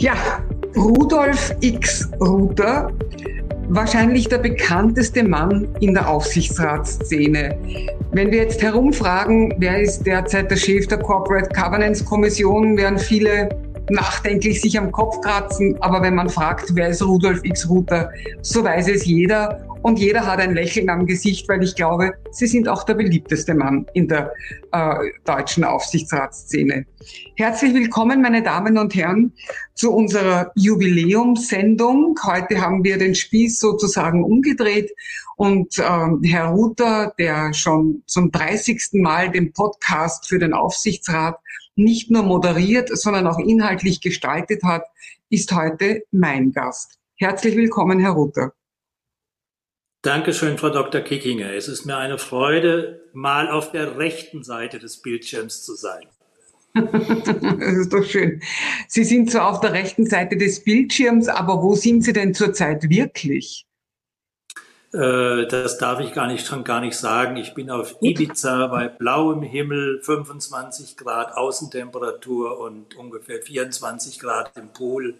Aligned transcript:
Ja, 0.00 0.14
Rudolf 0.78 1.54
X. 1.60 2.08
Ruther, 2.22 2.90
wahrscheinlich 3.68 4.26
der 4.28 4.38
bekannteste 4.38 5.22
Mann 5.22 5.68
in 5.80 5.92
der 5.92 6.08
Aufsichtsratsszene. 6.08 7.54
Wenn 8.12 8.30
wir 8.30 8.38
jetzt 8.38 8.62
herumfragen, 8.62 9.52
wer 9.58 9.82
ist 9.82 10.06
derzeit 10.06 10.50
der 10.50 10.56
Chef 10.56 10.86
der 10.86 11.00
Corporate 11.00 11.50
Governance 11.50 12.02
Kommission, 12.02 12.78
werden 12.78 12.98
viele 12.98 13.50
nachdenklich 13.90 14.62
sich 14.62 14.78
am 14.78 14.90
Kopf 14.90 15.20
kratzen. 15.20 15.76
Aber 15.82 16.00
wenn 16.00 16.14
man 16.14 16.30
fragt, 16.30 16.74
wer 16.74 16.88
ist 16.88 17.02
Rudolf 17.02 17.40
X. 17.44 17.68
Ruther, 17.68 18.10
so 18.40 18.64
weiß 18.64 18.88
es 18.88 19.04
jeder 19.04 19.60
und 19.82 19.98
jeder 19.98 20.26
hat 20.26 20.40
ein 20.40 20.54
Lächeln 20.54 20.90
am 20.90 21.06
Gesicht, 21.06 21.48
weil 21.48 21.62
ich 21.62 21.74
glaube, 21.74 22.12
Sie 22.32 22.46
sind 22.46 22.68
auch 22.68 22.84
der 22.84 22.94
beliebteste 22.94 23.54
Mann 23.54 23.86
in 23.94 24.08
der 24.08 24.32
äh, 24.72 24.94
deutschen 25.24 25.64
Aufsichtsratsszene. 25.64 26.86
Herzlich 27.36 27.74
willkommen, 27.74 28.20
meine 28.20 28.42
Damen 28.42 28.76
und 28.76 28.94
Herren, 28.94 29.32
zu 29.74 29.92
unserer 29.92 30.52
Jubiläumssendung. 30.54 32.18
Heute 32.24 32.60
haben 32.60 32.84
wir 32.84 32.98
den 32.98 33.14
Spieß 33.14 33.58
sozusagen 33.58 34.22
umgedreht 34.22 34.90
und 35.36 35.78
ähm, 35.78 36.20
Herr 36.22 36.48
Ruther, 36.48 37.14
der 37.18 37.54
schon 37.54 38.02
zum 38.06 38.30
30. 38.30 38.90
Mal 38.92 39.30
den 39.30 39.52
Podcast 39.52 40.28
für 40.28 40.38
den 40.38 40.52
Aufsichtsrat 40.52 41.38
nicht 41.74 42.10
nur 42.10 42.22
moderiert, 42.22 42.90
sondern 42.92 43.26
auch 43.26 43.38
inhaltlich 43.38 44.02
gestaltet 44.02 44.62
hat, 44.62 44.84
ist 45.30 45.52
heute 45.52 46.02
mein 46.10 46.52
Gast. 46.52 46.98
Herzlich 47.16 47.56
willkommen, 47.56 48.00
Herr 48.00 48.12
Ruther. 48.12 48.52
Dankeschön, 50.02 50.56
Frau 50.56 50.70
Dr. 50.70 51.02
Kickinger. 51.02 51.52
Es 51.52 51.68
ist 51.68 51.84
mir 51.84 51.98
eine 51.98 52.16
Freude, 52.16 53.02
mal 53.12 53.50
auf 53.50 53.70
der 53.70 53.98
rechten 53.98 54.42
Seite 54.42 54.78
des 54.78 55.02
Bildschirms 55.02 55.62
zu 55.62 55.74
sein. 55.74 56.06
das 56.74 57.74
ist 57.74 57.92
doch 57.92 58.04
schön. 58.04 58.40
Sie 58.88 59.04
sind 59.04 59.30
zwar 59.30 59.50
auf 59.50 59.60
der 59.60 59.72
rechten 59.72 60.06
Seite 60.06 60.38
des 60.38 60.64
Bildschirms, 60.64 61.28
aber 61.28 61.62
wo 61.62 61.74
sind 61.74 62.02
Sie 62.02 62.14
denn 62.14 62.32
zurzeit 62.32 62.88
wirklich? 62.88 63.66
Äh, 64.94 65.46
das 65.46 65.76
darf 65.76 66.00
ich 66.00 66.14
gar 66.14 66.28
nicht, 66.28 66.46
schon 66.46 66.64
gar 66.64 66.80
nicht 66.80 66.96
sagen. 66.96 67.36
Ich 67.36 67.52
bin 67.52 67.70
auf 67.70 67.96
Ibiza 68.00 68.68
bei 68.68 68.88
blauem 68.88 69.42
Himmel, 69.42 70.00
25 70.02 70.96
Grad 70.96 71.36
Außentemperatur 71.36 72.58
und 72.58 72.96
ungefähr 72.96 73.42
24 73.42 74.18
Grad 74.18 74.56
im 74.56 74.68
Pool. 74.68 75.14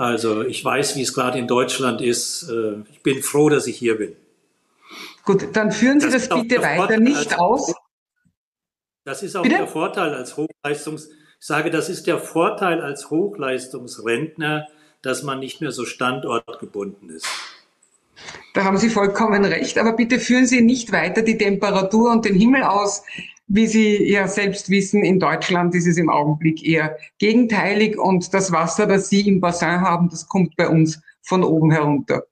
Also 0.00 0.40
ich 0.40 0.64
weiß, 0.64 0.96
wie 0.96 1.02
es 1.02 1.12
gerade 1.12 1.38
in 1.38 1.46
Deutschland 1.46 2.00
ist. 2.00 2.48
Äh, 2.48 2.76
ich 2.90 3.02
bin 3.02 3.22
froh, 3.22 3.50
dass 3.50 3.66
ich 3.66 3.76
hier 3.76 3.98
bin. 3.98 4.16
Gut, 5.26 5.48
dann 5.52 5.72
führen 5.72 6.00
Sie 6.00 6.08
das, 6.08 6.26
das 6.26 6.40
bitte 6.40 6.62
weiter 6.62 6.76
Vorteil 6.78 7.00
nicht 7.00 7.38
aus. 7.38 7.74
Das 9.04 9.22
ist 9.22 9.36
auch 9.36 9.42
bitte? 9.42 9.56
der 9.56 9.66
Vorteil 9.66 10.14
als 10.14 10.38
Hochleistungs, 10.38 11.10
ich 11.10 11.46
sage, 11.46 11.70
das 11.70 11.90
ist 11.90 12.06
der 12.06 12.18
Vorteil 12.18 12.80
als 12.80 13.10
Hochleistungsrentner, 13.10 14.68
dass 15.02 15.22
man 15.22 15.38
nicht 15.38 15.60
mehr 15.60 15.70
so 15.70 15.84
standortgebunden 15.84 17.10
ist. 17.10 17.26
Da 18.54 18.64
haben 18.64 18.78
Sie 18.78 18.88
vollkommen 18.88 19.44
recht, 19.44 19.76
aber 19.76 19.92
bitte 19.92 20.18
führen 20.18 20.46
Sie 20.46 20.62
nicht 20.62 20.92
weiter 20.92 21.20
die 21.20 21.36
Temperatur 21.36 22.10
und 22.10 22.24
den 22.24 22.36
Himmel 22.36 22.62
aus. 22.62 23.02
Wie 23.52 23.66
Sie 23.66 24.08
ja 24.08 24.28
selbst 24.28 24.70
wissen, 24.70 25.02
in 25.02 25.18
Deutschland 25.18 25.74
ist 25.74 25.88
es 25.88 25.96
im 25.96 26.08
Augenblick 26.08 26.64
eher 26.64 26.96
gegenteilig 27.18 27.98
und 27.98 28.32
das 28.32 28.52
Wasser, 28.52 28.86
das 28.86 29.08
Sie 29.08 29.26
im 29.26 29.40
Bassin 29.40 29.80
haben, 29.80 30.08
das 30.08 30.28
kommt 30.28 30.54
bei 30.54 30.68
uns 30.68 31.00
von 31.22 31.42
oben 31.42 31.72
herunter. 31.72 32.22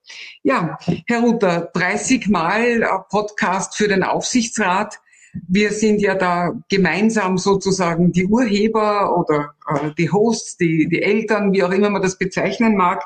Ja, 0.45 0.79
Herr 1.09 1.23
Ruther, 1.23 1.71
30 1.75 2.29
Mal 2.29 2.89
Podcast 3.11 3.77
für 3.77 3.89
den 3.89 4.05
Aufsichtsrat. 4.05 5.01
Wir 5.49 5.73
sind 5.73 6.01
ja 6.01 6.15
da 6.15 6.53
gemeinsam 6.69 7.37
sozusagen 7.37 8.13
die 8.13 8.27
Urheber 8.27 9.19
oder 9.19 9.55
äh, 9.69 9.91
die 9.99 10.13
Hosts, 10.13 10.57
die, 10.57 10.89
die 10.89 11.03
Eltern, 11.03 11.53
wie 11.53 11.65
auch 11.65 11.73
immer 11.73 11.91
man 11.91 12.03
das 12.03 12.17
bezeichnen 12.17 12.77
mag. 12.77 13.03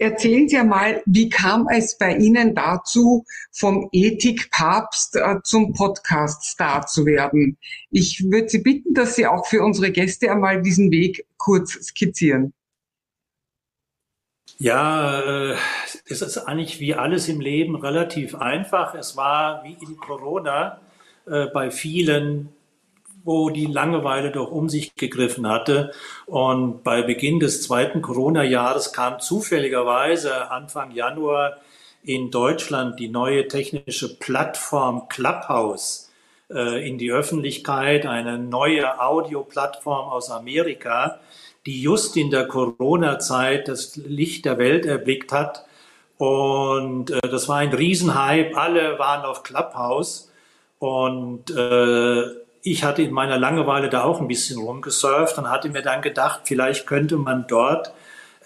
Erzählen 0.00 0.48
Sie 0.48 0.62
mal, 0.62 1.02
wie 1.06 1.28
kam 1.28 1.66
es 1.68 1.98
bei 1.98 2.16
Ihnen 2.16 2.54
dazu, 2.54 3.24
vom 3.50 3.88
Ethikpapst 3.90 5.16
äh, 5.16 5.42
zum 5.42 5.72
Podcast-Star 5.72 6.86
zu 6.86 7.04
werden? 7.04 7.58
Ich 7.90 8.22
würde 8.30 8.48
Sie 8.48 8.58
bitten, 8.58 8.94
dass 8.94 9.16
Sie 9.16 9.26
auch 9.26 9.46
für 9.46 9.60
unsere 9.62 9.90
Gäste 9.90 10.30
einmal 10.30 10.62
diesen 10.62 10.92
Weg 10.92 11.26
kurz 11.36 11.72
skizzieren. 11.72 12.52
Ja, 14.58 15.20
äh, 15.20 15.56
es 16.08 16.22
ist 16.22 16.38
eigentlich 16.38 16.78
wie 16.78 16.94
alles 16.94 17.28
im 17.28 17.40
Leben 17.40 17.74
relativ 17.74 18.36
einfach. 18.36 18.94
Es 18.94 19.16
war 19.16 19.64
wie 19.64 19.76
in 19.84 19.96
Corona 19.96 20.80
äh, 21.26 21.46
bei 21.46 21.72
vielen 21.72 22.50
wo 23.28 23.50
die 23.50 23.66
Langeweile 23.66 24.30
doch 24.30 24.50
um 24.50 24.70
sich 24.70 24.94
gegriffen 24.96 25.46
hatte. 25.46 25.92
Und 26.24 26.82
bei 26.82 27.02
Beginn 27.02 27.40
des 27.40 27.62
zweiten 27.62 28.00
Corona-Jahres 28.00 28.94
kam 28.94 29.20
zufälligerweise 29.20 30.50
Anfang 30.50 30.92
Januar 30.92 31.58
in 32.02 32.30
Deutschland 32.30 32.98
die 32.98 33.08
neue 33.08 33.46
technische 33.46 34.18
Plattform 34.18 35.10
Clubhouse 35.10 36.10
äh, 36.50 36.88
in 36.88 36.96
die 36.96 37.12
Öffentlichkeit, 37.12 38.06
eine 38.06 38.38
neue 38.38 38.98
Audioplattform 38.98 40.08
aus 40.08 40.30
Amerika, 40.30 41.20
die 41.66 41.82
just 41.82 42.16
in 42.16 42.30
der 42.30 42.48
Corona-Zeit 42.48 43.68
das 43.68 43.96
Licht 43.96 44.46
der 44.46 44.56
Welt 44.56 44.86
erblickt 44.86 45.32
hat. 45.32 45.66
Und 46.16 47.10
äh, 47.10 47.20
das 47.20 47.46
war 47.46 47.58
ein 47.58 47.74
Riesenhype. 47.74 48.56
Alle 48.56 48.98
waren 48.98 49.26
auf 49.26 49.42
Clubhouse. 49.42 50.32
Und 50.78 51.50
äh, 51.50 52.47
ich 52.62 52.84
hatte 52.84 53.02
in 53.02 53.12
meiner 53.12 53.38
Langeweile 53.38 53.88
da 53.88 54.04
auch 54.04 54.20
ein 54.20 54.28
bisschen 54.28 54.58
rumgesurft 54.58 55.38
und 55.38 55.50
hatte 55.50 55.68
mir 55.68 55.82
dann 55.82 56.02
gedacht, 56.02 56.42
vielleicht 56.44 56.86
könnte 56.86 57.16
man 57.16 57.46
dort 57.46 57.92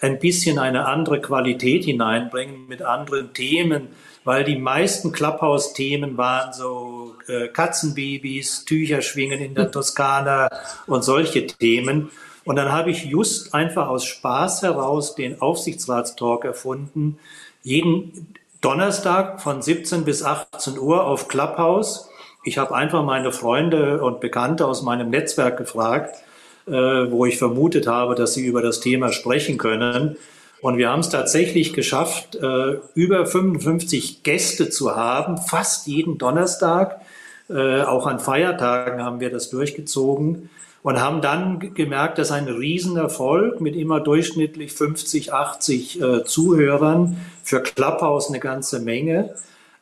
ein 0.01 0.19
bisschen 0.19 0.59
eine 0.59 0.85
andere 0.85 1.21
Qualität 1.21 1.85
hineinbringen 1.85 2.67
mit 2.67 2.81
anderen 2.81 3.33
Themen, 3.33 3.87
weil 4.25 4.43
die 4.43 4.57
meisten 4.57 5.11
Clubhouse-Themen 5.11 6.17
waren 6.17 6.53
so 6.53 7.15
äh, 7.27 7.47
Katzenbabys, 7.47 8.65
Tücher 8.65 9.01
schwingen 9.01 9.39
in 9.39 9.55
der 9.55 9.71
Toskana 9.71 10.49
und 10.87 11.03
solche 11.03 11.47
Themen. 11.47 12.11
Und 12.45 12.57
dann 12.57 12.71
habe 12.71 12.91
ich 12.91 13.05
just 13.05 13.53
einfach 13.53 13.87
aus 13.87 14.05
Spaß 14.05 14.63
heraus 14.63 15.15
den 15.15 15.41
Aufsichtsratstalk 15.41 16.43
erfunden. 16.43 17.17
Jeden 17.61 18.33
Donnerstag 18.59 19.41
von 19.41 19.61
17 19.61 20.03
bis 20.03 20.23
18 20.23 20.77
Uhr 20.77 21.05
auf 21.05 21.27
Clubhouse 21.27 22.09
ich 22.43 22.57
habe 22.57 22.75
einfach 22.75 23.03
meine 23.03 23.31
Freunde 23.31 24.01
und 24.01 24.19
Bekannte 24.19 24.65
aus 24.67 24.81
meinem 24.81 25.09
Netzwerk 25.09 25.57
gefragt, 25.57 26.15
äh, 26.67 26.71
wo 26.71 27.25
ich 27.25 27.37
vermutet 27.37 27.87
habe, 27.87 28.15
dass 28.15 28.33
sie 28.33 28.45
über 28.45 28.61
das 28.61 28.79
Thema 28.79 29.11
sprechen 29.11 29.57
können. 29.57 30.17
Und 30.61 30.77
wir 30.77 30.89
haben 30.89 31.01
es 31.01 31.09
tatsächlich 31.09 31.73
geschafft, 31.73 32.35
äh, 32.35 32.77
über 32.95 33.25
55 33.25 34.23
Gäste 34.23 34.69
zu 34.69 34.95
haben, 34.95 35.37
fast 35.37 35.87
jeden 35.87 36.17
Donnerstag. 36.17 37.01
Äh, 37.49 37.81
auch 37.81 38.07
an 38.07 38.19
Feiertagen 38.19 39.03
haben 39.03 39.19
wir 39.19 39.29
das 39.29 39.49
durchgezogen 39.49 40.49
und 40.81 41.01
haben 41.01 41.21
dann 41.21 41.73
gemerkt, 41.73 42.17
dass 42.17 42.31
ein 42.31 42.47
Riesenerfolg 42.47 43.61
mit 43.61 43.75
immer 43.75 43.99
durchschnittlich 43.99 44.71
50, 44.73 45.33
80 45.33 46.01
äh, 46.01 46.23
Zuhörern 46.23 47.17
für 47.43 47.61
Clubhouse 47.61 48.29
eine 48.29 48.39
ganze 48.39 48.79
Menge. 48.79 49.33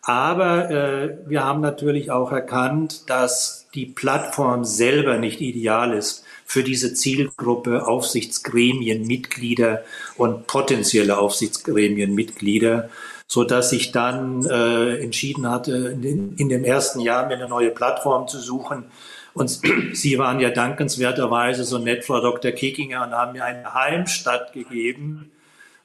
Aber 0.03 0.71
äh, 0.71 1.17
wir 1.27 1.43
haben 1.43 1.61
natürlich 1.61 2.09
auch 2.09 2.31
erkannt, 2.31 3.09
dass 3.09 3.67
die 3.75 3.85
Plattform 3.85 4.65
selber 4.65 5.17
nicht 5.17 5.41
ideal 5.41 5.93
ist 5.93 6.23
für 6.45 6.63
diese 6.63 6.93
Zielgruppe 6.93 7.87
Aufsichtsgremienmitglieder 7.87 9.83
und 10.17 10.47
potenzielle 10.47 11.17
Aufsichtsgremienmitglieder, 11.17 12.89
so 13.27 13.43
dass 13.43 13.71
ich 13.71 13.91
dann 13.91 14.45
äh, 14.45 14.97
entschieden 14.97 15.49
hatte, 15.49 15.95
in, 16.01 16.35
in 16.35 16.49
dem 16.49 16.65
ersten 16.65 16.99
Jahr 16.99 17.27
mir 17.27 17.35
eine 17.35 17.47
neue 17.47 17.69
Plattform 17.69 18.27
zu 18.27 18.39
suchen. 18.39 18.85
Und 19.33 19.61
Sie 19.93 20.17
waren 20.17 20.39
ja 20.39 20.49
dankenswerterweise 20.49 21.63
so 21.63 21.77
nett, 21.77 22.03
Frau 22.03 22.19
Dr. 22.19 22.51
Kickinger, 22.51 23.03
und 23.03 23.11
haben 23.11 23.33
mir 23.33 23.45
eine 23.45 23.73
Heimstatt 23.73 24.51
gegeben, 24.51 25.31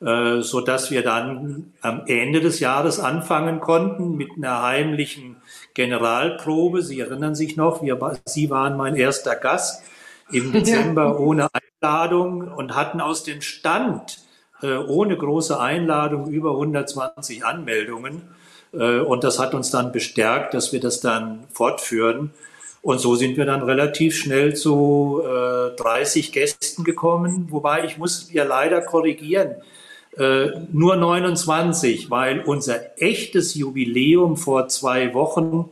äh, 0.00 0.40
so 0.42 0.60
dass 0.60 0.90
wir 0.90 1.02
dann 1.02 1.72
am 1.80 2.02
Ende 2.06 2.40
des 2.40 2.60
Jahres 2.60 3.00
anfangen 3.00 3.60
konnten 3.60 4.16
mit 4.16 4.28
einer 4.36 4.62
heimlichen 4.62 5.36
Generalprobe. 5.74 6.82
Sie 6.82 7.00
erinnern 7.00 7.34
sich 7.34 7.56
noch, 7.56 7.82
wir, 7.82 7.98
Sie 8.24 8.50
waren 8.50 8.76
mein 8.76 8.96
erster 8.96 9.36
Gast 9.36 9.82
im 10.30 10.52
Dezember 10.52 11.18
ohne 11.18 11.48
Einladung 11.52 12.48
und 12.48 12.74
hatten 12.74 13.00
aus 13.00 13.24
dem 13.24 13.40
Stand 13.40 14.18
äh, 14.62 14.76
ohne 14.76 15.16
große 15.16 15.58
Einladung 15.58 16.28
über 16.30 16.52
120 16.52 17.44
Anmeldungen. 17.44 18.22
Äh, 18.72 19.00
und 19.00 19.24
das 19.24 19.38
hat 19.38 19.54
uns 19.54 19.70
dann 19.70 19.92
bestärkt, 19.92 20.54
dass 20.54 20.72
wir 20.72 20.80
das 20.80 21.00
dann 21.00 21.44
fortführen. 21.52 22.32
Und 22.82 23.00
so 23.00 23.16
sind 23.16 23.36
wir 23.36 23.46
dann 23.46 23.62
relativ 23.62 24.16
schnell 24.16 24.54
zu 24.54 25.20
äh, 25.24 25.74
30 25.76 26.32
Gästen 26.32 26.84
gekommen, 26.84 27.48
wobei 27.50 27.84
ich 27.84 27.98
muss 27.98 28.32
ja 28.32 28.44
leider 28.44 28.80
korrigieren, 28.80 29.56
äh, 30.16 30.48
nur 30.72 30.96
29, 30.96 32.10
weil 32.10 32.40
unser 32.40 33.00
echtes 33.00 33.54
Jubiläum 33.54 34.36
vor 34.36 34.68
zwei 34.68 35.12
Wochen, 35.14 35.68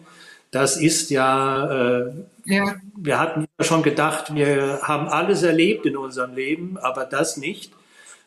das 0.50 0.76
ist 0.76 1.11
ja, 1.11 1.67
äh, 1.70 2.12
ja. 2.44 2.76
wir 2.96 3.19
hatten 3.19 3.46
ja 3.58 3.64
schon 3.64 3.82
gedacht, 3.82 4.35
wir 4.35 4.81
haben 4.82 5.08
alles 5.08 5.43
erlebt 5.43 5.87
in 5.87 5.96
unserem 5.96 6.35
Leben, 6.35 6.79
aber 6.79 7.05
das 7.05 7.37
nicht. 7.37 7.73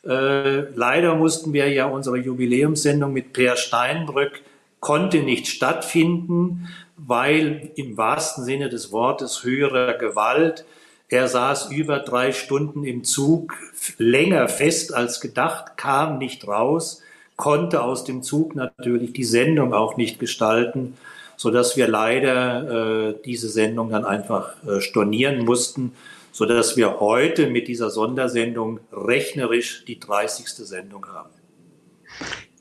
Äh, 0.06 0.72
leider 0.74 1.16
mussten 1.16 1.54
wir 1.54 1.70
ja 1.70 1.86
unsere 1.86 2.18
Jubiläumssendung 2.18 3.14
mit 3.14 3.34
Per 3.34 3.56
Steinbrück 3.56 4.42
konnte 4.80 5.20
nicht 5.20 5.48
stattfinden, 5.48 6.70
weil 6.96 7.72
im 7.76 7.98
wahrsten 7.98 8.44
Sinne 8.44 8.70
des 8.70 8.92
Wortes 8.92 9.44
höherer 9.44 9.94
Gewalt 9.94 10.66
er 11.10 11.28
saß 11.28 11.72
über 11.72 12.00
drei 12.00 12.34
Stunden 12.34 12.84
im 12.84 13.04
Zug, 13.04 13.54
länger 13.98 14.50
fest 14.50 14.94
als 14.94 15.22
gedacht, 15.22 15.78
kam 15.78 16.18
nicht 16.18 16.48
raus, 16.48 17.02
konnte 17.38 17.82
aus 17.82 18.04
dem 18.04 18.24
Zug 18.24 18.56
natürlich 18.56 19.14
die 19.14 19.24
Sendung 19.24 19.74
auch 19.74 19.96
nicht 19.96 20.20
gestalten, 20.20 20.98
so 21.38 21.52
dass 21.52 21.78
wir 21.78 21.88
leider 21.88 23.12
äh, 23.12 23.16
diese 23.24 23.48
Sendung 23.48 23.92
dann 23.92 24.04
einfach 24.04 24.56
äh, 24.66 24.82
stornieren 24.82 25.46
mussten, 25.46 25.94
so 26.32 26.46
dass 26.46 26.76
wir 26.76 27.00
heute 27.00 27.48
mit 27.48 27.68
dieser 27.68 27.90
Sondersendung 27.90 28.80
rechnerisch 28.92 29.86
die 29.86 30.00
30. 30.00 30.48
Sendung 30.48 31.06
haben. 31.08 31.30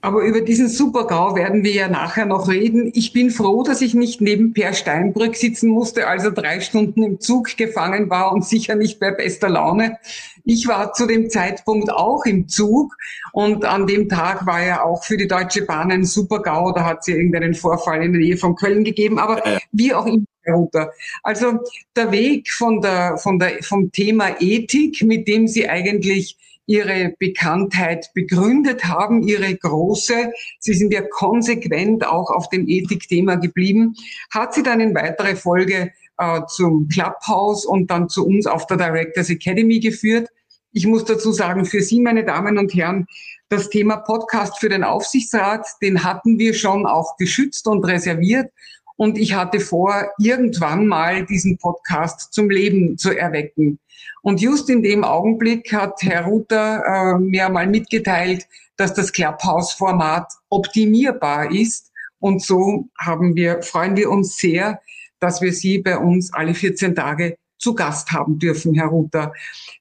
Aber 0.06 0.22
über 0.22 0.40
diesen 0.40 0.68
Super-GAU 0.68 1.34
werden 1.34 1.64
wir 1.64 1.72
ja 1.72 1.88
nachher 1.88 2.26
noch 2.26 2.48
reden. 2.48 2.92
Ich 2.94 3.12
bin 3.12 3.32
froh, 3.32 3.64
dass 3.64 3.82
ich 3.82 3.92
nicht 3.92 4.20
neben 4.20 4.52
Per 4.52 4.72
Steinbrück 4.72 5.34
sitzen 5.34 5.68
musste, 5.68 6.06
also 6.06 6.30
drei 6.30 6.60
Stunden 6.60 7.02
im 7.02 7.18
Zug 7.18 7.56
gefangen 7.56 8.08
war 8.08 8.30
und 8.30 8.44
sicher 8.44 8.76
nicht 8.76 9.00
bei 9.00 9.10
bester 9.10 9.48
Laune. 9.48 9.98
Ich 10.44 10.68
war 10.68 10.92
zu 10.92 11.08
dem 11.08 11.28
Zeitpunkt 11.28 11.90
auch 11.90 12.24
im 12.24 12.46
Zug 12.46 12.94
und 13.32 13.64
an 13.64 13.88
dem 13.88 14.08
Tag 14.08 14.46
war 14.46 14.64
ja 14.64 14.84
auch 14.84 15.02
für 15.02 15.16
die 15.16 15.26
Deutsche 15.26 15.62
Bahn 15.62 15.90
ein 15.90 16.04
Super-GAU. 16.04 16.70
Da 16.70 16.84
hat 16.84 16.98
es 17.00 17.08
irgendeinen 17.08 17.54
Vorfall 17.54 18.04
in 18.04 18.12
der 18.12 18.22
Nähe 18.22 18.36
von 18.36 18.54
Köln 18.54 18.84
gegeben. 18.84 19.18
Aber 19.18 19.42
wie 19.72 19.92
auch 19.92 20.06
immer, 20.06 20.22
Herr 20.44 20.92
Also 21.24 21.58
der 21.96 22.12
Weg 22.12 22.52
von 22.52 22.80
der, 22.80 23.18
von 23.18 23.40
der, 23.40 23.60
vom 23.64 23.90
Thema 23.90 24.36
Ethik, 24.38 25.02
mit 25.02 25.26
dem 25.26 25.48
Sie 25.48 25.68
eigentlich 25.68 26.38
ihre 26.66 27.14
Bekanntheit 27.18 28.10
begründet 28.14 28.84
haben, 28.84 29.22
ihre 29.22 29.54
große. 29.54 30.32
Sie 30.58 30.74
sind 30.74 30.92
ja 30.92 31.02
konsequent 31.02 32.06
auch 32.06 32.30
auf 32.30 32.48
dem 32.48 32.68
Ethikthema 32.68 33.36
geblieben. 33.36 33.94
Hat 34.30 34.54
sie 34.54 34.62
dann 34.62 34.80
in 34.80 34.94
weitere 34.94 35.36
Folge 35.36 35.92
äh, 36.18 36.40
zum 36.48 36.88
Clubhouse 36.88 37.64
und 37.64 37.90
dann 37.90 38.08
zu 38.08 38.26
uns 38.26 38.46
auf 38.46 38.66
der 38.66 38.76
Directors 38.76 39.30
Academy 39.30 39.80
geführt. 39.80 40.28
Ich 40.72 40.86
muss 40.86 41.04
dazu 41.04 41.32
sagen, 41.32 41.64
für 41.64 41.80
Sie, 41.80 42.00
meine 42.00 42.24
Damen 42.24 42.58
und 42.58 42.74
Herren, 42.74 43.06
das 43.48 43.70
Thema 43.70 43.98
Podcast 43.98 44.58
für 44.58 44.68
den 44.68 44.82
Aufsichtsrat, 44.82 45.66
den 45.80 46.02
hatten 46.02 46.38
wir 46.38 46.52
schon 46.52 46.84
auch 46.84 47.16
geschützt 47.16 47.66
und 47.68 47.84
reserviert. 47.84 48.50
Und 48.96 49.18
ich 49.18 49.34
hatte 49.34 49.60
vor, 49.60 50.10
irgendwann 50.18 50.86
mal 50.86 51.24
diesen 51.24 51.58
Podcast 51.58 52.32
zum 52.32 52.50
Leben 52.50 52.98
zu 52.98 53.16
erwecken. 53.16 53.78
Und 54.26 54.40
just 54.40 54.68
in 54.70 54.82
dem 54.82 55.04
Augenblick 55.04 55.72
hat 55.72 56.02
Herr 56.02 56.24
Ruther 56.24 56.82
äh, 56.84 57.16
mir 57.16 57.48
mal 57.48 57.68
mitgeteilt, 57.68 58.48
dass 58.76 58.92
das 58.92 59.12
Clubhouse-Format 59.12 60.32
optimierbar 60.48 61.52
ist. 61.52 61.92
Und 62.18 62.42
so 62.42 62.88
haben 62.98 63.36
wir, 63.36 63.62
freuen 63.62 63.94
wir 63.94 64.10
uns 64.10 64.36
sehr, 64.36 64.80
dass 65.20 65.40
wir 65.40 65.52
Sie 65.52 65.78
bei 65.78 65.96
uns 65.96 66.32
alle 66.34 66.54
14 66.54 66.96
Tage 66.96 67.38
zu 67.58 67.76
Gast 67.76 68.10
haben 68.10 68.40
dürfen, 68.40 68.74
Herr 68.74 68.88
Ruther. 68.88 69.32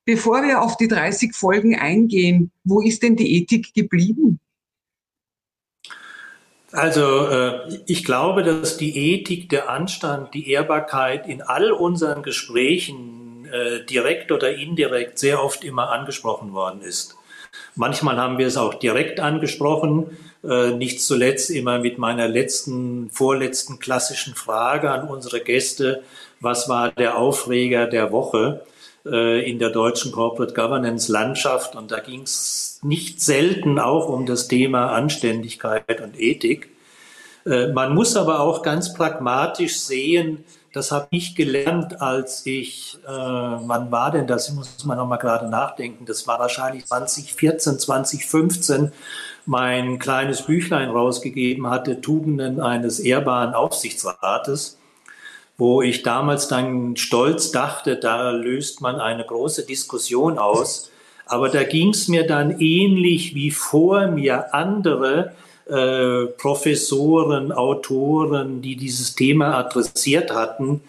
Bevor 0.06 0.44
wir 0.44 0.62
auf 0.62 0.78
die 0.78 0.90
30 0.90 1.34
Folgen 1.34 1.76
eingehen, 1.76 2.52
wo 2.64 2.82
ist 2.82 3.02
denn 3.02 3.16
die 3.16 3.38
Ethik 3.38 3.74
geblieben? 3.74 4.40
Also 6.72 7.30
äh, 7.30 7.80
ich 7.88 8.04
glaube, 8.04 8.44
dass 8.44 8.78
die 8.78 8.96
Ethik, 8.96 9.50
der 9.50 9.72
Anstand, 9.72 10.36
die 10.36 10.52
Ehrbarkeit 10.52 11.28
in 11.28 11.42
all 11.42 11.72
unseren 11.72 12.22
Gesprächen 12.22 13.25
äh, 13.52 13.86
direkt 13.86 14.32
oder 14.32 14.54
indirekt 14.56 15.20
sehr 15.20 15.44
oft 15.44 15.64
immer 15.64 15.92
angesprochen 15.92 16.54
worden 16.54 16.82
ist. 16.82 17.16
Manchmal 17.76 18.18
haben 18.18 18.38
wir 18.38 18.48
es 18.48 18.58
auch 18.58 18.74
direkt 18.76 19.20
angesprochen, 19.20 20.18
äh, 20.44 20.72
nicht 20.72 21.02
zuletzt 21.02 21.50
immer 21.50 21.80
mit 21.80 21.98
meiner 21.98 22.28
letzten, 22.28 23.10
vorletzten 23.10 23.80
klassischen 23.80 24.36
Frage 24.36 24.92
an 24.92 25.08
unsere 25.08 25.40
Gäste, 25.42 26.04
was 26.40 26.70
war 26.70 26.92
der 26.92 27.18
Aufreger 27.18 27.88
der 27.88 28.12
Woche 28.12 28.66
äh, 29.06 29.50
in 29.50 29.60
der 29.60 29.70
deutschen 29.70 30.12
Corporate 30.12 30.54
Governance 30.54 31.12
Landschaft? 31.12 31.76
Und 31.76 31.92
da 31.92 32.00
ging 32.00 32.22
es 32.22 32.80
nicht 32.84 33.22
selten 33.22 33.80
auch 33.80 34.10
um 34.10 34.26
das 34.26 34.48
Thema 34.48 34.92
Anständigkeit 34.92 36.02
und 36.02 36.20
Ethik. 36.20 36.70
Äh, 37.46 37.68
man 37.68 37.94
muss 37.94 38.16
aber 38.16 38.40
auch 38.42 38.62
ganz 38.62 38.94
pragmatisch 38.94 39.80
sehen, 39.80 40.44
das 40.76 40.92
habe 40.92 41.08
ich 41.12 41.36
gelernt, 41.36 42.02
als 42.02 42.46
ich, 42.46 42.98
äh, 43.06 43.10
wann 43.10 43.92
war 43.94 44.12
denn 44.12 44.28
das? 44.28 44.52
Muss 44.52 44.84
man 44.84 44.98
noch 44.98 45.08
mal 45.08 45.16
gerade 45.16 45.48
nachdenken. 45.48 46.06
Das 46.06 46.28
war 46.28 46.38
wahrscheinlich 46.38 46.86
2014, 46.86 47.80
2015, 47.80 48.92
mein 49.46 50.00
kleines 50.00 50.42
Büchlein 50.42 50.90
rausgegeben 50.90 51.70
hatte, 51.70 52.02
Tugenden 52.02 52.60
eines 52.60 53.00
ehrbaren 53.00 53.54
Aufsichtsrates, 53.54 54.78
wo 55.58 55.82
ich 55.82 56.04
damals 56.04 56.50
dann 56.50 56.98
stolz 56.98 57.52
dachte, 57.52 57.96
da 57.96 58.32
löst 58.32 58.82
man 58.82 59.00
eine 59.00 59.24
große 59.24 59.66
Diskussion 59.66 60.38
aus. 60.38 60.92
Aber 61.26 61.48
da 61.48 61.64
ging 61.64 61.92
es 61.92 62.10
mir 62.10 62.28
dann 62.28 62.60
ähnlich 62.60 63.34
wie 63.34 63.52
vor 63.52 64.08
mir 64.08 64.54
andere, 64.54 65.32
äh, 65.68 66.26
Professoren, 66.38 67.52
Autoren, 67.52 68.62
die 68.62 68.76
dieses 68.76 69.16
Thema 69.16 69.58
adressiert 69.58 70.32
hatten, 70.32 70.82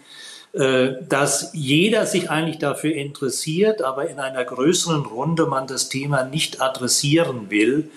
äh, 0.52 1.02
dass 1.08 1.50
jeder 1.52 2.06
sich 2.06 2.30
eigentlich 2.30 2.58
dafür 2.58 2.94
interessiert, 2.94 3.82
aber 3.82 4.08
in 4.08 4.18
einer 4.18 4.44
größeren 4.44 5.04
Runde 5.04 5.46
man 5.46 5.66
das 5.66 5.88
Thema 5.88 6.24
nicht 6.24 6.60
adressieren 6.60 7.50
will 7.50 7.90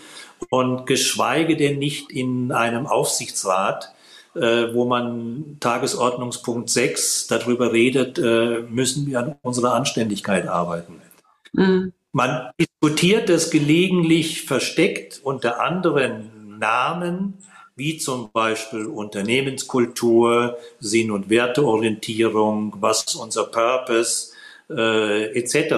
und 0.50 0.86
geschweige 0.86 1.58
denn 1.58 1.80
nicht 1.80 2.12
in 2.12 2.52
einem 2.52 2.88
Aufsichtsrat, 2.88 3.94
äh, 4.36 4.74
wo 4.74 4.86
man 4.86 5.58
Tagesordnungspunkt 5.60 6.70
6 6.70 7.28
darüber 7.28 7.74
redet, 7.74 8.20
äh, 8.20 8.62
müssen 8.70 9.08
wir 9.08 9.20
an 9.20 9.36
unserer 9.42 9.74
Anständigkeit 9.74 10.48
arbeiten. 10.48 11.02
Mhm. 11.54 11.94
Man 12.12 12.50
diskutiert 12.60 13.30
das 13.30 13.52
gelegentlich 13.52 14.44
versteckt 14.44 15.20
unter 15.24 15.62
anderen 15.62 16.39
Namen, 16.60 17.36
wie 17.76 17.98
zum 17.98 18.30
Beispiel 18.32 18.86
Unternehmenskultur, 18.86 20.58
Sinn- 20.80 21.12
und 21.12 21.30
Werteorientierung, 21.30 22.76
was 22.80 23.06
ist 23.06 23.16
unser 23.16 23.46
Purpose, 23.46 24.34
äh, 24.70 25.32
etc. 25.38 25.76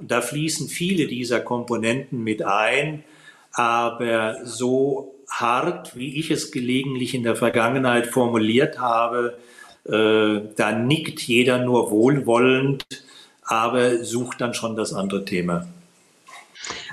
Da 0.00 0.20
fließen 0.20 0.68
viele 0.68 1.06
dieser 1.06 1.40
Komponenten 1.40 2.22
mit 2.22 2.42
ein, 2.42 3.04
aber 3.52 4.44
so 4.44 5.14
hart, 5.30 5.96
wie 5.96 6.18
ich 6.18 6.30
es 6.30 6.50
gelegentlich 6.50 7.14
in 7.14 7.22
der 7.22 7.36
Vergangenheit 7.36 8.06
formuliert 8.06 8.78
habe, 8.78 9.38
äh, 9.84 10.40
da 10.56 10.72
nickt 10.72 11.20
jeder 11.22 11.58
nur 11.58 11.90
wohlwollend, 11.90 12.84
aber 13.42 14.04
sucht 14.04 14.40
dann 14.40 14.54
schon 14.54 14.76
das 14.76 14.92
andere 14.92 15.24
Thema. 15.24 15.66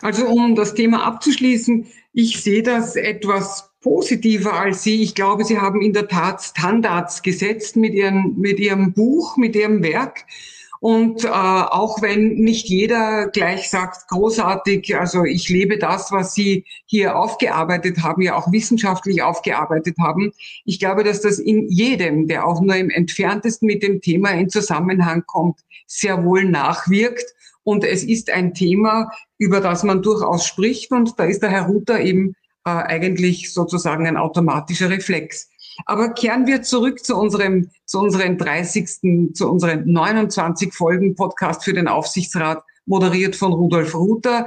Also 0.01 0.27
um 0.27 0.55
das 0.55 0.73
Thema 0.73 1.03
abzuschließen, 1.03 1.87
ich 2.13 2.41
sehe 2.41 2.63
das 2.63 2.95
etwas 2.95 3.69
positiver 3.81 4.53
als 4.53 4.83
Sie. 4.83 5.03
Ich 5.03 5.13
glaube, 5.13 5.45
Sie 5.45 5.59
haben 5.59 5.81
in 5.81 5.93
der 5.93 6.07
Tat 6.07 6.41
Standards 6.41 7.21
gesetzt 7.21 7.75
mit, 7.75 7.93
Ihren, 7.93 8.35
mit 8.37 8.59
Ihrem 8.59 8.93
Buch, 8.93 9.37
mit 9.37 9.55
Ihrem 9.55 9.83
Werk. 9.83 10.25
Und 10.79 11.23
äh, 11.23 11.27
auch 11.27 12.01
wenn 12.01 12.35
nicht 12.35 12.67
jeder 12.67 13.27
gleich 13.27 13.69
sagt, 13.69 14.07
großartig, 14.07 14.95
also 14.97 15.23
ich 15.23 15.49
lebe 15.49 15.77
das, 15.77 16.11
was 16.11 16.33
Sie 16.33 16.65
hier 16.85 17.17
aufgearbeitet 17.17 18.03
haben, 18.03 18.21
ja 18.21 18.35
auch 18.35 18.51
wissenschaftlich 18.51 19.21
aufgearbeitet 19.21 19.97
haben. 19.99 20.31
Ich 20.63 20.79
glaube, 20.79 21.03
dass 21.03 21.21
das 21.21 21.39
in 21.39 21.69
jedem, 21.69 22.27
der 22.27 22.47
auch 22.47 22.61
nur 22.61 22.75
im 22.75 22.89
entferntesten 22.89 23.67
mit 23.67 23.83
dem 23.83 24.01
Thema 24.01 24.29
in 24.31 24.49
Zusammenhang 24.49 25.23
kommt, 25.25 25.59
sehr 25.87 26.23
wohl 26.23 26.45
nachwirkt 26.45 27.34
und 27.65 27.83
es 27.83 28.03
ist 28.03 28.29
ein 28.29 28.53
Thema, 28.53 29.11
über 29.39 29.59
das 29.59 29.83
man 29.83 30.03
durchaus 30.03 30.45
spricht. 30.45 30.91
Und 30.91 31.19
da 31.19 31.25
ist 31.25 31.41
der 31.41 31.49
Herr 31.49 31.65
Ruther 31.65 31.99
eben 31.99 32.35
äh, 32.63 32.69
eigentlich 32.69 33.51
sozusagen 33.51 34.07
ein 34.07 34.17
automatischer 34.17 34.89
Reflex. 34.89 35.49
Aber 35.87 36.09
kehren 36.09 36.45
wir 36.45 36.61
zurück 36.61 37.03
zu 37.03 37.17
unserem, 37.17 37.71
zu 37.85 37.99
unseren 37.99 38.37
30., 38.37 39.33
zu 39.33 39.51
unseren 39.51 39.91
29 39.91 40.73
Folgen 40.73 41.15
Podcast 41.15 41.63
für 41.63 41.73
den 41.73 41.87
Aufsichtsrat 41.87 42.63
moderiert 42.85 43.35
von 43.35 43.51
Rudolf 43.51 43.95
Ruther. 43.95 44.45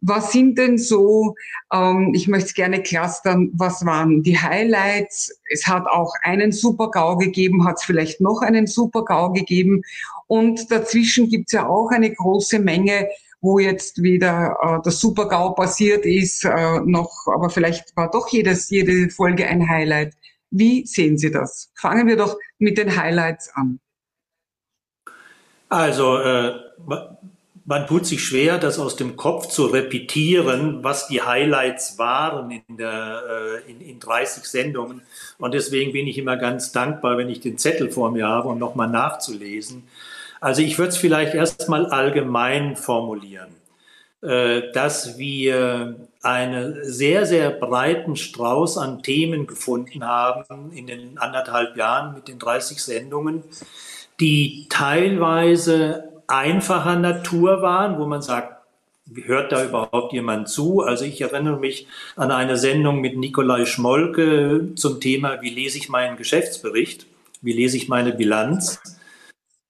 Was 0.00 0.32
sind 0.32 0.58
denn 0.58 0.78
so, 0.78 1.36
ähm, 1.72 2.12
ich 2.12 2.26
möchte 2.26 2.48
es 2.48 2.54
gerne 2.54 2.82
clustern, 2.82 3.50
was 3.54 3.84
waren 3.84 4.22
die 4.24 4.38
Highlights? 4.38 5.32
Es 5.52 5.66
hat 5.66 5.86
auch 5.86 6.12
einen 6.22 6.50
Super-GAU 6.50 7.16
gegeben, 7.18 7.64
hat 7.64 7.76
es 7.78 7.84
vielleicht 7.84 8.20
noch 8.20 8.42
einen 8.42 8.66
Super-GAU 8.66 9.32
gegeben. 9.32 9.82
Und 10.28 10.70
dazwischen 10.70 11.28
gibt 11.28 11.48
es 11.48 11.52
ja 11.54 11.68
auch 11.68 11.90
eine 11.90 12.12
große 12.12 12.60
Menge, 12.60 13.08
wo 13.40 13.58
jetzt 13.58 14.02
wieder 14.02 14.82
äh, 14.84 14.90
Super-GAU 14.90 15.54
passiert 15.54 16.04
ist, 16.04 16.44
äh, 16.44 16.80
noch, 16.84 17.26
aber 17.26 17.50
vielleicht 17.50 17.96
war 17.96 18.10
doch 18.10 18.28
jedes, 18.28 18.68
jede 18.70 19.10
Folge 19.10 19.46
ein 19.46 19.68
Highlight. 19.68 20.14
Wie 20.50 20.86
sehen 20.86 21.18
Sie 21.18 21.30
das? 21.30 21.70
Fangen 21.74 22.06
wir 22.06 22.16
doch 22.16 22.36
mit 22.58 22.78
den 22.78 22.96
Highlights 22.96 23.50
an. 23.54 23.80
Also, 25.68 26.18
äh, 26.18 26.54
man 27.68 27.86
tut 27.86 28.06
sich 28.06 28.24
schwer, 28.24 28.56
das 28.56 28.78
aus 28.78 28.96
dem 28.96 29.16
Kopf 29.16 29.48
zu 29.48 29.66
repetieren, 29.66 30.82
was 30.82 31.06
die 31.06 31.20
Highlights 31.20 31.98
waren 31.98 32.50
in, 32.50 32.78
der, 32.78 33.22
äh, 33.66 33.70
in, 33.70 33.82
in 33.82 34.00
30 34.00 34.44
Sendungen. 34.44 35.02
Und 35.36 35.52
deswegen 35.52 35.92
bin 35.92 36.06
ich 36.06 36.16
immer 36.16 36.38
ganz 36.38 36.72
dankbar, 36.72 37.18
wenn 37.18 37.28
ich 37.28 37.40
den 37.40 37.58
Zettel 37.58 37.90
vor 37.90 38.10
mir 38.10 38.26
habe, 38.26 38.48
um 38.48 38.58
nochmal 38.58 38.88
nachzulesen. 38.88 39.86
Also 40.40 40.62
ich 40.62 40.78
würde 40.78 40.90
es 40.90 40.96
vielleicht 40.96 41.34
erstmal 41.34 41.86
allgemein 41.86 42.76
formulieren, 42.76 43.48
äh, 44.22 44.72
dass 44.72 45.18
wir 45.18 45.96
einen 46.22 46.84
sehr, 46.84 47.26
sehr 47.26 47.50
breiten 47.50 48.16
Strauß 48.16 48.78
an 48.78 49.02
Themen 49.02 49.46
gefunden 49.46 50.04
haben 50.04 50.72
in 50.72 50.86
den 50.86 51.18
anderthalb 51.18 51.76
Jahren 51.76 52.14
mit 52.14 52.28
den 52.28 52.38
30 52.38 52.82
Sendungen, 52.82 53.42
die 54.20 54.66
teilweise 54.68 56.04
einfacher 56.26 56.96
Natur 56.96 57.62
waren, 57.62 57.98
wo 57.98 58.06
man 58.06 58.22
sagt, 58.22 58.58
hört 59.14 59.52
da 59.52 59.64
überhaupt 59.64 60.12
jemand 60.12 60.48
zu? 60.48 60.82
Also 60.82 61.04
ich 61.04 61.20
erinnere 61.20 61.58
mich 61.58 61.86
an 62.16 62.30
eine 62.30 62.56
Sendung 62.56 63.00
mit 63.00 63.16
Nikolai 63.16 63.64
Schmolke 63.64 64.74
zum 64.74 65.00
Thema, 65.00 65.40
wie 65.40 65.50
lese 65.50 65.78
ich 65.78 65.88
meinen 65.88 66.16
Geschäftsbericht? 66.16 67.06
Wie 67.40 67.52
lese 67.52 67.76
ich 67.76 67.88
meine 67.88 68.12
Bilanz? 68.12 68.80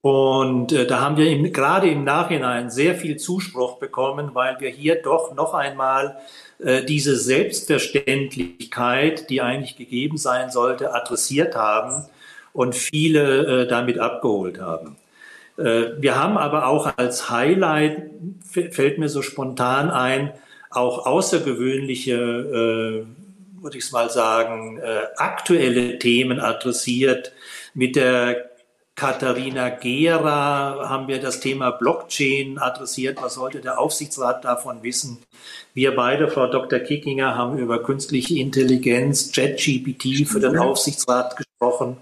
Und 0.01 0.71
äh, 0.71 0.87
da 0.87 1.01
haben 1.01 1.17
wir 1.17 1.29
im, 1.29 1.51
gerade 1.51 1.89
im 1.89 2.05
Nachhinein 2.05 2.69
sehr 2.69 2.95
viel 2.95 3.17
Zuspruch 3.17 3.79
bekommen, 3.79 4.29
weil 4.33 4.57
wir 4.59 4.69
hier 4.69 5.01
doch 5.01 5.35
noch 5.35 5.53
einmal 5.53 6.17
äh, 6.59 6.85
diese 6.85 7.17
Selbstverständlichkeit, 7.17 9.29
die 9.29 9.41
eigentlich 9.41 9.75
gegeben 9.75 10.17
sein 10.17 10.51
sollte, 10.51 10.93
adressiert 10.93 11.53
haben 11.55 12.05
und 12.53 12.75
viele 12.75 13.63
äh, 13.63 13.67
damit 13.67 13.99
abgeholt 13.99 14.61
haben. 14.61 14.95
Äh, 15.57 15.99
wir 15.99 16.15
haben 16.15 16.37
aber 16.37 16.67
auch 16.67 16.93
als 16.95 17.29
Highlight, 17.29 18.03
fällt 18.41 18.99
mir 18.99 19.09
so 19.09 19.21
spontan 19.21 19.91
ein, 19.91 20.31
auch 20.69 21.05
außergewöhnliche, 21.05 22.13
äh, 22.13 23.05
würde 23.61 23.77
ich 23.77 23.83
es 23.83 23.91
mal 23.91 24.09
sagen, 24.09 24.79
äh, 24.79 25.07
aktuelle 25.17 25.99
Themen 25.99 26.39
adressiert. 26.39 27.33
Mit 27.73 27.97
der 27.97 28.48
Katharina 28.99 29.69
Gera 29.69 30.89
haben 30.89 31.07
wir 31.07 31.21
das 31.21 31.39
Thema 31.39 31.71
Blockchain 31.71 32.57
adressiert. 32.57 33.21
Was 33.21 33.35
sollte 33.35 33.61
der 33.61 33.79
Aufsichtsrat 33.79 34.43
davon 34.43 34.83
wissen? 34.83 35.19
Wir 35.73 35.95
beide, 35.95 36.27
Frau 36.27 36.47
Dr. 36.47 36.79
Kickinger, 36.79 37.37
haben 37.37 37.57
über 37.59 37.81
künstliche 37.81 38.37
Intelligenz, 38.37 39.31
ChatGPT 39.31 40.27
für 40.27 40.41
den 40.41 40.57
Aufsichtsrat 40.57 41.37
gesprochen 41.37 41.95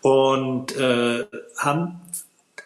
und 0.00 0.74
äh, 0.78 1.26
haben 1.58 2.00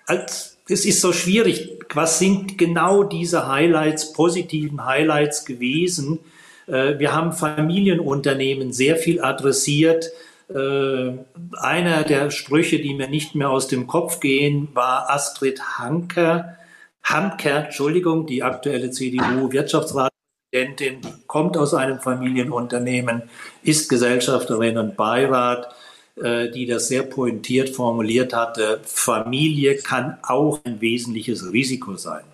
als, 0.07 0.59
es 0.69 0.85
ist 0.85 1.01
so 1.01 1.13
schwierig. 1.13 1.81
Was 1.93 2.21
sind 2.21 2.59
genau 2.59 3.03
diese 3.03 3.49
Highlights, 3.49 4.13
positiven 4.13 4.85
Highlights 4.85 5.45
gewesen? 5.45 6.21
Äh, 6.69 7.01
wir 7.01 7.13
haben 7.13 7.33
Familienunternehmen 7.33 8.73
sehr 8.73 8.95
viel 8.95 9.21
adressiert. 9.21 10.13
Äh, 10.55 11.19
einer 11.59 12.05
der 12.05 12.31
Sprüche, 12.31 12.79
die 12.79 12.95
mir 12.95 13.09
nicht 13.09 13.35
mehr 13.35 13.51
aus 13.51 13.69
dem 13.69 13.87
Kopf 13.87 14.21
gehen, 14.21 14.69
war 14.75 15.11
Astrid 15.11 15.79
Hanker, 15.79 16.57
Hamker, 17.03 17.67
Entschuldigung, 17.67 18.27
die 18.27 18.43
aktuelle 18.43 18.91
CDU-Wirtschaftsratspräsidentin, 18.91 21.01
kommt 21.27 21.57
aus 21.57 21.73
einem 21.75 22.01
Familienunternehmen, 22.01 23.23
ist 23.63 23.89
Gesellschafterin 23.89 24.79
und 24.79 24.97
Beirat 24.97 25.75
äh, 26.17 26.51
die 26.51 26.67
das 26.67 26.89
sehr 26.89 27.05
pointiert 27.05 27.71
formuliert 27.71 28.35
hatte, 28.35 28.81
Familie 28.85 29.77
kann 29.77 30.19
auch 30.23 30.61
ein 30.65 30.83
wesentliches 30.83 31.51
Risiko 31.51 31.97
sein. 31.97 32.25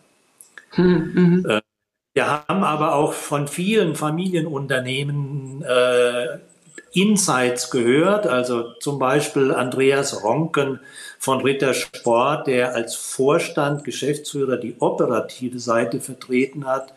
Mhm. 0.74 1.60
Wir 2.12 2.44
haben 2.48 2.64
aber 2.64 2.96
auch 2.96 3.12
von 3.12 3.46
vielen 3.46 3.94
Familienunternehmen 3.94 5.62
äh, 5.62 6.38
Insights 6.92 7.70
gehört, 7.70 8.26
also 8.26 8.72
zum 8.80 8.98
Beispiel 8.98 9.52
Andreas 9.52 10.22
Ronken 10.24 10.80
von 11.18 11.40
Ritter 11.42 11.74
Sport, 11.74 12.46
der 12.46 12.74
als 12.74 12.94
Vorstand, 12.94 13.84
Geschäftsführer 13.84 14.56
die 14.56 14.76
operative 14.78 15.58
Seite 15.58 16.00
vertreten 16.00 16.66
hat 16.66 16.92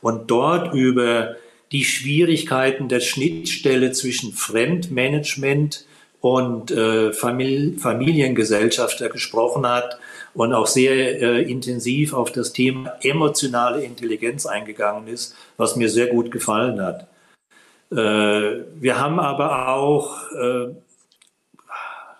und 0.00 0.30
dort 0.30 0.74
über 0.74 1.36
die 1.72 1.84
Schwierigkeiten 1.84 2.88
der 2.88 3.00
Schnittstelle 3.00 3.92
zwischen 3.92 4.32
Fremdmanagement 4.32 5.84
und 6.20 6.70
äh, 6.70 7.12
Famili 7.12 7.76
Familiengesellschafter 7.78 9.08
gesprochen 9.08 9.66
hat 9.66 9.98
und 10.34 10.52
auch 10.52 10.66
sehr 10.66 11.20
äh, 11.20 11.42
intensiv 11.42 12.12
auf 12.14 12.32
das 12.32 12.52
Thema 12.52 12.96
emotionale 13.02 13.82
Intelligenz 13.82 14.46
eingegangen 14.46 15.08
ist, 15.08 15.34
was 15.56 15.76
mir 15.76 15.88
sehr 15.88 16.08
gut 16.08 16.30
gefallen 16.30 16.80
hat. 16.80 17.06
Äh, 17.90 17.96
wir 17.96 18.98
haben 18.98 19.20
aber 19.20 19.68
auch, 19.68 20.30
äh, 20.32 20.74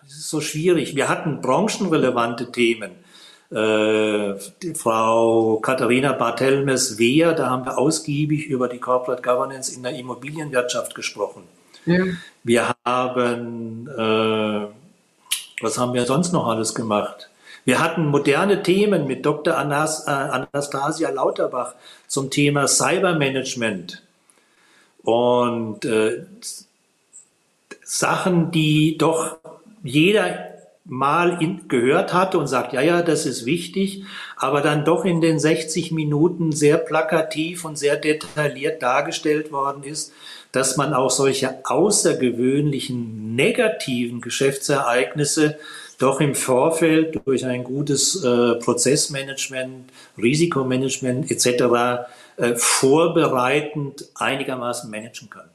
es 0.07 0.19
ist 0.19 0.31
so 0.31 0.41
schwierig, 0.41 0.95
wir 0.95 1.09
hatten 1.09 1.41
branchenrelevante 1.41 2.53
Themen. 2.53 2.93
Äh, 3.51 4.35
Frau 4.75 5.59
Katharina 5.61 6.13
Barthelmes-Wehr, 6.13 7.33
da 7.33 7.51
haben 7.51 7.65
wir 7.65 7.79
ausgiebig 7.79 8.47
über 8.47 8.69
die 8.69 8.79
Corporate 8.79 9.23
Governance 9.23 9.75
in 9.75 9.83
der 9.83 9.93
Immobilienwirtschaft 9.93 10.95
gesprochen. 10.95 11.45
Ja. 11.85 12.05
Wir 12.43 12.75
haben, 12.85 13.89
äh, 13.89 14.67
was 15.63 15.79
haben 15.79 15.95
wir 15.95 16.05
sonst 16.07 16.33
noch 16.33 16.49
alles 16.49 16.75
gemacht? 16.75 17.31
Wir 17.65 17.81
hatten 17.81 18.07
moderne 18.07 18.63
Themen 18.63 19.07
mit 19.07 19.27
Dr. 19.27 19.57
Anas, 19.57 20.07
äh, 20.07 20.11
Anastasia 20.11 21.11
Lauterbach 21.11 21.75
zum 22.07 22.31
Thema 22.31 22.69
Cybermanagement 22.69 24.03
und 25.07 25.85
äh, 25.85 26.25
Sachen, 27.85 28.51
die 28.51 28.99
doch 28.99 29.39
jeder 29.85 30.49
mal 30.85 31.41
in, 31.41 31.69
gehört 31.69 32.13
hatte 32.13 32.39
und 32.39 32.49
sagt, 32.49 32.73
ja, 32.73 32.81
ja, 32.81 33.03
das 33.03 33.25
ist 33.25 33.47
wichtig, 33.47 34.03
aber 34.37 34.63
dann 34.63 34.85
doch 34.85 35.05
in 35.05 35.21
den 35.21 35.39
60 35.39 35.93
Minuten 35.93 36.51
sehr 36.51 36.77
plakativ 36.77 37.65
und 37.65 37.79
sehr 37.79 37.95
detailliert 37.95 38.83
dargestellt 38.83 39.53
worden 39.53 39.85
ist, 39.85 40.13
dass 40.51 40.77
man 40.77 40.93
auch 40.93 41.11
solche 41.13 41.65
außergewöhnlichen 41.65 43.37
negativen 43.37 44.21
Geschäftsereignisse 44.21 45.57
doch 45.99 46.21
im 46.21 46.35
Vorfeld 46.35 47.21
durch 47.25 47.47
ein 47.47 47.63
gutes 47.63 48.25
äh, 48.25 48.57
Prozessmanagement, 48.57 49.89
Risikomanagement 50.19 51.31
etc. 51.31 52.09
Äh, 52.37 52.55
vorbereitend 52.57 54.11
einigermaßen 54.15 54.91
managen 54.91 55.31
kann. 55.31 55.49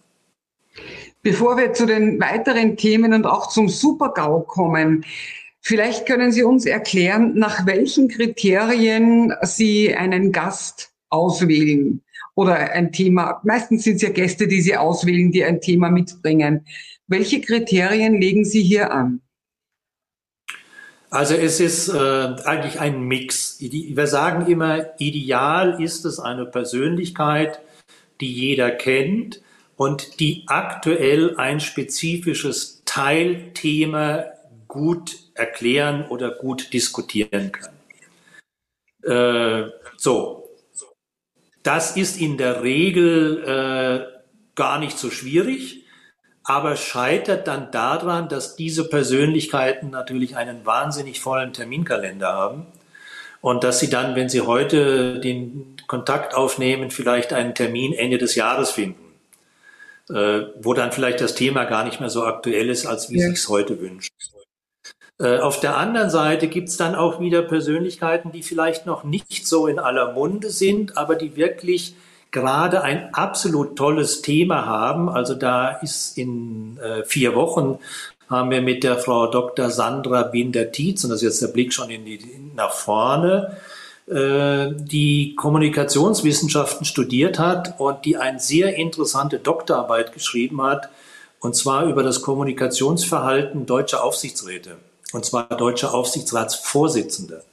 Bevor 1.21 1.55
wir 1.57 1.73
zu 1.73 1.85
den 1.85 2.19
weiteren 2.19 2.75
Themen 2.75 3.13
und 3.13 3.27
auch 3.27 3.49
zum 3.49 3.69
Super-GAU 3.69 4.41
kommen, 4.41 5.05
vielleicht 5.59 6.07
können 6.07 6.31
Sie 6.31 6.41
uns 6.41 6.65
erklären, 6.65 7.35
nach 7.35 7.67
welchen 7.67 8.07
Kriterien 8.07 9.31
Sie 9.43 9.93
einen 9.93 10.31
Gast 10.31 10.91
auswählen 11.09 12.01
oder 12.33 12.55
ein 12.55 12.91
Thema. 12.91 13.41
Meistens 13.43 13.83
sind 13.83 13.97
es 13.97 14.01
ja 14.01 14.09
Gäste, 14.09 14.47
die 14.47 14.61
Sie 14.61 14.75
auswählen, 14.75 15.31
die 15.31 15.43
ein 15.43 15.61
Thema 15.61 15.91
mitbringen. 15.91 16.65
Welche 17.05 17.41
Kriterien 17.41 18.19
legen 18.19 18.43
Sie 18.43 18.63
hier 18.63 18.91
an? 18.91 19.21
Also 21.11 21.35
es 21.35 21.59
ist 21.59 21.89
äh, 21.89 21.97
eigentlich 22.45 22.79
ein 22.79 23.01
Mix. 23.01 23.57
Wir 23.59 24.07
sagen 24.07 24.49
immer, 24.49 24.97
ideal 24.97 25.83
ist 25.83 26.05
es 26.05 26.19
eine 26.19 26.45
Persönlichkeit, 26.45 27.59
die 28.21 28.31
jeder 28.31 28.71
kennt 28.71 29.41
und 29.75 30.21
die 30.21 30.45
aktuell 30.47 31.35
ein 31.37 31.59
spezifisches 31.59 32.83
Teilthema 32.85 34.23
gut 34.69 35.17
erklären 35.33 36.07
oder 36.07 36.31
gut 36.31 36.71
diskutieren 36.71 37.51
kann. 37.51 37.73
Äh, 39.03 39.69
so, 39.97 40.49
das 41.61 41.97
ist 41.97 42.21
in 42.21 42.37
der 42.37 42.63
Regel 42.63 43.43
äh, 43.43 44.21
gar 44.55 44.79
nicht 44.79 44.97
so 44.97 45.11
schwierig, 45.11 45.80
aber 46.43 46.75
scheitert 46.75 47.47
dann 47.47 47.71
daran, 47.71 48.29
dass 48.29 48.55
diese 48.55 48.89
Persönlichkeiten 48.89 49.89
natürlich 49.89 50.35
einen 50.35 50.65
wahnsinnig 50.65 51.19
vollen 51.19 51.53
Terminkalender 51.53 52.33
haben 52.33 52.65
und 53.41 53.63
dass 53.63 53.79
Sie 53.79 53.89
dann, 53.89 54.15
wenn 54.15 54.29
Sie 54.29 54.41
heute 54.41 55.19
den 55.19 55.75
Kontakt 55.87 56.33
aufnehmen, 56.33 56.91
vielleicht 56.91 57.33
einen 57.33 57.53
Termin 57.53 57.93
Ende 57.93 58.17
des 58.17 58.35
Jahres 58.35 58.71
finden, 58.71 59.13
äh, 60.09 60.41
wo 60.61 60.73
dann 60.73 60.91
vielleicht 60.91 61.21
das 61.21 61.35
Thema 61.35 61.65
gar 61.65 61.83
nicht 61.83 61.99
mehr 61.99 62.09
so 62.09 62.23
aktuell 62.23 62.69
ist, 62.69 62.85
als 62.85 63.09
wie 63.09 63.19
ja. 63.19 63.27
Sie 63.27 63.33
es 63.33 63.47
heute 63.47 63.79
wünschen. 63.79 64.13
Äh, 65.19 65.37
auf 65.39 65.59
der 65.59 65.77
anderen 65.77 66.09
Seite 66.09 66.47
gibt 66.47 66.69
es 66.69 66.77
dann 66.77 66.95
auch 66.95 67.19
wieder 67.19 67.43
Persönlichkeiten, 67.43 68.31
die 68.31 68.41
vielleicht 68.41 68.87
noch 68.87 69.03
nicht 69.03 69.45
so 69.45 69.67
in 69.67 69.77
aller 69.77 70.13
Munde 70.13 70.49
sind, 70.49 70.97
aber 70.97 71.15
die 71.15 71.35
wirklich 71.35 71.95
gerade 72.31 72.81
ein 72.81 73.13
absolut 73.13 73.75
tolles 73.75 74.21
Thema 74.21 74.65
haben. 74.65 75.09
Also 75.09 75.35
da 75.35 75.69
ist 75.69 76.17
in 76.17 76.77
äh, 76.79 77.03
vier 77.03 77.35
Wochen 77.35 77.77
haben 78.29 78.49
wir 78.49 78.61
mit 78.61 78.83
der 78.83 78.97
Frau 78.97 79.27
Dr. 79.27 79.69
Sandra 79.69 80.23
Binder-Tietz, 80.23 81.03
und 81.03 81.09
das 81.09 81.21
ist 81.21 81.23
jetzt 81.23 81.41
der 81.41 81.47
Blick 81.49 81.73
schon 81.73 81.89
in 81.89 82.05
die, 82.05 82.19
nach 82.55 82.71
vorne, 82.71 83.57
äh, 84.07 84.69
die 84.73 85.35
Kommunikationswissenschaften 85.35 86.85
studiert 86.85 87.39
hat 87.39 87.77
und 87.77 88.05
die 88.05 88.15
eine 88.15 88.39
sehr 88.39 88.75
interessante 88.75 89.37
Doktorarbeit 89.37 90.13
geschrieben 90.13 90.61
hat, 90.63 90.89
und 91.41 91.55
zwar 91.57 91.85
über 91.85 92.03
das 92.03 92.21
Kommunikationsverhalten 92.21 93.65
deutscher 93.65 94.01
Aufsichtsräte, 94.01 94.77
und 95.11 95.25
zwar 95.25 95.49
deutscher 95.49 95.93
Aufsichtsratsvorsitzende 95.93 97.43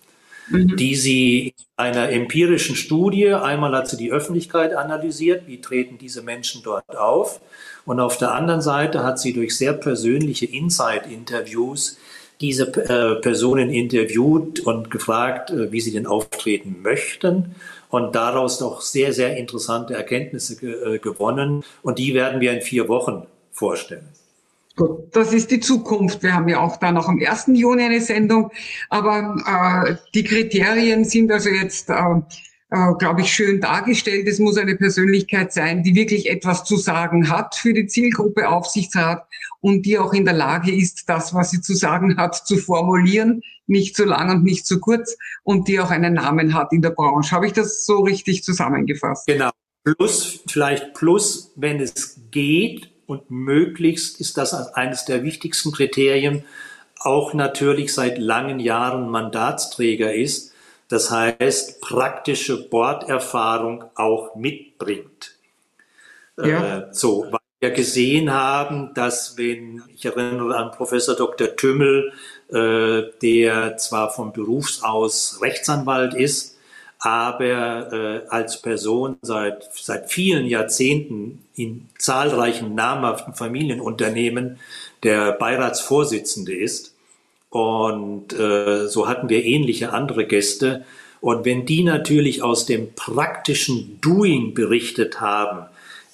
mhm. 0.51 0.77
die 0.77 0.95
sie 0.95 1.47
in 1.49 1.55
einer 1.77 2.11
empirischen 2.11 2.77
Studie, 2.77 3.33
einmal 3.33 3.75
hat 3.75 3.89
sie 3.89 3.97
die 3.97 4.13
Öffentlichkeit 4.13 4.75
analysiert, 4.75 5.47
wie 5.47 5.61
treten 5.61 5.99
diese 5.99 6.23
Menschen 6.23 6.63
dort 6.63 6.97
auf, 6.97 7.41
und 7.85 8.01
auf 8.01 8.19
der 8.19 8.35
anderen 8.35 8.61
Seite 8.61 9.03
hat 9.03 9.19
sie 9.19 9.33
durch 9.33 9.57
sehr 9.57 9.73
persönliche 9.73 10.45
Inside-Interviews 10.45 11.99
diese 12.41 12.67
äh, 12.67 13.21
Personen 13.21 13.71
interviewt 13.71 14.61
und 14.61 14.91
gefragt, 14.91 15.51
äh, 15.51 15.73
wie 15.73 15.81
sie 15.81 15.93
denn 15.93 16.07
auftreten 16.07 16.83
möchten 16.83 17.55
und 17.89 18.15
daraus 18.15 18.59
doch 18.59 18.81
sehr, 18.81 19.13
sehr 19.13 19.37
interessante 19.37 19.95
Erkenntnisse 19.95 20.57
ge 20.57 20.97
äh, 20.97 20.99
gewonnen. 20.99 21.65
Und 21.83 21.99
die 21.99 22.15
werden 22.15 22.41
wir 22.41 22.53
in 22.53 22.61
vier 22.61 22.89
Wochen 22.89 23.27
vorstellen. 23.51 24.09
Gut, 24.79 25.09
das 25.11 25.33
ist 25.33 25.51
die 25.51 25.59
Zukunft. 25.59 26.23
Wir 26.23 26.35
haben 26.35 26.49
ja 26.49 26.61
auch 26.61 26.77
da 26.77 26.93
noch 26.93 27.09
am 27.09 27.19
1. 27.21 27.49
Juni 27.49 27.83
eine 27.83 28.01
Sendung, 28.01 28.53
aber 28.91 29.89
äh, 29.89 29.97
die 30.15 30.23
Kriterien 30.23 31.05
sind 31.05 31.33
also 31.33 31.49
jetzt, 31.49 31.91
äh, 31.91 31.95
äh, 32.71 32.95
glaube 33.01 33.23
ich, 33.23 33.33
schön 33.33 33.61
dargestellt. 33.61 34.29
Es 34.29 34.39
muss 34.39 34.57
eine 34.57 34.77
Persönlichkeit 34.77 35.53
sein, 35.53 35.83
die 35.83 35.97
wirklich 35.97 36.31
etwas 36.31 36.63
zu 36.63 36.77
sagen 36.77 37.29
hat 37.29 37.57
für 37.57 37.73
die 37.73 37.89
Zielgruppe 37.89 38.49
Aufsichtsrat 38.49 39.27
und 39.61 39.85
die 39.85 39.99
auch 39.99 40.13
in 40.13 40.25
der 40.25 40.35
Lage 40.35 40.73
ist, 40.73 41.09
das, 41.09 41.35
was 41.35 41.51
sie 41.51 41.61
zu 41.61 41.75
sagen 41.75 42.17
hat, 42.17 42.37
zu 42.37 42.57
formulieren, 42.57 43.43
nicht 43.67 43.97
zu 43.97 44.05
lang 44.05 44.31
und 44.31 44.45
nicht 44.45 44.65
zu 44.65 44.79
kurz 44.79 45.17
und 45.43 45.67
die 45.67 45.81
auch 45.81 45.91
einen 45.91 46.15
Namen 46.15 46.55
hat 46.55 46.73
in 46.73 46.83
der 46.83 46.91
Branche. 46.91 47.35
Habe 47.35 47.49
ich 47.49 47.53
das 47.53 47.85
so 47.85 47.99
richtig 48.03 48.45
zusammengefasst? 48.45 49.27
Genau. 49.27 49.51
Plus, 49.83 50.45
vielleicht 50.47 50.95
plus, 50.95 51.53
wenn 51.57 51.81
es 51.81 52.21
geht, 52.31 52.93
und 53.09 53.31
möglichst 53.31 54.21
ist 54.21 54.37
das 54.37 54.53
eines 54.75 55.07
der 55.07 55.23
wichtigsten 55.25 55.73
Kriterien, 55.73 56.45
auch 57.01 57.33
natürlich 57.33 57.95
seit 57.95 58.19
langen 58.19 58.61
Jahren 58.61 59.09
Mandatsträger 59.09 60.15
ist, 60.15 60.53
das 60.89 61.11
heißt 61.11 61.81
praktische 61.81 62.69
Borderfahrung 62.69 63.85
auch 63.95 64.35
mitbringt. 64.37 65.37
Ja. 66.37 66.79
Äh, 66.79 66.89
so, 66.93 67.27
weil 67.31 67.41
wir 67.61 67.71
gesehen 67.71 68.33
haben, 68.33 68.93
dass 68.95 69.39
wenn, 69.39 69.83
ich 69.95 70.05
erinnere 70.05 70.57
an 70.57 70.71
Professor 70.71 71.17
Dr. 71.17 71.57
Tümmel, 71.57 72.13
äh, 72.51 73.03
der 73.23 73.79
zwar 73.79 74.11
vom 74.11 74.33
Berufs 74.33 74.83
aus 74.83 75.41
Rechtsanwalt 75.41 76.13
ist, 76.13 76.58
aber 76.99 77.93
äh, 77.93 78.29
als 78.29 78.61
Person 78.61 79.17
seit, 79.23 79.69
seit 79.75 80.11
vielen 80.11 80.47
Jahrzehnten 80.47 81.45
in 81.55 81.89
zahlreichen 81.99 82.75
namhaften 82.75 83.35
Familienunternehmen 83.35 84.59
der 85.05 85.33
Beiratsvorsitzende 85.33 86.55
ist. 86.55 86.95
Und 87.51 88.33
äh, 88.33 88.89
so 88.89 89.09
hatten 89.09 89.29
wir 89.29 89.45
ähnliche 89.45 89.93
andere 89.93 90.27
Gäste. 90.27 90.85
Und 91.21 91.45
wenn 91.45 91.67
die 91.67 91.85
natürlich 91.85 92.43
aus 92.43 92.67
dem 92.67 92.93
praktischen 92.95 94.01
Doing 94.01 94.55
berichtet 94.55 95.21
haben, 95.21 95.67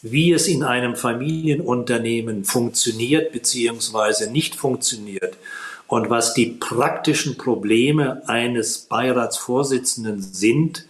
wie 0.03 0.33
es 0.33 0.49
in 0.49 0.63
einem 0.63 0.97
Familienunternehmen 0.97 2.45
funktioniert 2.45 3.33
bzw. 3.33 4.31
nicht 4.31 4.55
funktioniert 4.55 5.39
und 5.87 6.11
was 6.11 6.35
die 6.35 6.47
praktischen 6.47 7.37
Probleme 7.37 8.23
eines 8.27 8.79
Beiratsvorsitzenden 8.79 10.21
sind, 10.21 10.87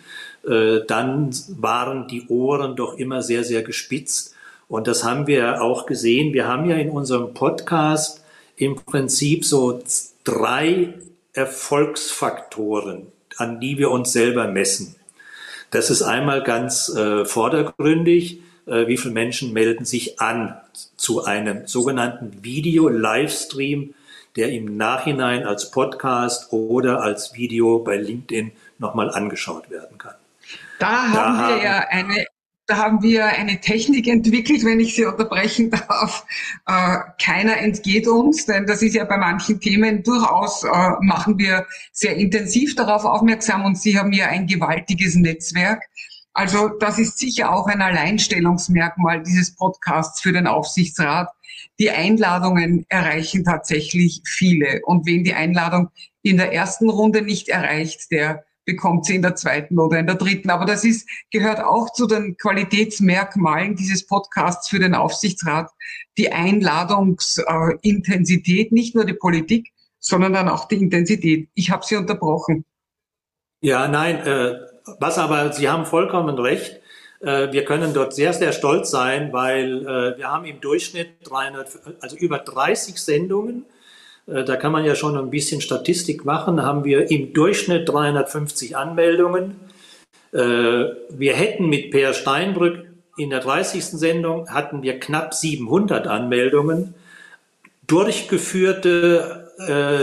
äh, 0.47 0.81
dann 0.87 1.31
waren 1.49 2.07
die 2.09 2.27
Ohren 2.29 2.77
doch 2.77 2.99
immer 2.99 3.23
sehr, 3.23 3.45
sehr 3.45 3.63
gespitzt. 3.63 4.35
Und 4.69 4.87
das 4.87 5.05
haben 5.05 5.27
wir 5.27 5.63
auch 5.63 5.87
gesehen. 5.87 6.33
Wir 6.33 6.47
haben 6.47 6.69
ja 6.69 6.77
in 6.77 6.91
unserem 6.91 7.35
Podcast 7.35 8.25
im 8.57 8.77
Prinzip 8.77 9.45
so 9.45 9.83
drei 10.23 10.95
Erfolgsfaktoren, 11.33 13.09
an 13.37 13.61
die 13.61 13.79
wir 13.79 13.91
uns 13.91 14.13
selber 14.13 14.47
messen. 14.47 14.97
Das 15.71 15.91
ist 15.91 16.03
einmal 16.03 16.43
ganz 16.45 16.89
äh, 16.89 17.25
vordergründig, 17.25 18.41
äh, 18.67 18.87
wie 18.87 18.97
viele 18.97 19.13
Menschen 19.13 19.53
melden 19.53 19.85
sich 19.85 20.21
an 20.21 20.57
zu 20.97 21.25
einem 21.25 21.67
sogenannten 21.67 22.45
Video-Livestream 22.45 23.95
der 24.37 24.51
im 24.51 24.77
Nachhinein 24.77 25.45
als 25.45 25.71
Podcast 25.71 26.53
oder 26.53 27.01
als 27.03 27.35
Video 27.35 27.79
bei 27.79 27.97
LinkedIn 27.97 28.53
nochmal 28.79 29.11
angeschaut 29.11 29.71
werden 29.71 29.99
kann. 29.99 30.15
Da, 30.79 31.13
da 31.13 31.39
haben 31.39 31.57
wir 31.57 31.65
ja 31.65 31.79
eine, 31.89 32.27
da 32.67 32.77
haben 32.79 33.03
wir 33.03 33.27
eine 33.27 33.61
Technik 33.61 34.09
entwickelt, 34.09 34.65
wenn 34.65 34.81
ich 34.81 34.97
Sie 34.97 35.05
unterbrechen 35.05 35.71
darf. 35.89 36.27
Äh, 36.67 36.99
keiner 37.23 37.59
entgeht 37.59 38.09
uns, 38.09 38.47
denn 38.47 38.67
das 38.67 38.83
ist 38.83 38.95
ja 38.95 39.05
bei 39.05 39.19
manchen 39.19 39.61
Themen 39.61 40.03
durchaus, 40.03 40.65
äh, 40.65 40.69
machen 41.01 41.39
wir 41.39 41.67
sehr 41.93 42.17
intensiv 42.17 42.75
darauf 42.75 43.05
aufmerksam 43.05 43.65
und 43.65 43.79
Sie 43.79 43.99
haben 43.99 44.13
ja 44.13 44.27
ein 44.27 44.47
gewaltiges 44.47 45.15
Netzwerk. 45.15 45.83
Also 46.33 46.69
das 46.69 46.99
ist 46.99 47.19
sicher 47.19 47.53
auch 47.53 47.69
ein 47.69 47.81
Alleinstellungsmerkmal 47.81 49.23
dieses 49.23 49.55
Podcasts 49.55 50.21
für 50.21 50.33
den 50.33 50.49
Aufsichtsrat, 50.49 51.31
die 51.79 51.91
Einladungen 51.91 52.87
erreichen 52.89 53.45
tatsächlich 53.45 54.23
viele. 54.25 54.81
Und 54.85 55.07
wen 55.07 55.25
die 55.25 55.35
Einladung 55.35 55.89
in 56.23 56.37
der 56.37 56.53
ersten 56.53 56.89
Runde 56.89 57.23
nicht 57.23 57.49
erreicht, 57.49 58.11
der 58.11 58.45
bekommt 58.65 59.07
sie 59.07 59.17
in 59.17 59.23
der 59.23 59.35
zweiten 59.35 59.77
oder 59.79 59.99
in 59.99 60.07
der 60.07 60.17
dritten. 60.17 60.51
Aber 60.51 60.65
das 60.65 60.85
ist, 60.85 61.09
gehört 61.31 61.61
auch 61.61 61.93
zu 61.93 62.07
den 62.07 62.37
Qualitätsmerkmalen 62.37 63.75
dieses 63.77 64.07
Podcasts 64.07 64.69
für 64.69 64.79
den 64.79 64.95
Aufsichtsrat, 64.95 65.71
die 66.17 66.33
Einladungsintensität, 66.33 68.71
nicht 68.73 68.95
nur 68.95 69.05
die 69.05 69.15
Politik, 69.15 69.73
sondern 69.99 70.33
dann 70.33 70.49
auch 70.49 70.69
die 70.69 70.77
Intensität. 70.77 71.49
Ich 71.55 71.71
habe 71.71 71.85
Sie 71.85 71.97
unterbrochen. 71.97 72.65
Ja, 73.61 73.89
nein, 73.89 74.25
äh, 74.27 74.55
was 75.01 75.19
aber, 75.19 75.53
Sie 75.53 75.69
haben 75.69 75.87
vollkommen 75.87 76.39
recht. 76.39 76.81
Äh, 77.25 77.53
wir 77.53 77.65
können 77.65 77.95
dort 77.95 78.15
sehr, 78.15 78.33
sehr 78.33 78.53
stolz 78.53 78.91
sein, 78.91 79.33
weil 79.33 79.83
äh, 79.83 80.19
wir 80.19 80.31
haben 80.31 80.45
im 80.45 80.61
Durchschnitt 80.61 81.09
300, 81.25 81.69
also 82.01 82.17
über 82.17 82.39
30 82.39 82.99
Sendungen. 82.99 83.65
Äh, 84.27 84.45
da 84.45 84.57
kann 84.57 84.73
man 84.73 84.85
ja 84.85 84.95
schon 84.95 85.17
ein 85.17 85.31
bisschen 85.31 85.61
Statistik 85.61 86.25
machen. 86.25 86.63
Haben 86.63 86.85
wir 86.85 87.11
im 87.11 87.33
Durchschnitt 87.33 87.89
350 87.89 88.77
Anmeldungen. 88.77 89.57
Wir 90.37 91.33
hätten 91.33 91.69
mit 91.69 91.93
Per 91.93 92.13
Steinbrück 92.13 92.89
in 93.17 93.31
der 93.31 93.39
30. 93.39 93.85
Sendung 93.85 94.49
hatten 94.49 94.83
wir 94.83 94.99
knapp 94.99 95.33
700 95.33 96.09
Anmeldungen. 96.09 96.95
Durchgeführte 97.87 99.53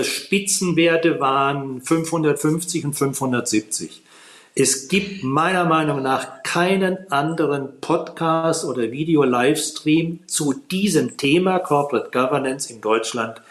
Spitzenwerte 0.03 1.19
waren 1.19 1.81
550 1.81 2.86
und 2.86 2.93
570. 2.93 4.03
Es 4.53 4.89
gibt 4.89 5.23
meiner 5.23 5.63
Meinung 5.63 6.01
nach 6.01 6.43
keinen 6.43 7.09
anderen 7.09 7.79
Podcast 7.79 8.65
oder 8.65 8.91
Video-Livestream 8.91 10.27
zu 10.27 10.53
diesem 10.53 11.15
Thema 11.15 11.59
Corporate 11.59 12.11
Governance 12.11 12.69
in 12.69 12.81
Deutschland, 12.81 13.41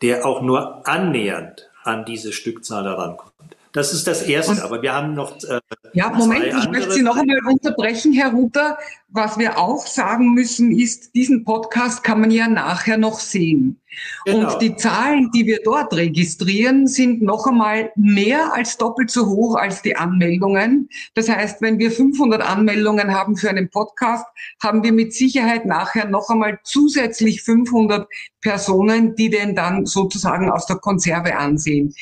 der 0.00 0.24
auch 0.24 0.42
nur 0.42 0.86
annähernd 0.86 1.68
an 1.82 2.04
diese 2.04 2.32
Stückzahl 2.32 2.84
herankommt. 2.84 3.33
Das 3.74 3.92
ist 3.92 4.06
das 4.06 4.22
Erste, 4.22 4.52
Und, 4.52 4.62
aber 4.62 4.82
wir 4.82 4.94
haben 4.94 5.14
noch. 5.14 5.42
Äh, 5.42 5.58
ja, 5.94 6.08
Moment, 6.10 6.46
ich 6.46 6.70
möchte 6.70 6.92
Sie 6.92 7.02
noch 7.02 7.16
einmal 7.16 7.40
unterbrechen, 7.44 8.12
Herr 8.12 8.30
Ruther. 8.30 8.78
Was 9.08 9.36
wir 9.36 9.58
auch 9.58 9.84
sagen 9.84 10.32
müssen, 10.32 10.70
ist, 10.70 11.12
diesen 11.16 11.44
Podcast 11.44 12.04
kann 12.04 12.20
man 12.20 12.30
ja 12.30 12.46
nachher 12.46 12.98
noch 12.98 13.18
sehen. 13.18 13.80
Genau. 14.26 14.52
Und 14.52 14.62
die 14.62 14.76
Zahlen, 14.76 15.30
die 15.34 15.46
wir 15.46 15.58
dort 15.64 15.92
registrieren, 15.92 16.86
sind 16.86 17.22
noch 17.22 17.48
einmal 17.48 17.90
mehr 17.96 18.54
als 18.54 18.76
doppelt 18.76 19.10
so 19.10 19.26
hoch 19.26 19.56
als 19.56 19.82
die 19.82 19.96
Anmeldungen. 19.96 20.88
Das 21.14 21.28
heißt, 21.28 21.60
wenn 21.60 21.80
wir 21.80 21.90
500 21.90 22.42
Anmeldungen 22.42 23.12
haben 23.12 23.36
für 23.36 23.50
einen 23.50 23.70
Podcast, 23.70 24.24
haben 24.62 24.84
wir 24.84 24.92
mit 24.92 25.12
Sicherheit 25.14 25.66
nachher 25.66 26.08
noch 26.08 26.28
einmal 26.28 26.60
zusätzlich 26.62 27.42
500 27.42 28.06
Personen, 28.40 29.16
die 29.16 29.30
den 29.30 29.56
dann 29.56 29.84
sozusagen 29.84 30.50
aus 30.50 30.66
der 30.66 30.76
Konserve 30.76 31.36
ansehen. 31.36 31.92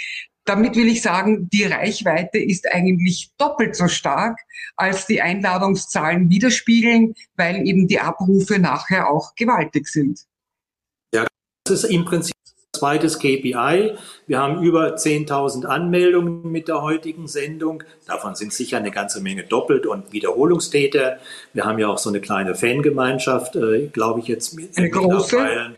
Damit 0.45 0.77
will 0.77 0.89
ich 0.89 1.03
sagen, 1.03 1.49
die 1.51 1.65
Reichweite 1.65 2.39
ist 2.39 2.73
eigentlich 2.73 3.31
doppelt 3.39 3.77
so 3.77 3.89
stark, 3.89 4.39
als 4.77 5.07
die 5.07 5.21
Einladungszahlen 5.21 6.31
widerspiegeln, 6.31 7.15
weil 7.37 7.67
eben 7.67 7.87
die 7.87 8.01
Abrufe 8.01 8.59
nachher 8.59 9.09
auch 9.09 9.35
gewaltig 9.35 9.89
sind. 9.89 10.27
Ja, 11.15 11.27
das 11.65 11.85
ist 11.85 11.91
im 11.91 12.05
Prinzip 12.05 12.35
zweites 12.75 13.19
KPI. 13.19 13.97
Wir 14.27 14.41
haben 14.41 14.63
über 14.63 14.97
10.000 14.97 15.67
Anmeldungen 15.67 16.51
mit 16.51 16.67
der 16.67 16.83
heutigen 16.83 17.29
Sendung. 17.29 17.85
Davon 18.07 18.35
sind 18.35 18.53
sicher 18.53 18.79
eine 18.79 18.91
ganze 18.91 19.21
Menge 19.21 19.45
doppelt 19.45 19.87
und 19.87 20.13
Wiederholungstäter. 20.13 21.19
Wir 21.53 21.65
haben 21.65 21.79
ja 21.79 21.89
auch 21.89 21.99
so 21.99 22.09
eine 22.09 22.21
kleine 22.21 22.57
Fangemeinschaft, 22.57 23.55
äh, 23.55 23.87
glaube 23.89 24.21
ich 24.21 24.27
jetzt. 24.27 24.55
Mit, 24.55 24.77
eine 24.77 24.91
große. 24.91 25.77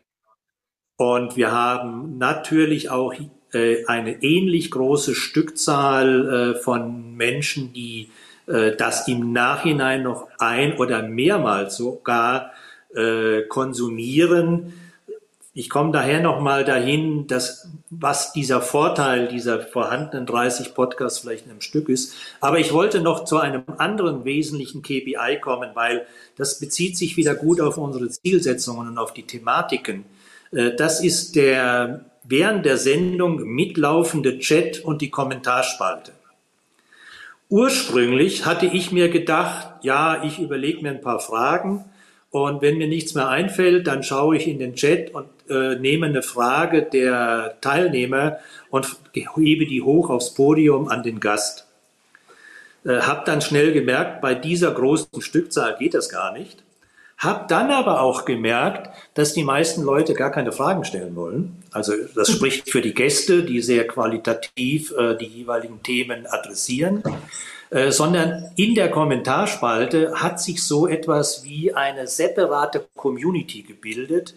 Und 0.97 1.37
wir 1.37 1.51
haben 1.51 2.17
natürlich 2.17 2.89
auch 2.89 3.13
eine 3.87 4.23
ähnlich 4.23 4.71
große 4.71 5.15
Stückzahl 5.15 6.55
äh, 6.57 6.61
von 6.61 7.17
Menschen, 7.17 7.73
die 7.73 8.11
äh, 8.47 8.77
das 8.77 9.09
im 9.09 9.33
Nachhinein 9.33 10.03
noch 10.03 10.29
ein 10.39 10.77
oder 10.77 11.03
mehrmals 11.03 11.77
sogar 11.77 12.53
konsumieren. 13.49 14.73
Ich 15.53 15.69
komme 15.69 15.91
daher 15.91 16.21
nochmal 16.21 16.65
dahin, 16.65 17.27
dass 17.27 17.69
was 17.91 18.33
dieser 18.33 18.61
Vorteil 18.63 19.27
dieser 19.27 19.59
vorhandenen 19.63 20.27
30 20.27 20.75
Podcasts 20.75 21.19
vielleicht 21.19 21.47
in 21.47 21.51
einem 21.51 21.61
Stück 21.61 21.89
ist. 21.89 22.15
Aber 22.41 22.61
ich 22.61 22.73
wollte 22.73 23.01
noch 23.01 23.25
zu 23.25 23.39
einem 23.39 23.65
anderen 23.79 24.25
wesentlichen 24.25 24.83
KPI 24.83 25.41
kommen, 25.41 25.71
weil 25.75 26.07
das 26.37 26.61
bezieht 26.61 26.97
sich 26.97 27.17
wieder 27.17 27.35
gut 27.35 27.61
auf 27.61 27.79
unsere 27.79 28.09
Zielsetzungen 28.09 28.87
und 28.87 28.97
auf 28.99 29.13
die 29.13 29.25
Thematiken. 29.25 30.05
Das 30.53 31.03
ist 31.03 31.35
der 31.35 32.05
während 32.25 32.65
der 32.67 32.79
Sendung 32.79 33.43
mitlaufende 33.45 34.39
Chat 34.39 34.81
und 34.81 35.03
die 35.03 35.11
Kommentarspalte. 35.11 36.13
Ursprünglich 37.49 38.47
hatte 38.47 38.67
ich 38.67 38.91
mir 38.91 39.11
gedacht, 39.11 39.69
ja, 39.83 40.25
ich 40.25 40.41
überlege 40.41 40.83
mir 40.83 40.91
ein 40.91 41.03
paar 41.03 41.21
Fragen 41.21 41.85
und 42.31 42.63
wenn 42.63 42.79
mir 42.79 42.89
nichts 42.89 43.15
mehr 43.15 43.29
einfällt, 43.29 43.87
dann 43.87 44.03
schaue 44.03 44.37
ich 44.37 44.49
in 44.49 44.59
den 44.59 44.75
Chat 44.75 45.15
und 45.15 45.29
äh, 45.49 45.77
nehme 45.77 46.07
eine 46.07 46.23
Frage 46.23 46.83
der 46.83 47.59
Teilnehmer 47.61 48.39
und 48.71 48.89
hebe 49.13 49.67
die 49.67 49.83
hoch 49.83 50.11
aufs 50.11 50.35
Podium 50.35 50.89
an 50.89 51.05
den 51.05 51.21
Gast. 51.21 51.69
Äh, 52.85 53.03
hab 53.03 53.25
dann 53.25 53.41
schnell 53.41 53.73
gemerkt, 53.73 54.21
bei 54.21 54.35
dieser 54.35 54.73
großen 54.73 55.21
Stückzahl 55.21 55.77
geht 55.79 55.95
das 55.95 56.09
gar 56.09 56.33
nicht. 56.33 56.64
Hab 57.25 57.49
dann 57.49 57.71
aber 57.71 58.03
auch 58.03 58.27
gemerkt, 58.27 58.91
dass 59.15 59.33
die 59.33 59.45
meisten 59.45 59.83
Leute 59.83 60.13
gar 60.13 60.31
keine 60.31 60.53
Fragen 60.53 60.85
stellen 60.85 61.17
wollen. 61.17 61.63
Also 61.73 61.95
das 62.15 62.31
spricht 62.31 62.71
für 62.71 62.83
die 62.83 62.93
Gäste, 62.93 63.43
die 63.43 63.61
sehr 63.63 63.87
qualitativ 63.87 64.93
äh, 64.93 65.17
die 65.17 65.27
jeweiligen 65.27 65.83
Themen 65.83 66.27
adressieren, 66.27 67.03
äh, 67.71 67.91
sondern 67.91 68.51
in 68.57 68.75
der 68.75 68.91
Kommentarspalte 68.91 70.15
hat 70.15 70.39
sich 70.39 70.63
so 70.63 70.87
etwas 70.87 71.45
wie 71.45 71.75
eine 71.75 72.07
separate 72.07 72.87
Community 72.95 73.63
gebildet, 73.63 74.35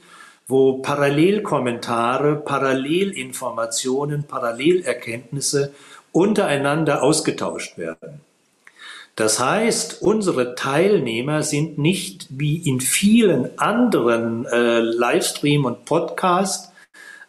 wo 0.48 0.78
Parallelkommentare, 0.78 2.38
Parallelinformationen, 2.38 4.24
Parallelerkenntnisse 4.24 5.74
untereinander 6.14 7.04
ausgetauscht 7.04 7.78
werden. 7.78 8.22
Das 9.18 9.40
heißt, 9.40 10.04
unsere 10.04 10.54
Teilnehmer 10.54 11.42
sind 11.42 11.80
nicht 11.80 12.28
wie 12.30 12.58
in 12.58 12.80
vielen 12.80 13.58
anderen 13.58 14.46
äh, 14.46 14.80
Livestream 14.80 15.66
und 15.66 15.86
Podcast 15.86 16.72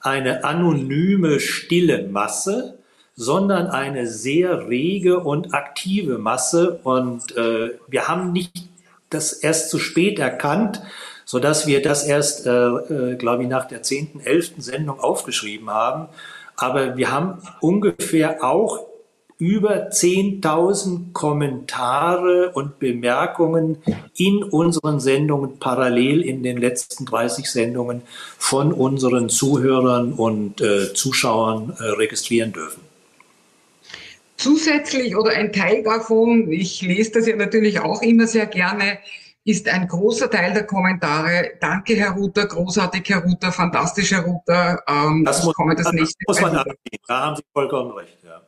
eine 0.02 0.44
anonyme, 0.44 1.40
stille 1.40 2.06
Masse, 2.06 2.78
sondern 3.16 3.68
eine 3.68 4.06
sehr 4.06 4.68
rege 4.68 5.20
und 5.20 5.54
aktive 5.54 6.18
Masse. 6.18 6.78
Und 6.82 7.34
äh, 7.38 7.70
wir 7.88 8.06
haben 8.06 8.32
nicht 8.32 8.68
das 9.08 9.32
erst 9.32 9.70
zu 9.70 9.78
spät 9.78 10.18
erkannt, 10.18 10.82
so 11.24 11.38
dass 11.38 11.66
wir 11.66 11.80
das 11.80 12.04
erst, 12.04 12.46
äh, 12.46 12.50
äh, 12.50 13.16
glaube 13.16 13.44
ich, 13.44 13.48
nach 13.48 13.64
der 13.64 13.82
zehnten, 13.82 14.20
elften 14.20 14.60
Sendung 14.60 15.00
aufgeschrieben 15.00 15.70
haben. 15.70 16.10
Aber 16.54 16.98
wir 16.98 17.10
haben 17.10 17.38
ungefähr 17.62 18.44
auch 18.44 18.87
über 19.38 19.88
10.000 19.90 21.12
Kommentare 21.12 22.50
und 22.54 22.80
Bemerkungen 22.80 23.78
in 24.16 24.42
unseren 24.42 24.98
Sendungen 24.98 25.60
parallel 25.60 26.22
in 26.22 26.42
den 26.42 26.58
letzten 26.58 27.06
30 27.06 27.48
Sendungen 27.48 28.02
von 28.36 28.72
unseren 28.72 29.28
Zuhörern 29.28 30.12
und 30.12 30.60
äh, 30.60 30.92
Zuschauern 30.92 31.72
äh, 31.78 31.84
registrieren 31.84 32.52
dürfen. 32.52 32.82
Zusätzlich 34.36 35.16
oder 35.16 35.30
ein 35.30 35.52
Teil 35.52 35.84
davon, 35.84 36.50
ich 36.50 36.82
lese 36.82 37.12
das 37.12 37.26
ja 37.26 37.36
natürlich 37.36 37.80
auch 37.80 38.02
immer 38.02 38.26
sehr 38.26 38.46
gerne, 38.46 38.98
ist 39.44 39.68
ein 39.68 39.88
großer 39.88 40.30
Teil 40.30 40.52
der 40.52 40.66
Kommentare. 40.66 41.52
Danke, 41.60 41.94
Herr 41.94 42.10
Ruther, 42.10 42.46
großartig, 42.46 43.08
Herr 43.08 43.24
Ruther, 43.24 43.50
fantastisch, 43.50 44.10
Herr 44.12 44.22
Ruther. 44.22 44.82
Ähm, 44.86 45.24
das, 45.24 45.44
muss, 45.44 45.54
das, 45.76 45.92
nächste 45.92 46.18
muss 46.26 46.40
man 46.40 46.56
abgeben. 46.56 47.02
Da 47.06 47.20
haben 47.24 47.36
Sie 47.36 47.42
vollkommen 47.52 47.92
recht. 47.92 48.18
Ja. 48.24 48.42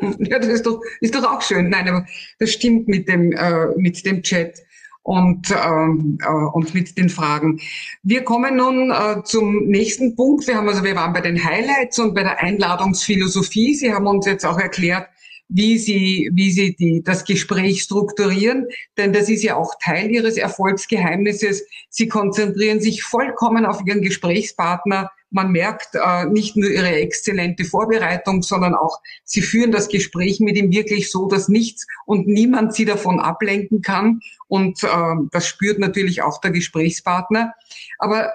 ja, 0.18 0.38
das 0.38 0.48
ist 0.48 0.66
doch, 0.66 0.80
ist 1.00 1.14
doch 1.14 1.24
auch 1.24 1.42
schön. 1.42 1.68
Nein, 1.68 1.88
aber 1.88 2.06
das 2.38 2.52
stimmt 2.52 2.88
mit 2.88 3.08
dem, 3.08 3.32
äh, 3.32 3.66
mit 3.76 4.04
dem 4.04 4.22
Chat 4.22 4.62
und, 5.02 5.50
ähm, 5.50 6.18
äh, 6.22 6.28
und 6.28 6.74
mit 6.74 6.96
den 6.96 7.08
Fragen. 7.08 7.60
Wir 8.02 8.22
kommen 8.22 8.56
nun 8.56 8.90
äh, 8.90 9.22
zum 9.24 9.66
nächsten 9.66 10.14
Punkt. 10.14 10.46
Wir 10.46 10.56
haben 10.56 10.68
also, 10.68 10.84
wir 10.84 10.94
waren 10.94 11.12
bei 11.12 11.20
den 11.20 11.42
Highlights 11.42 11.98
und 11.98 12.14
bei 12.14 12.22
der 12.22 12.40
Einladungsphilosophie. 12.40 13.74
Sie 13.74 13.92
haben 13.92 14.06
uns 14.06 14.26
jetzt 14.26 14.46
auch 14.46 14.58
erklärt, 14.58 15.08
wie 15.48 15.76
Sie, 15.76 16.30
wie 16.32 16.50
Sie 16.50 16.74
die, 16.76 17.02
das 17.02 17.24
Gespräch 17.24 17.82
strukturieren, 17.82 18.66
denn 18.96 19.12
das 19.12 19.28
ist 19.28 19.42
ja 19.42 19.56
auch 19.56 19.74
Teil 19.82 20.10
Ihres 20.10 20.36
Erfolgsgeheimnisses. 20.36 21.64
Sie 21.90 22.08
konzentrieren 22.08 22.80
sich 22.80 23.02
vollkommen 23.02 23.66
auf 23.66 23.80
Ihren 23.84 24.02
Gesprächspartner 24.02 25.10
man 25.32 25.50
merkt 25.50 25.94
äh, 25.94 26.26
nicht 26.26 26.56
nur 26.56 26.70
ihre 26.70 26.94
exzellente 26.94 27.64
Vorbereitung, 27.64 28.42
sondern 28.42 28.74
auch, 28.74 29.00
sie 29.24 29.42
führen 29.42 29.72
das 29.72 29.88
Gespräch 29.88 30.40
mit 30.40 30.56
ihm 30.56 30.70
wirklich 30.70 31.10
so, 31.10 31.26
dass 31.26 31.48
nichts 31.48 31.86
und 32.06 32.28
niemand 32.28 32.74
sie 32.74 32.84
davon 32.84 33.18
ablenken 33.18 33.82
kann. 33.82 34.20
Und 34.48 34.84
äh, 34.84 34.88
das 35.30 35.46
spürt 35.46 35.78
natürlich 35.78 36.22
auch 36.22 36.40
der 36.40 36.50
Gesprächspartner. 36.50 37.54
Aber 37.98 38.32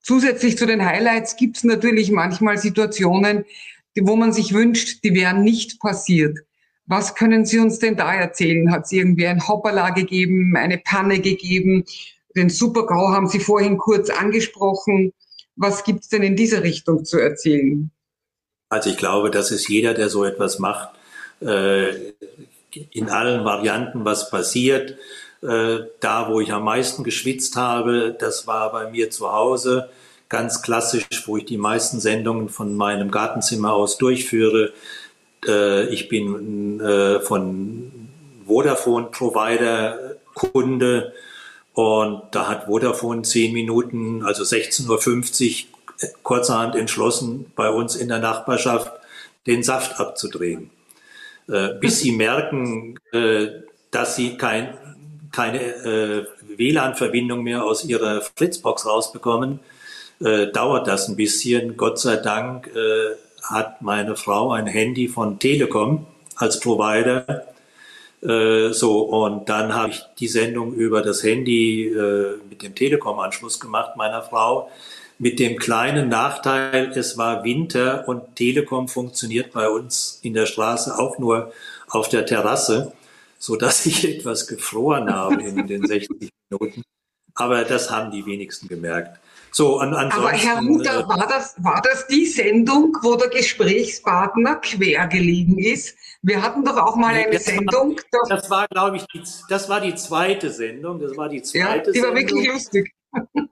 zusätzlich 0.00 0.56
zu 0.56 0.66
den 0.66 0.84
Highlights 0.84 1.36
gibt 1.36 1.58
es 1.58 1.64
natürlich 1.64 2.10
manchmal 2.10 2.58
Situationen, 2.58 3.44
wo 4.00 4.16
man 4.16 4.32
sich 4.32 4.54
wünscht, 4.54 5.04
die 5.04 5.14
wären 5.14 5.42
nicht 5.42 5.78
passiert. 5.78 6.38
Was 6.86 7.14
können 7.14 7.44
Sie 7.46 7.58
uns 7.58 7.78
denn 7.78 7.96
da 7.96 8.12
erzählen? 8.14 8.70
Hat 8.70 8.84
es 8.84 8.92
irgendwie 8.92 9.26
ein 9.26 9.46
Hoppala 9.46 9.90
gegeben, 9.90 10.54
eine 10.56 10.78
Panne 10.78 11.20
gegeben? 11.20 11.84
Den 12.36 12.50
Supergau 12.50 13.10
haben 13.10 13.28
Sie 13.28 13.40
vorhin 13.40 13.78
kurz 13.78 14.10
angesprochen. 14.10 15.12
Was 15.56 15.84
gibt 15.84 16.02
es 16.02 16.08
denn 16.08 16.22
in 16.22 16.36
diese 16.36 16.62
Richtung 16.62 17.04
zu 17.04 17.18
erzählen? 17.18 17.90
Also 18.68 18.90
ich 18.90 18.96
glaube, 18.96 19.30
dass 19.30 19.50
es 19.50 19.68
jeder, 19.68 19.94
der 19.94 20.10
so 20.10 20.24
etwas 20.24 20.58
macht, 20.58 20.90
äh, 21.40 22.12
in 22.90 23.08
allen 23.08 23.44
Varianten 23.44 24.04
was 24.04 24.30
passiert. 24.30 24.96
Äh, 25.42 25.80
da, 26.00 26.28
wo 26.28 26.40
ich 26.40 26.52
am 26.52 26.64
meisten 26.64 27.04
geschwitzt 27.04 27.56
habe, 27.56 28.16
das 28.18 28.46
war 28.46 28.72
bei 28.72 28.90
mir 28.90 29.10
zu 29.10 29.32
Hause, 29.32 29.90
ganz 30.28 30.62
klassisch, 30.62 31.06
wo 31.26 31.36
ich 31.36 31.44
die 31.44 31.58
meisten 31.58 32.00
Sendungen 32.00 32.48
von 32.48 32.74
meinem 32.74 33.10
Gartenzimmer 33.10 33.74
aus 33.74 33.98
durchführe. 33.98 34.72
Äh, 35.46 35.86
ich 35.88 36.08
bin 36.08 36.80
von 37.22 37.92
Vodafone 38.46 39.06
Provider 39.12 40.16
Kunde 40.34 41.12
und 41.74 42.22
da 42.30 42.48
hat 42.48 42.66
Vodafone 42.66 43.22
zehn 43.22 43.52
Minuten, 43.52 44.24
also 44.24 44.44
16.50 44.44 45.64
Uhr, 45.64 46.08
kurzerhand 46.22 46.76
entschlossen, 46.76 47.52
bei 47.56 47.68
uns 47.68 47.96
in 47.96 48.08
der 48.08 48.20
Nachbarschaft 48.20 48.92
den 49.46 49.62
Saft 49.62 49.98
abzudrehen. 49.98 50.70
Äh, 51.48 51.74
bis 51.80 52.00
sie 52.00 52.12
merken, 52.12 52.98
äh, 53.12 53.48
dass 53.90 54.16
sie 54.16 54.36
kein, 54.36 54.74
keine 55.32 55.60
äh, 55.60 56.26
WLAN-Verbindung 56.56 57.42
mehr 57.42 57.64
aus 57.64 57.84
ihrer 57.84 58.22
Fritzbox 58.22 58.86
rausbekommen, 58.86 59.58
äh, 60.20 60.46
dauert 60.52 60.86
das 60.86 61.08
ein 61.08 61.16
bisschen. 61.16 61.76
Gott 61.76 61.98
sei 61.98 62.16
Dank 62.16 62.68
äh, 62.68 63.16
hat 63.42 63.82
meine 63.82 64.16
Frau 64.16 64.52
ein 64.52 64.66
Handy 64.66 65.08
von 65.08 65.40
Telekom 65.40 66.06
als 66.36 66.60
Provider 66.60 67.53
äh, 68.24 68.72
so, 68.72 69.02
und 69.02 69.48
dann 69.48 69.74
habe 69.74 69.90
ich 69.90 70.02
die 70.18 70.28
Sendung 70.28 70.72
über 70.74 71.02
das 71.02 71.22
Handy 71.22 71.88
äh, 71.88 72.38
mit 72.48 72.62
dem 72.62 72.74
Telekom-Anschluss 72.74 73.60
gemacht, 73.60 73.96
meiner 73.96 74.22
Frau. 74.22 74.70
Mit 75.18 75.38
dem 75.38 75.58
kleinen 75.58 76.08
Nachteil, 76.08 76.90
es 76.96 77.16
war 77.16 77.44
Winter 77.44 78.08
und 78.08 78.34
Telekom 78.34 78.88
funktioniert 78.88 79.52
bei 79.52 79.68
uns 79.68 80.18
in 80.22 80.34
der 80.34 80.46
Straße 80.46 80.98
auch 80.98 81.18
nur 81.18 81.52
auf 81.88 82.08
der 82.08 82.26
Terrasse, 82.26 82.92
so 83.38 83.56
dass 83.56 83.86
ich 83.86 84.04
etwas 84.18 84.46
gefroren 84.46 85.12
habe 85.12 85.42
in 85.42 85.66
den 85.66 85.86
60 85.86 86.30
Minuten. 86.50 86.82
Aber 87.34 87.64
das 87.64 87.90
haben 87.90 88.10
die 88.10 88.26
wenigsten 88.26 88.68
gemerkt. 88.68 89.20
So, 89.54 89.78
an, 89.78 89.94
Aber 89.94 90.32
Herr 90.32 90.58
Ruther, 90.58 91.00
äh, 91.04 91.08
war 91.08 91.28
das, 91.28 91.54
war 91.62 91.80
das 91.80 92.08
die 92.08 92.26
Sendung, 92.26 92.98
wo 93.02 93.14
der 93.14 93.28
Gesprächspartner 93.28 94.56
quer 94.56 95.06
gelegen 95.06 95.58
ist? 95.58 95.96
Wir 96.22 96.42
hatten 96.42 96.64
doch 96.64 96.76
auch 96.76 96.96
mal 96.96 97.14
nee, 97.14 97.26
eine 97.26 97.34
das 97.34 97.44
Sendung. 97.44 97.96
War, 98.10 98.28
das 98.36 98.50
war, 98.50 98.66
glaube 98.66 98.96
ich, 98.96 99.04
die, 99.14 99.22
das 99.48 99.68
war 99.68 99.80
die 99.80 99.94
zweite 99.94 100.50
Sendung. 100.50 100.98
Das 100.98 101.16
war 101.16 101.28
die 101.28 101.40
zweite 101.40 101.90
ja, 101.90 101.92
die 101.92 102.02
war 102.02 102.14
wirklich 102.16 102.48
lustig. 102.48 102.92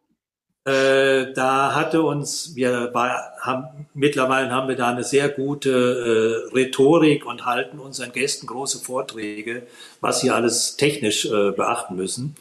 Äh, 0.64 1.32
da 1.32 1.74
hatte 1.74 2.02
uns, 2.02 2.54
wir 2.54 2.94
war, 2.94 3.32
haben, 3.40 3.88
mittlerweile 3.94 4.48
haben 4.52 4.68
wir 4.68 4.76
da 4.76 4.90
eine 4.90 5.02
sehr 5.02 5.28
gute 5.28 6.50
äh, 6.52 6.54
Rhetorik 6.54 7.26
und 7.26 7.46
halten 7.46 7.80
unseren 7.80 8.12
Gästen 8.12 8.46
große 8.46 8.78
Vorträge, 8.78 9.66
was 10.00 10.20
sie 10.20 10.30
alles 10.30 10.76
technisch 10.76 11.24
äh, 11.24 11.50
beachten 11.50 11.96
müssen. 11.96 12.36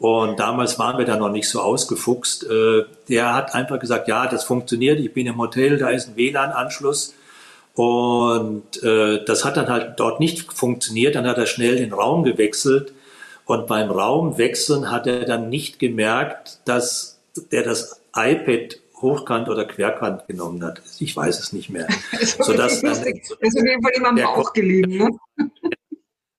Und 0.00 0.40
damals 0.40 0.78
waren 0.78 0.96
wir 0.96 1.04
da 1.04 1.16
noch 1.16 1.28
nicht 1.28 1.46
so 1.46 1.60
ausgefuchst. 1.60 2.44
Äh, 2.44 2.84
der 3.10 3.34
hat 3.34 3.54
einfach 3.54 3.78
gesagt, 3.78 4.08
ja, 4.08 4.26
das 4.26 4.44
funktioniert, 4.44 4.98
ich 4.98 5.12
bin 5.12 5.26
im 5.26 5.36
Hotel, 5.36 5.76
da 5.76 5.90
ist 5.90 6.08
ein 6.08 6.16
WLAN-Anschluss. 6.16 7.14
Und 7.74 8.82
äh, 8.82 9.22
das 9.26 9.44
hat 9.44 9.58
dann 9.58 9.68
halt 9.68 10.00
dort 10.00 10.18
nicht 10.18 10.54
funktioniert. 10.54 11.16
Dann 11.16 11.26
hat 11.26 11.36
er 11.36 11.44
schnell 11.44 11.76
den 11.76 11.92
Raum 11.92 12.24
gewechselt. 12.24 12.94
Und 13.44 13.66
beim 13.66 13.90
Raumwechseln 13.90 14.90
hat 14.90 15.06
er 15.06 15.26
dann 15.26 15.50
nicht 15.50 15.78
gemerkt, 15.78 16.60
dass 16.64 17.20
der 17.52 17.62
das 17.62 18.00
iPad 18.16 18.80
hochkant 19.02 19.50
oder 19.50 19.66
querkant 19.66 20.26
genommen 20.28 20.64
hat. 20.64 20.80
Ich 20.98 21.14
weiß 21.14 21.40
es 21.40 21.52
nicht 21.52 21.68
mehr. 21.68 21.88
Sodass 22.38 22.80
dann, 22.80 22.90
das 22.90 23.00
ist 23.00 23.32
auf 23.32 23.66
jeden 23.66 23.82
Fall 23.82 23.92
immer 23.94 24.08
am 24.08 24.16
Bauch 24.16 24.52
gelegen. 24.54 24.96
Ne? 24.96 25.10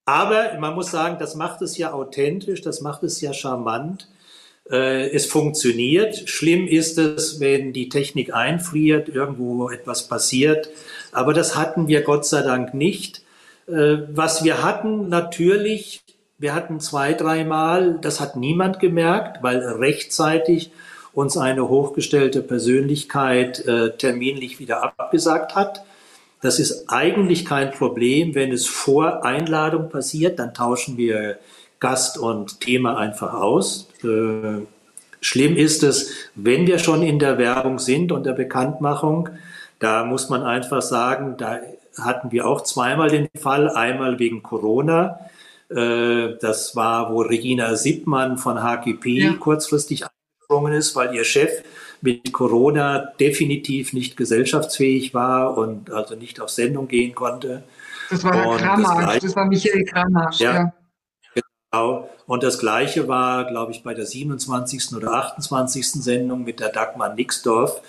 Aber 0.05 0.57
man 0.59 0.73
muss 0.73 0.91
sagen, 0.91 1.17
das 1.19 1.35
macht 1.35 1.61
es 1.61 1.77
ja 1.77 1.93
authentisch, 1.93 2.61
das 2.61 2.81
macht 2.81 3.03
es 3.03 3.21
ja 3.21 3.33
charmant. 3.33 4.07
Äh, 4.69 5.09
es 5.11 5.25
funktioniert. 5.25 6.29
Schlimm 6.29 6.67
ist 6.67 6.97
es, 6.97 7.39
wenn 7.39 7.73
die 7.73 7.89
Technik 7.89 8.33
einfriert, 8.33 9.09
irgendwo 9.09 9.69
etwas 9.69 10.07
passiert. 10.07 10.69
Aber 11.11 11.33
das 11.33 11.55
hatten 11.55 11.87
wir 11.87 12.01
Gott 12.01 12.25
sei 12.25 12.41
Dank 12.41 12.73
nicht. 12.73 13.21
Äh, 13.67 13.97
was 14.09 14.43
wir 14.43 14.63
hatten 14.63 15.09
natürlich, 15.09 16.03
wir 16.37 16.55
hatten 16.55 16.79
zwei, 16.79 17.13
dreimal, 17.13 17.99
das 18.01 18.19
hat 18.19 18.35
niemand 18.35 18.79
gemerkt, 18.79 19.43
weil 19.43 19.59
rechtzeitig 19.59 20.71
uns 21.13 21.37
eine 21.37 21.67
hochgestellte 21.67 22.41
Persönlichkeit 22.41 23.65
äh, 23.65 23.97
terminlich 23.97 24.59
wieder 24.59 24.83
abgesagt 24.83 25.55
hat. 25.55 25.83
Das 26.41 26.59
ist 26.59 26.85
eigentlich 26.89 27.45
kein 27.45 27.71
Problem. 27.71 28.35
Wenn 28.35 28.51
es 28.51 28.67
vor 28.67 29.23
Einladung 29.23 29.89
passiert, 29.89 30.39
dann 30.39 30.53
tauschen 30.53 30.97
wir 30.97 31.37
Gast 31.79 32.17
und 32.17 32.59
Thema 32.59 32.97
einfach 32.97 33.33
aus. 33.33 33.89
Äh, 34.03 34.65
schlimm 35.21 35.55
ist 35.55 35.83
es, 35.83 36.11
wenn 36.35 36.67
wir 36.67 36.79
schon 36.79 37.03
in 37.03 37.19
der 37.19 37.37
Werbung 37.37 37.79
sind 37.79 38.11
und 38.11 38.25
der 38.25 38.33
Bekanntmachung, 38.33 39.29
da 39.79 40.03
muss 40.03 40.29
man 40.29 40.43
einfach 40.43 40.81
sagen, 40.81 41.35
da 41.37 41.59
hatten 41.99 42.31
wir 42.31 42.45
auch 42.45 42.61
zweimal 42.61 43.09
den 43.09 43.29
Fall, 43.39 43.69
einmal 43.69 44.19
wegen 44.19 44.43
Corona. 44.43 45.19
Äh, 45.69 46.37
das 46.39 46.75
war, 46.75 47.13
wo 47.13 47.21
Regina 47.21 47.75
Sippmann 47.75 48.37
von 48.37 48.61
HGP 48.61 49.05
ja. 49.05 49.33
kurzfristig 49.33 50.05
eingesprungen 50.05 50.73
ist, 50.73 50.95
weil 50.95 51.15
ihr 51.15 51.23
Chef 51.23 51.63
mit 52.01 52.33
Corona 52.33 53.11
definitiv 53.19 53.93
nicht 53.93 54.17
gesellschaftsfähig 54.17 55.13
war 55.13 55.57
und 55.57 55.91
also 55.91 56.15
nicht 56.15 56.39
auf 56.41 56.49
Sendung 56.49 56.87
gehen 56.87 57.15
konnte. 57.15 57.63
Das 58.09 58.23
war 58.23 58.33
Herr 58.33 58.57
Kramarsch, 58.57 59.13
das, 59.13 59.23
das, 59.23 59.35
war 59.35 59.45
Michael 59.45 59.85
Kramarsch, 59.85 60.39
ja. 60.39 60.53
ja. 60.53 60.73
Genau. 61.71 62.09
Und 62.27 62.43
das 62.43 62.59
Gleiche 62.59 63.07
war, 63.07 63.45
glaube 63.45 63.71
ich, 63.71 63.83
bei 63.83 63.93
der 63.93 64.05
27. 64.05 64.95
oder 64.95 65.13
28. 65.13 65.85
Sendung 65.91 66.43
mit 66.43 66.59
der 66.59 66.69
Dagmar 66.69 67.13
Nixdorf, 67.13 67.81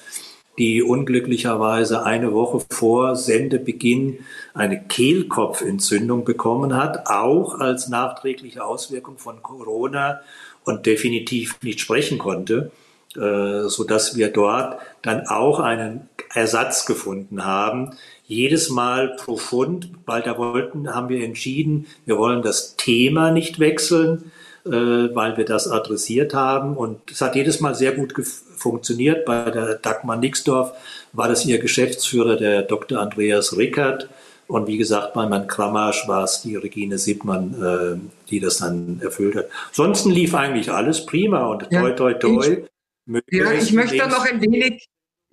die 0.59 0.83
unglücklicherweise 0.83 2.05
eine 2.05 2.33
Woche 2.33 2.65
vor 2.71 3.17
Sendebeginn 3.17 4.21
eine 4.55 4.83
Kehlkopfentzündung 4.85 6.25
bekommen 6.25 6.77
hat, 6.77 7.09
auch 7.09 7.59
als 7.59 7.89
nachträgliche 7.89 8.65
Auswirkung 8.65 9.19
von 9.19 9.43
Corona 9.43 10.21
und 10.65 10.87
definitiv 10.87 11.59
nicht 11.63 11.81
sprechen 11.81 12.19
konnte. 12.19 12.71
Äh, 13.17 13.69
so 13.69 13.85
dass 13.85 14.17
wir 14.17 14.29
dort 14.29 14.79
dann 15.03 15.27
auch 15.27 15.61
einen 15.61 16.09
Ersatz 16.35 16.87
gefunden 16.87 17.45
haben. 17.45 17.91
Jedes 18.27 18.71
Mal 18.71 19.17
pro 19.17 19.37
Pfund, 19.37 19.91
weil 20.07 20.23
da 20.23 20.39
wollten, 20.39 20.95
haben 20.95 21.11
wir 21.11 21.23
entschieden, 21.23 21.87
wir 22.07 22.17
wollen 22.17 22.41
das 22.41 22.77
Thema 22.77 23.31
nicht 23.31 23.59
wechseln, 23.59 24.33
äh, 24.65 24.71
weil 24.71 25.37
wir 25.37 25.45
das 25.45 25.69
adressiert 25.69 26.33
haben. 26.33 26.75
Und 26.75 27.11
es 27.11 27.21
hat 27.21 27.37
jedes 27.37 27.61
Mal 27.61 27.75
sehr 27.75 27.93
gut 27.93 28.15
funktioniert. 28.57 29.27
Bei 29.27 29.51
der 29.51 29.75
Dagmar 29.75 30.17
Nixdorf 30.17 30.73
war 31.13 31.29
das 31.29 31.45
ihr 31.45 31.59
Geschäftsführer, 31.59 32.37
der 32.37 32.63
Dr. 32.63 32.99
Andreas 32.99 33.59
Rickert. 33.59 34.09
Und 34.49 34.69
wie 34.69 34.79
gesagt, 34.79 35.13
bei 35.13 35.29
Herrn 35.29 35.47
Kramasch 35.47 36.09
war 36.09 36.25
es 36.25 36.41
die 36.41 36.57
Regine 36.57 36.97
Siebmann, 36.97 37.55
äh, 37.63 38.29
die 38.31 38.41
das 38.41 38.59
dann 38.59 39.01
erfüllt 39.03 39.37
hat. 39.37 39.49
Ansonsten 39.69 40.11
lief 40.11 40.35
eigentlich 40.35 40.71
alles 40.71 41.05
prima 41.05 41.47
und 41.47 41.69
toi, 41.71 41.91
toi, 41.91 42.15
toi. 42.15 42.65
Ja, 43.07 43.53
ich 43.53 43.73
möchte 43.73 43.97
da 43.97 44.07
noch 44.07 44.25
ein 44.25 44.41
wenig, 44.41 44.89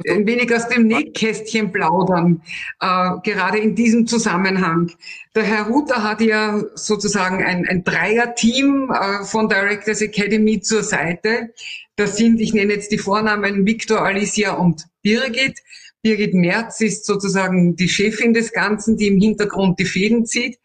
ein 0.08 0.26
wenig 0.26 0.54
aus 0.54 0.68
dem 0.70 0.88
Nähkästchen 0.88 1.72
plaudern, 1.72 2.42
äh, 2.80 3.12
gerade 3.24 3.60
in 3.60 3.76
diesem 3.76 4.08
Zusammenhang. 4.08 4.92
Der 5.36 5.44
Herr 5.44 5.68
Ruther 5.68 6.04
hat 6.04 6.22
ja 6.22 6.64
sozusagen 6.74 7.44
ein, 7.44 7.68
ein 7.68 7.84
Dreier-Team 7.84 8.92
äh, 8.92 9.24
von 9.26 9.50
Directors 9.50 10.02
Academy 10.02 10.62
zur 10.62 10.84
Seite. 10.84 11.54
Das 11.96 12.18
sind, 12.18 12.40
ich 12.40 12.54
nenne 12.54 12.74
jetzt 12.74 12.92
die 12.92 12.98
Vornamen 12.98 13.66
Victor, 13.66 14.02
Alicia 14.02 14.54
und 14.54 14.86
Birgit. 15.04 15.60
Birgit 16.02 16.34
Merz 16.34 16.80
ist 16.82 17.06
sozusagen 17.06 17.76
die 17.76 17.90
Chefin 17.90 18.34
des 18.34 18.52
Ganzen, 18.52 18.98
die 18.98 19.08
im 19.08 19.20
Hintergrund 19.20 19.80
die 19.80 19.86
Fäden 19.86 20.26
zieht. 20.26 20.58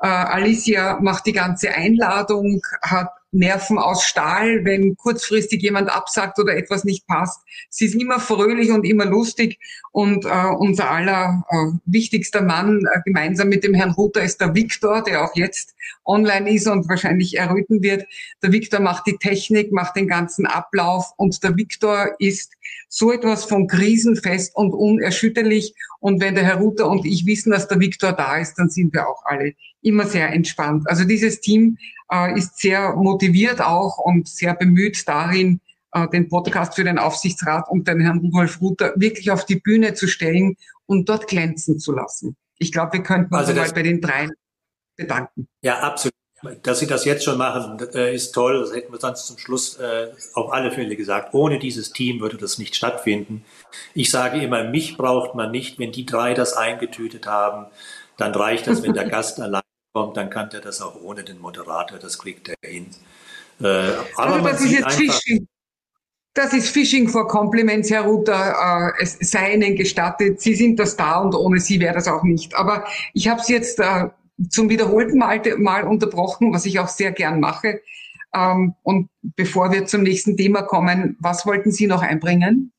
Äh, 0.00 0.06
Alicia 0.06 1.00
macht 1.00 1.26
die 1.26 1.32
ganze 1.32 1.70
Einladung, 1.74 2.60
hat 2.82 3.08
Nerven 3.32 3.78
aus 3.78 4.04
Stahl, 4.04 4.64
wenn 4.64 4.94
kurzfristig 4.96 5.62
jemand 5.62 5.90
absagt 5.90 6.38
oder 6.38 6.54
etwas 6.54 6.84
nicht 6.84 7.06
passt. 7.06 7.40
Sie 7.70 7.86
ist 7.86 7.94
immer 7.94 8.20
fröhlich 8.20 8.70
und 8.70 8.84
immer 8.84 9.06
lustig 9.06 9.58
und 9.90 10.26
äh, 10.26 10.46
unser 10.58 10.90
aller 10.90 11.44
äh, 11.48 11.78
wichtigster 11.86 12.42
Mann 12.42 12.84
äh, 12.92 13.00
gemeinsam 13.04 13.48
mit 13.48 13.64
dem 13.64 13.72
Herrn 13.72 13.92
Ruther 13.92 14.22
ist 14.22 14.40
der 14.40 14.54
Viktor, 14.54 15.02
der 15.02 15.24
auch 15.24 15.34
jetzt 15.34 15.74
online 16.04 16.50
ist 16.50 16.66
und 16.66 16.88
wahrscheinlich 16.88 17.38
erröten 17.38 17.82
wird. 17.82 18.06
Der 18.42 18.52
Viktor 18.52 18.80
macht 18.80 19.06
die 19.06 19.16
Technik, 19.16 19.72
macht 19.72 19.96
den 19.96 20.08
ganzen 20.08 20.46
Ablauf 20.46 21.12
und 21.16 21.42
der 21.42 21.56
Viktor 21.56 22.10
ist 22.18 22.52
so 22.88 23.12
etwas 23.12 23.46
von 23.46 23.66
krisenfest 23.66 24.54
und 24.54 24.72
unerschütterlich. 24.72 25.74
Und 26.00 26.20
wenn 26.20 26.34
der 26.34 26.44
Herr 26.44 26.56
Ruther 26.56 26.88
und 26.88 27.06
ich 27.06 27.24
wissen, 27.24 27.50
dass 27.50 27.68
der 27.68 27.80
Viktor 27.80 28.12
da 28.12 28.36
ist, 28.36 28.54
dann 28.56 28.68
sind 28.68 28.92
wir 28.92 29.08
auch 29.08 29.22
alle 29.24 29.54
immer 29.82 30.06
sehr 30.06 30.32
entspannt. 30.32 30.88
Also 30.88 31.04
dieses 31.04 31.40
Team 31.40 31.78
äh, 32.10 32.38
ist 32.38 32.58
sehr 32.58 32.94
motiviert 32.94 33.60
auch 33.60 33.98
und 33.98 34.28
sehr 34.28 34.54
bemüht 34.54 35.06
darin, 35.06 35.60
äh, 35.92 36.08
den 36.08 36.28
Podcast 36.28 36.74
für 36.74 36.84
den 36.84 36.98
Aufsichtsrat 36.98 37.68
und 37.68 37.86
den 37.86 38.00
Herrn 38.00 38.18
Rudolf 38.18 38.60
Ruther 38.60 38.92
wirklich 38.96 39.30
auf 39.30 39.44
die 39.44 39.56
Bühne 39.56 39.94
zu 39.94 40.06
stellen 40.06 40.56
und 40.86 41.08
dort 41.08 41.26
glänzen 41.26 41.78
zu 41.78 41.92
lassen. 41.92 42.36
Ich 42.58 42.72
glaube, 42.72 42.94
wir 42.94 43.02
könnten 43.02 43.34
uns 43.34 43.48
also 43.48 43.60
mal 43.60 43.70
bei 43.72 43.82
den 43.82 44.00
dreien 44.00 44.30
bedanken. 44.96 45.48
Ja, 45.62 45.80
absolut. 45.80 46.12
Dass 46.62 46.80
Sie 46.80 46.88
das 46.88 47.04
jetzt 47.04 47.24
schon 47.24 47.38
machen, 47.38 47.78
äh, 47.94 48.14
ist 48.14 48.32
toll. 48.32 48.60
Das 48.60 48.74
hätten 48.74 48.92
wir 48.92 48.98
sonst 48.98 49.26
zum 49.26 49.38
Schluss 49.38 49.78
äh, 49.78 50.08
auf 50.34 50.52
alle 50.52 50.72
Fälle 50.72 50.96
gesagt. 50.96 51.34
Ohne 51.34 51.60
dieses 51.60 51.92
Team 51.92 52.20
würde 52.20 52.36
das 52.36 52.58
nicht 52.58 52.74
stattfinden. 52.74 53.44
Ich 53.94 54.10
sage 54.10 54.42
immer, 54.42 54.64
mich 54.64 54.96
braucht 54.96 55.36
man 55.36 55.52
nicht. 55.52 55.78
Wenn 55.78 55.92
die 55.92 56.04
drei 56.04 56.34
das 56.34 56.54
eingetütet 56.54 57.26
haben, 57.26 57.66
dann 58.16 58.34
reicht 58.34 58.66
das, 58.66 58.82
wenn 58.82 58.92
der 58.92 59.04
Gast 59.08 59.40
allein 59.40 59.62
kommt, 59.92 60.16
dann 60.16 60.30
kann 60.30 60.50
der 60.50 60.60
das 60.60 60.80
auch 60.80 61.00
ohne 61.02 61.22
den 61.22 61.38
Moderator, 61.38 61.98
das 61.98 62.18
kriegt 62.18 62.48
er 62.48 62.68
hin. 62.68 62.86
Äh, 63.60 63.66
aber 64.16 64.34
also 64.34 64.48
das 64.48 64.60
ist 64.62 64.72
jetzt 64.72 64.94
Phishing. 64.94 65.46
Das 66.34 66.54
ist 66.54 66.70
Phishing 66.70 67.08
for 67.08 67.28
Compliments, 67.28 67.90
Herr 67.90 68.02
Ruther. 68.02 68.94
Äh, 68.98 69.02
es 69.02 69.18
sei 69.20 69.54
Ihnen 69.54 69.76
gestattet. 69.76 70.40
Sie 70.40 70.54
sind 70.54 70.78
das 70.78 70.96
da 70.96 71.20
und 71.20 71.34
ohne 71.34 71.60
Sie 71.60 71.78
wäre 71.78 71.94
das 71.94 72.08
auch 72.08 72.22
nicht. 72.22 72.54
Aber 72.54 72.86
ich 73.12 73.28
habe 73.28 73.42
Sie 73.42 73.52
jetzt 73.52 73.78
äh, 73.78 74.08
zum 74.48 74.70
wiederholten 74.70 75.18
Mal, 75.18 75.42
Mal 75.58 75.84
unterbrochen, 75.84 76.52
was 76.54 76.64
ich 76.64 76.78
auch 76.78 76.88
sehr 76.88 77.12
gern 77.12 77.38
mache. 77.38 77.82
Ähm, 78.34 78.74
und 78.82 79.10
bevor 79.22 79.72
wir 79.72 79.84
zum 79.84 80.02
nächsten 80.02 80.38
Thema 80.38 80.62
kommen, 80.62 81.18
was 81.20 81.44
wollten 81.44 81.70
Sie 81.70 81.86
noch 81.86 82.00
einbringen? 82.00 82.72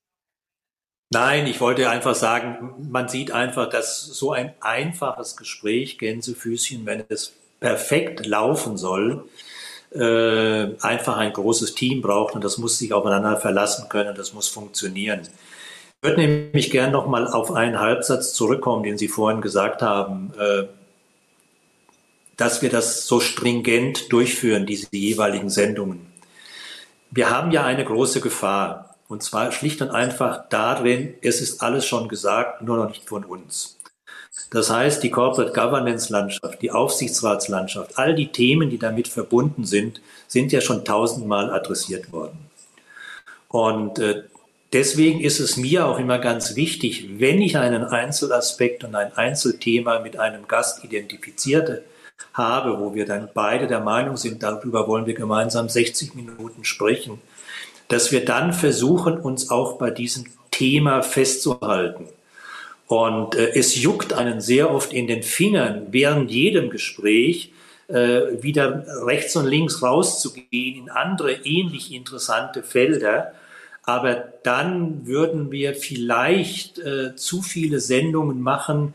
Nein, 1.09 1.45
ich 1.45 1.61
wollte 1.61 1.89
einfach 1.89 2.15
sagen, 2.15 2.73
man 2.89 3.07
sieht 3.07 3.31
einfach, 3.31 3.69
dass 3.69 4.01
so 4.01 4.31
ein 4.31 4.53
einfaches 4.61 5.37
Gespräch, 5.37 5.99
Gänsefüßchen, 5.99 6.85
wenn 6.85 7.03
es 7.09 7.33
perfekt 7.59 8.25
laufen 8.25 8.77
soll, 8.77 9.29
äh, 9.93 10.75
einfach 10.81 11.17
ein 11.17 11.33
großes 11.33 11.75
Team 11.75 12.01
braucht 12.01 12.33
und 12.33 12.43
das 12.43 12.57
muss 12.57 12.79
sich 12.79 12.93
aufeinander 12.93 13.37
verlassen 13.37 13.89
können, 13.89 14.15
das 14.15 14.33
muss 14.33 14.47
funktionieren. 14.47 15.21
Ich 15.21 16.09
würde 16.09 16.21
nämlich 16.21 16.71
gern 16.71 16.91
nochmal 16.91 17.27
auf 17.27 17.51
einen 17.51 17.79
Halbsatz 17.79 18.33
zurückkommen, 18.33 18.83
den 18.83 18.97
Sie 18.97 19.07
vorhin 19.07 19.41
gesagt 19.41 19.81
haben, 19.81 20.33
äh, 20.37 20.63
dass 22.37 22.61
wir 22.61 22.69
das 22.69 23.05
so 23.05 23.19
stringent 23.19 24.11
durchführen, 24.11 24.65
diese 24.65 24.87
jeweiligen 24.91 25.49
Sendungen. 25.49 26.07
Wir 27.11 27.29
haben 27.29 27.51
ja 27.51 27.63
eine 27.63 27.85
große 27.85 28.19
Gefahr 28.19 28.92
Und 29.07 29.23
zwar 29.23 29.51
schlicht 29.51 29.81
und 29.81 29.91
einfach 29.91 30.49
darin, 30.49 31.15
es 31.21 31.41
ist 31.41 31.61
alles 31.61 31.85
schon 31.85 32.07
gesagt, 32.07 32.61
nur 32.61 32.77
noch 32.77 32.89
nicht 32.89 33.07
von 33.07 33.23
uns. 33.23 33.77
Das 34.49 34.69
heißt, 34.69 35.03
die 35.03 35.11
Corporate 35.11 35.51
Governance 35.51 36.11
Landschaft, 36.11 36.61
die 36.61 36.71
Aufsichtsratslandschaft, 36.71 37.97
all 37.97 38.15
die 38.15 38.31
Themen, 38.31 38.69
die 38.69 38.77
damit 38.77 39.07
verbunden 39.07 39.65
sind, 39.65 40.01
sind 40.27 40.51
ja 40.51 40.61
schon 40.61 40.85
tausendmal 40.85 41.51
adressiert 41.51 42.11
worden. 42.11 42.37
Und 43.47 43.99
äh, 43.99 44.23
deswegen 44.71 45.21
ist 45.21 45.39
es 45.39 45.57
mir 45.57 45.85
auch 45.85 45.99
immer 45.99 46.19
ganz 46.19 46.55
wichtig, 46.55 47.19
wenn 47.19 47.41
ich 47.41 47.57
einen 47.57 47.83
Einzelaspekt 47.83 48.83
und 48.83 48.95
ein 48.95 49.13
Einzelthema 49.13 49.99
mit 49.99 50.17
einem 50.17 50.47
Gast 50.47 50.83
identifizierte 50.83 51.83
habe, 52.33 52.79
wo 52.79 52.95
wir 52.95 53.05
dann 53.05 53.29
beide 53.33 53.67
der 53.67 53.79
Meinung 53.79 54.17
sind, 54.17 54.43
darüber 54.43 54.87
wollen 54.87 55.05
wir 55.05 55.13
gemeinsam 55.13 55.69
60 55.69 56.15
Minuten 56.15 56.63
sprechen, 56.63 57.21
dass 57.87 58.11
wir 58.11 58.25
dann 58.25 58.53
versuchen, 58.53 59.17
uns 59.17 59.49
auch 59.49 59.77
bei 59.77 59.89
diesem 59.91 60.25
Thema 60.51 61.01
festzuhalten. 61.01 62.07
Und 62.87 63.35
äh, 63.35 63.51
es 63.55 63.81
juckt 63.81 64.13
einen 64.13 64.41
sehr 64.41 64.73
oft 64.73 64.93
in 64.93 65.07
den 65.07 65.23
Fingern, 65.23 65.87
während 65.91 66.31
jedem 66.31 66.69
Gespräch 66.69 67.51
äh, 67.87 68.21
wieder 68.41 68.85
rechts 69.05 69.35
und 69.35 69.45
links 69.45 69.81
rauszugehen 69.81 70.83
in 70.83 70.89
andere 70.89 71.33
ähnlich 71.43 71.93
interessante 71.93 72.63
Felder 72.63 73.33
aber 73.83 74.15
dann 74.43 75.05
würden 75.05 75.51
wir 75.51 75.75
vielleicht 75.75 76.79
äh, 76.79 77.15
zu 77.15 77.41
viele 77.41 77.79
Sendungen 77.81 78.41
machen, 78.41 78.93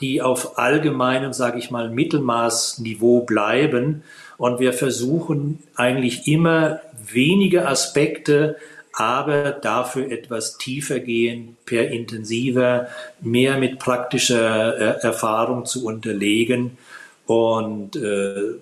die 0.00 0.22
auf 0.22 0.58
allgemeinem, 0.58 1.32
sage 1.32 1.58
ich 1.58 1.70
mal, 1.70 1.90
Mittelmaßniveau 1.90 3.20
bleiben. 3.20 4.02
Und 4.38 4.60
wir 4.60 4.72
versuchen 4.72 5.62
eigentlich 5.76 6.26
immer 6.26 6.80
wenige 7.12 7.68
Aspekte, 7.68 8.56
aber 8.92 9.52
dafür 9.52 10.10
etwas 10.10 10.58
tiefer 10.58 11.00
gehen, 11.00 11.56
per 11.64 11.90
intensiver, 11.90 12.88
mehr 13.20 13.58
mit 13.58 13.78
praktischer 13.78 14.76
äh, 14.78 15.06
Erfahrung 15.06 15.64
zu 15.64 15.84
unterlegen. 15.84 16.78
Und 17.26 17.96
äh, 17.96 18.58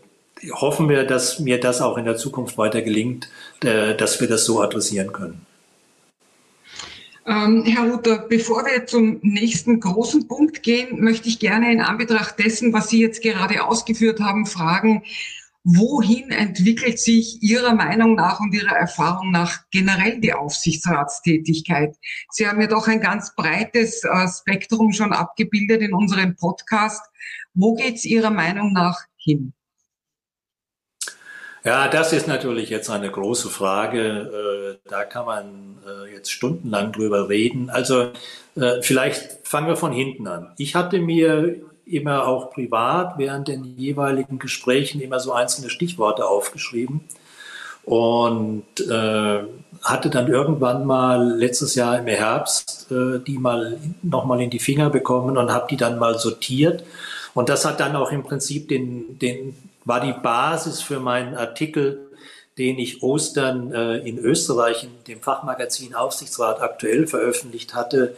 hoffen 0.53 0.89
wir, 0.89 1.05
dass 1.05 1.39
mir 1.39 1.59
das 1.59 1.81
auch 1.81 1.97
in 1.97 2.05
der 2.05 2.17
Zukunft 2.17 2.59
weiter 2.59 2.83
gelingt, 2.83 3.29
äh, 3.63 3.95
dass 3.95 4.21
wir 4.21 4.29
das 4.29 4.45
so 4.45 4.61
adressieren 4.61 5.13
können. 5.13 5.48
Ähm, 7.29 7.63
Herr 7.67 7.91
Ruther, 7.91 8.21
bevor 8.27 8.65
wir 8.65 8.87
zum 8.87 9.19
nächsten 9.21 9.81
großen 9.81 10.27
Punkt 10.27 10.63
gehen, 10.63 11.05
möchte 11.05 11.29
ich 11.29 11.39
gerne 11.39 11.71
in 11.71 11.83
Anbetracht 11.83 12.39
dessen, 12.39 12.73
was 12.73 12.89
Sie 12.89 13.03
jetzt 13.03 13.23
gerade 13.23 13.63
ausgeführt 13.67 14.19
haben, 14.21 14.47
fragen, 14.47 15.03
wohin 15.63 16.31
entwickelt 16.31 16.99
sich 16.99 17.43
Ihrer 17.43 17.75
Meinung 17.75 18.15
nach 18.15 18.41
und 18.41 18.55
Ihrer 18.55 18.75
Erfahrung 18.75 19.31
nach 19.31 19.61
generell 19.71 20.21
die 20.21 20.33
Aufsichtsratstätigkeit? 20.33 21.95
Sie 22.31 22.49
haben 22.49 22.63
ja 22.63 22.67
doch 22.67 22.89
ein 22.89 23.03
ganz 23.03 23.35
breites 23.35 24.05
äh, 24.05 24.27
Spektrum 24.27 24.93
schon 24.95 25.13
abgebildet 25.13 25.83
in 25.83 25.93
unserem 25.93 26.35
Podcast. 26.35 27.03
Wo 27.53 27.75
geht 27.75 27.97
es 27.97 28.07
Ihrer 28.07 28.31
Meinung 28.31 28.73
nach 28.73 29.03
hin? 29.19 29.53
Ja, 31.69 31.87
das 31.87 32.15
ist 32.15 32.27
natürlich 32.27 32.71
jetzt 32.71 32.89
eine 32.89 33.11
große 33.11 33.51
Frage. 33.51 34.79
Äh, 34.87 34.89
da 34.89 35.05
kann 35.05 35.27
man 35.27 35.77
äh, 35.87 36.15
jetzt 36.15 36.33
stundenlang 36.33 36.93
drüber 36.93 37.29
reden. 37.29 37.69
Also 37.69 38.09
äh, 38.57 38.81
vielleicht 38.81 39.47
fangen 39.47 39.67
wir 39.67 39.77
von 39.77 39.93
hinten 39.93 40.27
an. 40.29 40.51
Ich 40.57 40.75
hatte 40.75 40.99
mir 40.99 41.57
immer 41.85 42.27
auch 42.27 42.53
privat 42.53 43.19
während 43.19 43.49
den 43.49 43.77
jeweiligen 43.77 44.39
Gesprächen 44.39 45.03
immer 45.03 45.21
so 45.21 45.35
einzelne 45.35 45.69
Stichworte 45.69 46.25
aufgeschrieben 46.27 47.03
und 47.85 48.65
hatte 49.83 50.11
dann 50.11 50.29
irgendwann 50.29 50.87
mal 50.87 51.37
letztes 51.39 51.75
Jahr 51.75 51.99
im 51.99 52.07
Herbst 52.07 52.87
die 52.91 53.39
mal 53.39 53.79
nochmal 54.03 54.43
in 54.43 54.51
die 54.51 54.59
Finger 54.59 54.91
bekommen 54.91 55.39
und 55.39 55.51
habe 55.51 55.67
die 55.71 55.79
dann 55.79 55.99
mal 55.99 56.19
sortiert. 56.19 56.85
Und 57.33 57.49
das 57.49 57.65
hat 57.65 57.81
dann 57.81 57.97
auch 57.97 58.13
im 58.13 58.23
Prinzip 58.23 58.69
den, 58.69 59.19
den 59.19 59.55
war 59.89 60.01
die 60.01 60.13
Basis 60.13 60.83
für 60.83 61.01
meinen 61.01 61.35
Artikel, 61.35 62.11
den 62.59 62.79
ich 62.79 63.03
Ostern 63.03 63.73
äh, 63.73 63.97
in 63.99 64.19
Österreich 64.19 64.85
in 64.85 64.91
dem 65.07 65.23
Fachmagazin 65.23 65.95
Aufsichtsrat 65.95 66.61
aktuell 66.61 67.07
veröffentlicht 67.07 67.75
hatte, 67.75 68.15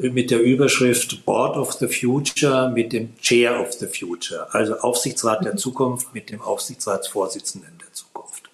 äh, 0.00 0.08
mit 0.08 0.32
der 0.32 0.40
Überschrift 0.40 1.24
Board 1.24 1.56
of 1.56 1.74
the 1.74 1.86
Future 1.86 2.70
mit 2.70 2.92
dem 2.92 3.16
Chair 3.20 3.60
of 3.60 3.72
the 3.74 3.86
Future, 3.86 4.52
also 4.52 4.78
Aufsichtsrat 4.80 5.44
der 5.44 5.56
Zukunft 5.56 6.12
mit 6.12 6.28
dem 6.28 6.42
Aufsichtsratsvorsitzenden 6.42 7.78
der 7.78 7.92
Zukunft. 7.92 8.50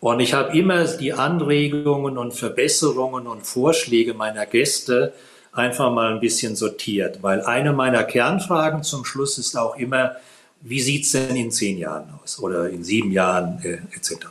Und 0.00 0.20
ich 0.20 0.34
habe 0.34 0.56
immer 0.58 0.84
die 0.84 1.14
Anregungen 1.14 2.18
und 2.18 2.34
Verbesserungen 2.34 3.26
und 3.26 3.46
Vorschläge 3.46 4.12
meiner 4.12 4.44
Gäste 4.44 5.14
einfach 5.52 5.90
mal 5.90 6.12
ein 6.12 6.20
bisschen 6.20 6.56
sortiert, 6.56 7.22
weil 7.22 7.40
eine 7.40 7.72
meiner 7.72 8.04
Kernfragen 8.04 8.82
zum 8.82 9.06
Schluss 9.06 9.38
ist 9.38 9.56
auch 9.56 9.76
immer, 9.76 10.16
wie 10.60 10.80
sieht 10.80 11.04
es 11.04 11.12
denn 11.12 11.36
in 11.36 11.50
zehn 11.50 11.78
Jahren 11.78 12.08
aus 12.22 12.38
oder 12.38 12.68
in 12.68 12.84
sieben 12.84 13.12
Jahren 13.12 13.60
äh, 13.62 13.78
etc. 13.96 14.26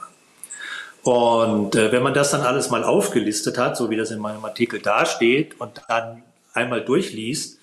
Und 1.03 1.75
äh, 1.75 1.91
wenn 1.91 2.03
man 2.03 2.13
das 2.13 2.31
dann 2.31 2.41
alles 2.41 2.69
mal 2.69 2.83
aufgelistet 2.83 3.57
hat, 3.57 3.77
so 3.77 3.89
wie 3.89 3.97
das 3.97 4.11
in 4.11 4.19
meinem 4.19 4.43
Artikel 4.43 4.79
dasteht 4.79 5.59
und 5.59 5.81
dann 5.87 6.23
einmal 6.53 6.83
durchliest, 6.83 7.57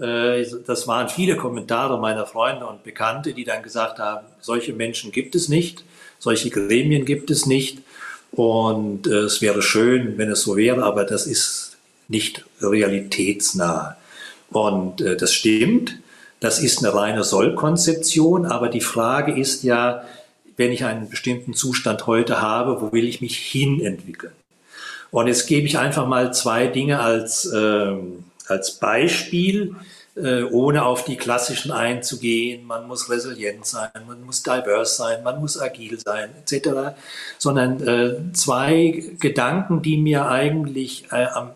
äh, 0.00 0.44
das 0.66 0.88
waren 0.88 1.08
viele 1.08 1.36
Kommentare 1.36 1.98
meiner 1.98 2.26
Freunde 2.26 2.66
und 2.66 2.82
Bekannte, 2.82 3.34
die 3.34 3.44
dann 3.44 3.62
gesagt 3.62 3.98
haben, 3.98 4.26
solche 4.40 4.72
Menschen 4.72 5.12
gibt 5.12 5.34
es 5.34 5.48
nicht, 5.48 5.84
solche 6.18 6.50
Gremien 6.50 7.04
gibt 7.04 7.30
es 7.30 7.46
nicht 7.46 7.78
und 8.32 9.06
äh, 9.06 9.20
es 9.20 9.40
wäre 9.42 9.62
schön, 9.62 10.18
wenn 10.18 10.30
es 10.30 10.42
so 10.42 10.56
wäre, 10.56 10.82
aber 10.82 11.04
das 11.04 11.26
ist 11.26 11.76
nicht 12.08 12.44
realitätsnah. 12.60 13.96
Und 14.50 15.00
äh, 15.00 15.16
das 15.16 15.32
stimmt. 15.32 15.98
Das 16.40 16.60
ist 16.60 16.84
eine 16.84 16.94
reine 16.94 17.24
Sollkonzeption, 17.24 18.46
aber 18.46 18.68
die 18.68 18.80
Frage 18.80 19.32
ist 19.38 19.64
ja, 19.64 20.04
wenn 20.56 20.72
ich 20.72 20.84
einen 20.84 21.08
bestimmten 21.08 21.54
Zustand 21.54 22.06
heute 22.06 22.40
habe, 22.40 22.80
wo 22.80 22.92
will 22.92 23.08
ich 23.08 23.20
mich 23.20 23.38
hin 23.38 23.80
entwickeln? 23.80 24.32
Und 25.10 25.26
jetzt 25.26 25.46
gebe 25.46 25.66
ich 25.66 25.78
einfach 25.78 26.06
mal 26.06 26.32
zwei 26.34 26.66
Dinge 26.66 27.00
als, 27.00 27.46
äh, 27.46 27.96
als 28.46 28.72
Beispiel, 28.72 29.74
äh, 30.16 30.42
ohne 30.42 30.84
auf 30.84 31.04
die 31.04 31.16
klassischen 31.16 31.70
einzugehen. 31.70 32.66
Man 32.66 32.86
muss 32.86 33.08
resilient 33.08 33.64
sein, 33.64 33.90
man 34.06 34.24
muss 34.24 34.42
diverse 34.42 34.96
sein, 34.96 35.22
man 35.22 35.40
muss 35.40 35.58
agil 35.60 35.98
sein, 35.98 36.30
etc. 36.42 36.96
Sondern 37.38 37.80
äh, 37.86 38.32
zwei 38.32 39.04
Gedanken, 39.20 39.82
die 39.82 39.96
mir 39.96 40.28
eigentlich 40.28 41.06
äh, 41.10 41.26
am 41.26 41.52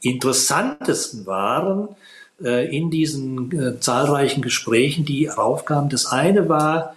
interessantesten 0.00 1.26
waren, 1.26 1.88
in 2.38 2.90
diesen 2.90 3.52
äh, 3.52 3.80
zahlreichen 3.80 4.42
Gesprächen, 4.42 5.04
die 5.04 5.30
aufkamen. 5.30 5.88
Das 5.88 6.06
eine 6.06 6.48
war, 6.48 6.96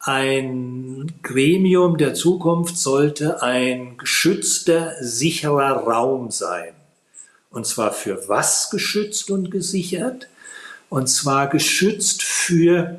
ein 0.00 1.12
Gremium 1.22 1.98
der 1.98 2.14
Zukunft 2.14 2.78
sollte 2.78 3.42
ein 3.42 3.98
geschützter, 3.98 4.94
sicherer 5.00 5.84
Raum 5.86 6.30
sein. 6.30 6.72
Und 7.50 7.66
zwar 7.66 7.92
für 7.92 8.28
was 8.28 8.70
geschützt 8.70 9.30
und 9.30 9.50
gesichert? 9.50 10.28
Und 10.88 11.08
zwar 11.08 11.48
geschützt 11.48 12.22
für 12.22 12.98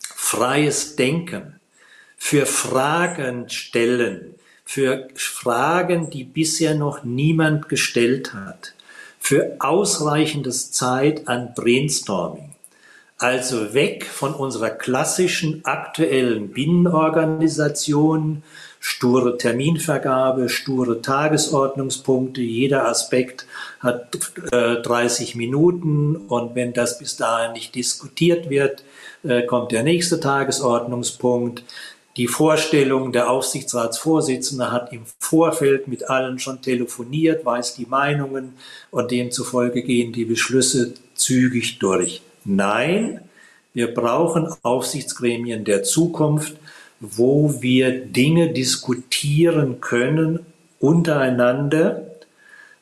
freies 0.00 0.96
Denken, 0.96 1.60
für 2.16 2.46
Fragen 2.46 3.50
stellen, 3.50 4.34
für 4.64 5.08
Fragen, 5.14 6.10
die 6.10 6.24
bisher 6.24 6.74
noch 6.74 7.04
niemand 7.04 7.68
gestellt 7.68 8.32
hat 8.32 8.73
für 9.24 9.56
ausreichendes 9.58 10.70
Zeit 10.70 11.28
an 11.28 11.54
Brainstorming. 11.54 12.50
Also 13.16 13.72
weg 13.72 14.04
von 14.04 14.34
unserer 14.34 14.68
klassischen 14.68 15.64
aktuellen 15.64 16.50
Binnenorganisation, 16.50 18.42
sture 18.80 19.38
Terminvergabe, 19.38 20.50
sture 20.50 21.00
Tagesordnungspunkte, 21.00 22.42
jeder 22.42 22.86
Aspekt 22.86 23.46
hat 23.80 24.18
äh, 24.52 24.82
30 24.82 25.36
Minuten 25.36 26.16
und 26.16 26.54
wenn 26.54 26.74
das 26.74 26.98
bis 26.98 27.16
dahin 27.16 27.54
nicht 27.54 27.74
diskutiert 27.74 28.50
wird, 28.50 28.84
äh, 29.22 29.46
kommt 29.46 29.72
der 29.72 29.84
nächste 29.84 30.20
Tagesordnungspunkt. 30.20 31.64
Die 32.16 32.28
Vorstellung, 32.28 33.10
der 33.10 33.28
Aufsichtsratsvorsitzende 33.28 34.70
hat 34.70 34.92
im 34.92 35.02
Vorfeld 35.18 35.88
mit 35.88 36.08
allen 36.08 36.38
schon 36.38 36.62
telefoniert, 36.62 37.44
weiß 37.44 37.74
die 37.74 37.86
Meinungen 37.86 38.54
und 38.92 39.10
demzufolge 39.10 39.82
gehen 39.82 40.12
die 40.12 40.24
Beschlüsse 40.24 40.94
zügig 41.14 41.80
durch. 41.80 42.22
Nein, 42.44 43.20
wir 43.72 43.92
brauchen 43.92 44.46
Aufsichtsgremien 44.62 45.64
der 45.64 45.82
Zukunft, 45.82 46.54
wo 47.00 47.60
wir 47.60 48.06
Dinge 48.06 48.52
diskutieren 48.52 49.80
können 49.80 50.46
untereinander, 50.78 52.14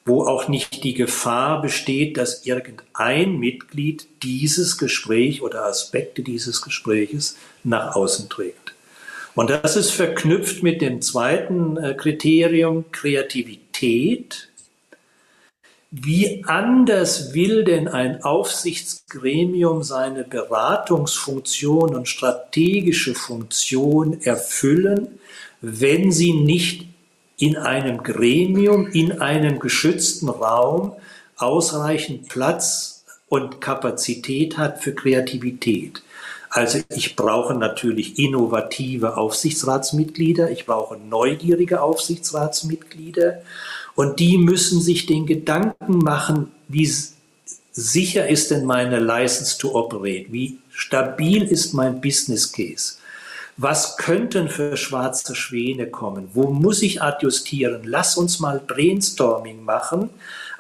wo 0.05 0.25
auch 0.25 0.49
nicht 0.49 0.85
die 0.85 0.95
Gefahr 0.95 1.63
besteht, 1.63 2.19
dass 2.19 2.45
irgendein 2.45 3.39
Mitglied 3.39 4.09
dieses 4.23 4.77
Gespräch 4.77 5.41
oder 5.41 5.65
Aspekte 5.65 6.23
dieses 6.23 6.61
Gespräches 6.61 7.39
nach 7.65 7.95
außen 7.95 8.29
trägt. 8.29 8.62
Und 9.35 9.51
das 9.51 9.77
ist 9.77 9.93
verknüpft 9.93 10.63
mit 10.63 10.83
dem 10.83 11.01
zweiten 11.01 11.77
äh, 11.77 11.95
Kriterium 11.95 12.91
Kreativität 12.93 13.63
Kreativität. 13.83 14.49
Wie 15.91 16.45
anders 16.47 17.35
will 17.35 17.65
denn 17.65 17.87
ein 17.87 18.23
Aufsichtsgremium 18.23 19.83
seine 19.83 20.25
Beratungsfunktion 20.25 21.95
und 21.95 22.09
strategische 22.09 23.15
Funktion 23.15 24.23
erfüllen, 24.23 25.19
wenn 25.61 26.11
sie 26.11 26.33
nicht 26.33 26.87
in 27.37 27.57
einem 27.57 28.03
Gremium, 28.03 28.87
in 28.87 29.21
einem 29.21 29.59
geschützten 29.59 30.31
Raum 30.31 30.93
ausreichend 31.37 32.29
Platz 32.29 33.05
und 33.29 33.61
Kapazität 33.61 34.57
hat 34.57 34.83
für 34.83 34.95
Kreativität. 34.95 36.03
Also 36.55 36.81
ich 36.91 37.17
brauche 37.17 37.55
natürlich 37.55 38.19
innovative 38.19 39.17
Aufsichtsratsmitglieder, 39.17 40.51
ich 40.51 40.67
brauche 40.67 40.99
neugierige 40.99 41.81
Aufsichtsratsmitglieder 41.81 43.41
und 43.95 44.21
die 44.21 44.37
müssen 44.37 44.83
sich 44.83 45.07
den 45.07 45.25
Gedanken 45.25 45.97
machen, 45.97 46.53
wie 46.69 46.93
sicher 47.73 48.29
ist 48.29 48.51
denn 48.51 48.67
meine 48.67 49.01
License 49.01 49.57
to 49.57 49.75
Operate, 49.75 50.27
wie 50.29 50.59
stabil 50.71 51.43
ist 51.45 51.73
mein 51.73 52.03
Business 52.03 52.53
Case. 52.53 52.97
Was 53.57 53.97
könnten 53.97 54.51
für 54.51 54.77
schwarze 54.77 55.35
Schwäne 55.35 55.87
kommen? 55.87 56.29
Wo 56.35 56.51
muss 56.51 56.83
ich 56.83 57.01
adjustieren? 57.01 57.81
Lass 57.85 58.19
uns 58.19 58.41
mal 58.41 58.61
Brainstorming 58.61 59.65
machen 59.65 60.11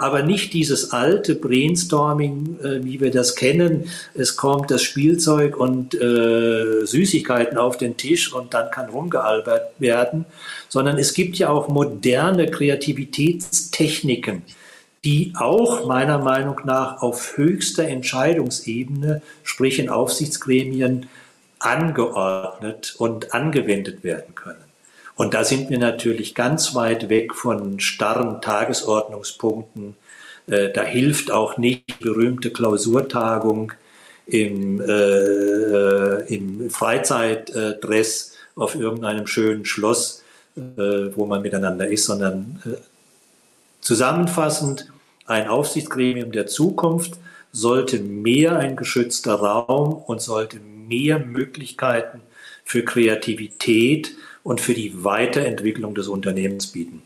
aber 0.03 0.25
nicht 0.25 0.53
dieses 0.53 0.91
alte 0.91 1.37
Brainstorming, 1.37 2.59
äh, 2.61 2.85
wie 2.85 3.01
wir 3.01 3.13
das 3.13 3.37
kennen. 3.37 3.89
Es 4.15 4.37
kommt 4.37 4.73
das 4.73 4.83
Spielzeug 4.83 5.57
und 5.57 5.95
äh, 5.95 6.85
Süßigkeiten 6.85 7.57
auf 7.57 7.77
den 7.77 7.97
Tisch 7.97 8.33
und 8.33 8.53
dann 8.53 8.73
kann 8.73 8.91
rumgealbert 8.91 9.79
werden, 9.79 10.25
sondern 10.69 10.99
es 10.99 11.15
gibt 11.15 11.37
ja 11.37 11.51
auch 11.51 11.69
moderne 11.69 12.51
Kreativitätstechniken, 12.51 14.43
die 15.05 15.35
auch 15.39 15.87
meiner 15.87 16.19
Meinung 16.19 16.61
nach 16.65 17.01
auf 17.01 17.37
höchster 17.37 17.85
Entscheidungsebene, 17.85 19.23
sprich 19.45 19.79
in 19.79 19.89
Aufsichtsgremien, 19.89 21.09
angeordnet 21.61 22.97
und 22.99 23.33
angewendet 23.33 24.03
werden 24.03 24.35
können. 24.35 24.62
Und 25.23 25.35
da 25.35 25.45
sind 25.45 25.71
wir 25.71 25.79
natürlich 25.79 26.35
ganz 26.35 26.75
weit 26.75 27.09
weg 27.09 27.33
von 27.33 27.79
starren 27.79 28.41
Tagesordnungspunkten. 28.41 29.95
Äh, 30.49 30.73
da 30.73 30.83
hilft 30.83 31.31
auch 31.31 31.59
nicht 31.59 31.85
die 31.89 32.03
berühmte 32.03 32.51
Klausurtagung 32.51 33.73
im, 34.27 34.81
äh, 34.81 36.27
im 36.27 36.69
Freizeitdress 36.71 38.33
auf 38.57 38.75
irgendeinem 38.75 39.29
schönen 39.29 39.65
Schloss, 39.65 40.25
äh, 40.57 40.61
wo 41.15 41.25
man 41.27 41.43
miteinander 41.43 41.87
ist, 41.87 42.07
sondern 42.07 42.61
äh, 42.67 42.71
zusammenfassend, 43.81 44.91
ein 45.27 45.47
Aufsichtsgremium 45.47 46.33
der 46.33 46.49
Zukunft 46.49 47.13
sollte 47.53 48.01
mehr 48.01 48.57
ein 48.59 48.75
geschützter 48.75 49.37
Raum 49.37 49.93
und 49.93 50.21
sollte 50.21 50.59
mehr 50.59 51.21
Möglichkeiten 51.21 52.23
für 52.65 52.85
Kreativität 52.85 54.17
und 54.43 54.61
für 54.61 54.75
die 54.75 55.05
Weiterentwicklung 55.05 55.95
des 55.95 56.09
Unternehmens 56.09 56.67
bieten. 56.69 57.03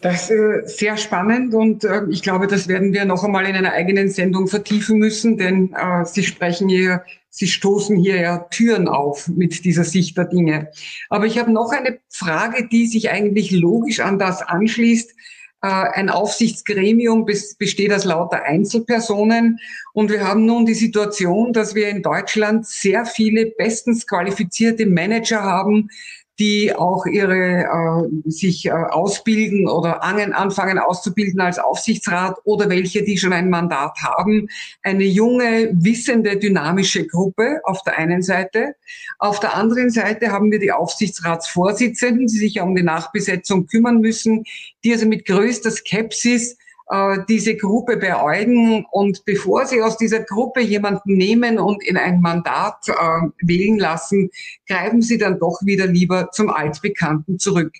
Das 0.00 0.30
ist 0.30 0.78
sehr 0.78 0.98
spannend 0.98 1.54
und 1.54 1.82
äh, 1.82 2.02
ich 2.10 2.22
glaube, 2.22 2.46
das 2.46 2.68
werden 2.68 2.92
wir 2.92 3.06
noch 3.06 3.24
einmal 3.24 3.46
in 3.46 3.56
einer 3.56 3.72
eigenen 3.72 4.10
Sendung 4.10 4.46
vertiefen 4.46 4.98
müssen, 4.98 5.38
denn 5.38 5.74
äh, 5.74 6.04
Sie 6.04 6.22
sprechen 6.22 6.68
hier, 6.68 7.02
Sie 7.30 7.46
stoßen 7.46 7.96
hier 7.96 8.20
ja 8.20 8.38
Türen 8.50 8.86
auf 8.86 9.28
mit 9.28 9.64
dieser 9.64 9.84
Sicht 9.84 10.18
der 10.18 10.26
Dinge. 10.26 10.68
Aber 11.08 11.24
ich 11.24 11.38
habe 11.38 11.50
noch 11.50 11.72
eine 11.72 12.00
Frage, 12.10 12.68
die 12.68 12.86
sich 12.86 13.10
eigentlich 13.10 13.50
logisch 13.50 14.00
an 14.00 14.18
das 14.18 14.42
anschließt. 14.42 15.14
Äh, 15.60 15.66
ein 15.66 16.08
Aufsichtsgremium 16.08 17.24
besteht 17.24 17.92
aus 17.92 18.04
lauter 18.04 18.44
Einzelpersonen. 18.44 19.58
Und 19.92 20.10
wir 20.10 20.26
haben 20.26 20.46
nun 20.46 20.66
die 20.66 20.74
Situation, 20.74 21.52
dass 21.52 21.74
wir 21.74 21.88
in 21.88 22.02
Deutschland 22.02 22.66
sehr 22.66 23.04
viele 23.04 23.46
bestens 23.46 24.06
qualifizierte 24.06 24.86
Manager 24.86 25.42
haben, 25.42 25.90
die 26.38 26.72
auch 26.74 27.04
ihre 27.06 27.64
äh, 27.64 28.30
sich 28.30 28.66
äh, 28.66 28.70
ausbilden 28.70 29.68
oder 29.68 30.04
angen, 30.04 30.32
anfangen 30.32 30.78
auszubilden 30.78 31.40
als 31.40 31.58
Aufsichtsrat 31.58 32.36
oder 32.44 32.68
welche, 32.68 33.02
die 33.02 33.18
schon 33.18 33.32
ein 33.32 33.50
Mandat 33.50 33.98
haben. 34.02 34.48
Eine 34.82 35.04
junge, 35.04 35.70
wissende, 35.72 36.36
dynamische 36.36 37.06
Gruppe 37.06 37.60
auf 37.64 37.82
der 37.82 37.98
einen 37.98 38.22
Seite. 38.22 38.76
Auf 39.18 39.40
der 39.40 39.56
anderen 39.56 39.90
Seite 39.90 40.30
haben 40.30 40.52
wir 40.52 40.60
die 40.60 40.72
Aufsichtsratsvorsitzenden, 40.72 42.28
die 42.28 42.38
sich 42.38 42.54
ja 42.54 42.62
um 42.62 42.76
die 42.76 42.82
Nachbesetzung 42.82 43.66
kümmern 43.66 44.00
müssen, 44.00 44.44
die 44.84 44.92
also 44.92 45.06
mit 45.06 45.26
größter 45.26 45.72
Skepsis 45.72 46.56
äh, 46.90 47.18
diese 47.28 47.56
Gruppe 47.56 47.96
beäugen 47.96 48.86
und 48.90 49.24
bevor 49.24 49.66
sie 49.66 49.82
aus 49.82 49.96
dieser 49.96 50.20
Gruppe 50.20 50.60
jemanden 50.60 51.16
nehmen 51.16 51.58
und 51.58 51.84
in 51.84 51.96
ein 51.96 52.20
Mandat 52.20 52.88
äh, 52.88 52.92
wählen 53.42 53.78
lassen, 53.78 54.30
greifen 54.66 55.02
sie 55.02 55.18
dann 55.18 55.38
doch 55.38 55.60
wieder 55.64 55.86
lieber 55.86 56.30
zum 56.32 56.50
Altbekannten 56.50 57.38
zurück. 57.38 57.72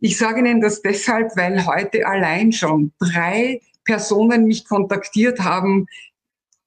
Ich 0.00 0.18
sage 0.18 0.40
Ihnen 0.40 0.60
das 0.60 0.82
deshalb, 0.82 1.36
weil 1.36 1.64
heute 1.66 2.06
allein 2.06 2.52
schon 2.52 2.92
drei 2.98 3.60
Personen 3.84 4.46
mich 4.46 4.66
kontaktiert 4.66 5.40
haben, 5.40 5.86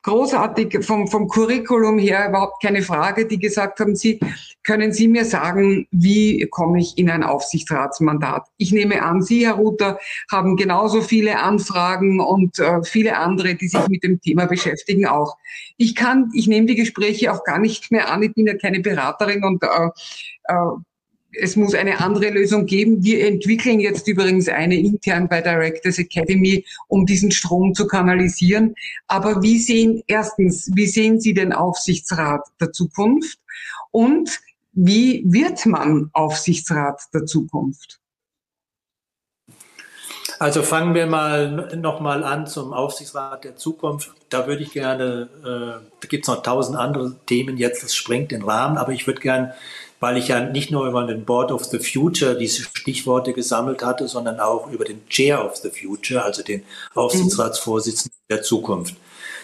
großartig 0.03 0.85
vom, 0.85 1.07
vom 1.07 1.27
Curriculum 1.27 1.97
her 1.97 2.29
überhaupt 2.29 2.61
keine 2.61 2.81
Frage, 2.81 3.25
die 3.25 3.39
gesagt 3.39 3.79
haben, 3.79 3.95
Sie, 3.95 4.19
können 4.63 4.91
Sie 4.93 5.07
mir 5.07 5.25
sagen, 5.25 5.87
wie 5.91 6.45
komme 6.51 6.79
ich 6.79 6.97
in 6.97 7.09
ein 7.09 7.23
Aufsichtsratsmandat? 7.23 8.47
Ich 8.57 8.71
nehme 8.71 9.01
an, 9.01 9.21
Sie, 9.21 9.45
Herr 9.45 9.55
Ruther, 9.55 9.97
haben 10.31 10.57
genauso 10.57 11.01
viele 11.01 11.39
Anfragen 11.39 12.19
und 12.19 12.59
äh, 12.59 12.83
viele 12.83 13.17
andere, 13.17 13.55
die 13.55 13.67
sich 13.67 13.87
mit 13.87 14.03
dem 14.03 14.19
Thema 14.21 14.45
beschäftigen, 14.45 15.07
auch. 15.07 15.37
Ich 15.77 15.95
kann, 15.95 16.29
ich 16.33 16.47
nehme 16.47 16.67
die 16.67 16.75
Gespräche 16.75 17.31
auch 17.31 17.43
gar 17.43 17.59
nicht 17.59 17.91
mehr 17.91 18.11
an. 18.11 18.21
Ich 18.23 18.33
bin 18.33 18.45
ja 18.45 18.55
keine 18.57 18.81
Beraterin 18.81 19.43
und 19.43 19.63
äh, 19.63 19.67
äh, 20.45 20.55
es 21.33 21.55
muss 21.55 21.73
eine 21.73 21.99
andere 21.99 22.29
Lösung 22.29 22.65
geben. 22.65 23.03
Wir 23.03 23.27
entwickeln 23.27 23.79
jetzt 23.79 24.07
übrigens 24.07 24.47
eine 24.47 24.75
intern 24.75 25.27
bei 25.27 25.41
Directors 25.41 25.97
Academy, 25.97 26.65
um 26.87 27.05
diesen 27.05 27.31
Strom 27.31 27.73
zu 27.73 27.87
kanalisieren. 27.87 28.75
Aber 29.07 29.41
wie 29.41 29.59
sehen, 29.59 30.03
erstens, 30.07 30.69
wie 30.73 30.87
sehen 30.87 31.19
Sie 31.19 31.33
den 31.33 31.53
Aufsichtsrat 31.53 32.41
der 32.59 32.71
Zukunft? 32.71 33.39
Und 33.91 34.39
wie 34.73 35.23
wird 35.25 35.65
man 35.65 36.09
Aufsichtsrat 36.13 37.01
der 37.13 37.25
Zukunft? 37.25 37.99
Also 40.39 40.63
fangen 40.63 40.93
wir 40.95 41.05
mal 41.05 41.75
nochmal 41.75 42.23
an 42.23 42.47
zum 42.47 42.73
Aufsichtsrat 42.73 43.43
der 43.43 43.55
Zukunft. 43.55 44.11
Da 44.29 44.47
würde 44.47 44.63
ich 44.63 44.71
gerne, 44.71 45.29
äh, 45.41 45.87
da 46.01 46.07
gibt 46.07 46.25
es 46.25 46.27
noch 46.27 46.41
tausend 46.41 46.77
andere 46.77 47.15
Themen 47.27 47.57
jetzt, 47.57 47.83
das 47.83 47.95
sprengt 47.95 48.31
den 48.31 48.41
Rahmen, 48.41 48.77
aber 48.77 48.91
ich 48.91 49.05
würde 49.07 49.21
gerne 49.21 49.53
weil 50.03 50.17
ich 50.17 50.27
ja 50.27 50.41
nicht 50.41 50.69
nur 50.69 50.85
über 50.85 51.05
den 51.05 51.23
Board 51.23 51.49
of 51.53 51.63
the 51.63 51.79
Future 51.79 52.37
diese 52.37 52.63
Stichworte 52.63 53.31
gesammelt 53.31 53.85
hatte, 53.85 54.09
sondern 54.09 54.41
auch 54.41 54.69
über 54.69 54.83
den 54.83 55.07
Chair 55.07 55.45
of 55.45 55.55
the 55.55 55.69
Future, 55.69 56.21
also 56.21 56.43
den 56.43 56.65
Aufsichtsratsvorsitzenden 56.93 58.19
der 58.29 58.41
Zukunft. 58.41 58.97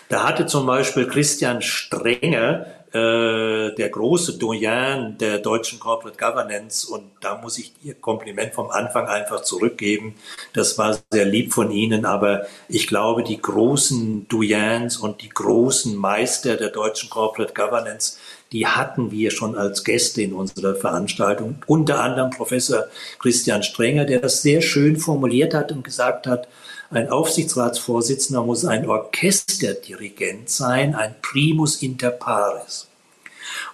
Da 0.09 0.27
hatte 0.27 0.47
zum 0.47 0.65
Beispiel 0.65 1.07
Christian 1.07 1.61
Strenge, 1.61 2.65
äh, 2.91 3.73
der 3.75 3.89
große 3.89 4.37
Doyen 4.37 5.17
der 5.19 5.37
deutschen 5.37 5.79
Corporate 5.79 6.17
Governance, 6.17 6.91
und 6.91 7.03
da 7.21 7.37
muss 7.37 7.57
ich 7.57 7.71
Ihr 7.83 7.93
Kompliment 7.93 8.53
vom 8.53 8.69
Anfang 8.69 9.07
einfach 9.07 9.43
zurückgeben. 9.43 10.15
Das 10.53 10.77
war 10.77 10.97
sehr 11.09 11.25
lieb 11.25 11.53
von 11.53 11.71
Ihnen, 11.71 12.03
aber 12.05 12.47
ich 12.67 12.87
glaube, 12.87 13.23
die 13.23 13.39
großen 13.39 14.27
Doyens 14.27 14.97
und 14.97 15.21
die 15.21 15.29
großen 15.29 15.95
Meister 15.95 16.57
der 16.57 16.69
deutschen 16.69 17.09
Corporate 17.09 17.53
Governance 17.53 18.17
die 18.51 18.65
hatten 18.65 19.11
wir 19.11 19.31
schon 19.31 19.55
als 19.55 19.83
Gäste 19.83 20.21
in 20.21 20.33
unserer 20.33 20.75
Veranstaltung. 20.75 21.63
Unter 21.67 22.01
anderem 22.01 22.31
Professor 22.31 22.85
Christian 23.19 23.63
Strenger, 23.63 24.05
der 24.05 24.19
das 24.19 24.41
sehr 24.41 24.61
schön 24.61 24.97
formuliert 24.97 25.53
hat 25.53 25.71
und 25.71 25.83
gesagt 25.83 26.25
hat, 26.25 26.47
ein 26.91 27.09
Aufsichtsratsvorsitzender 27.09 28.41
muss 28.43 28.65
ein 28.65 28.89
Orchesterdirigent 28.89 30.49
sein, 30.49 30.95
ein 30.95 31.13
Primus 31.21 31.83
inter 31.83 32.09
pares. 32.09 32.87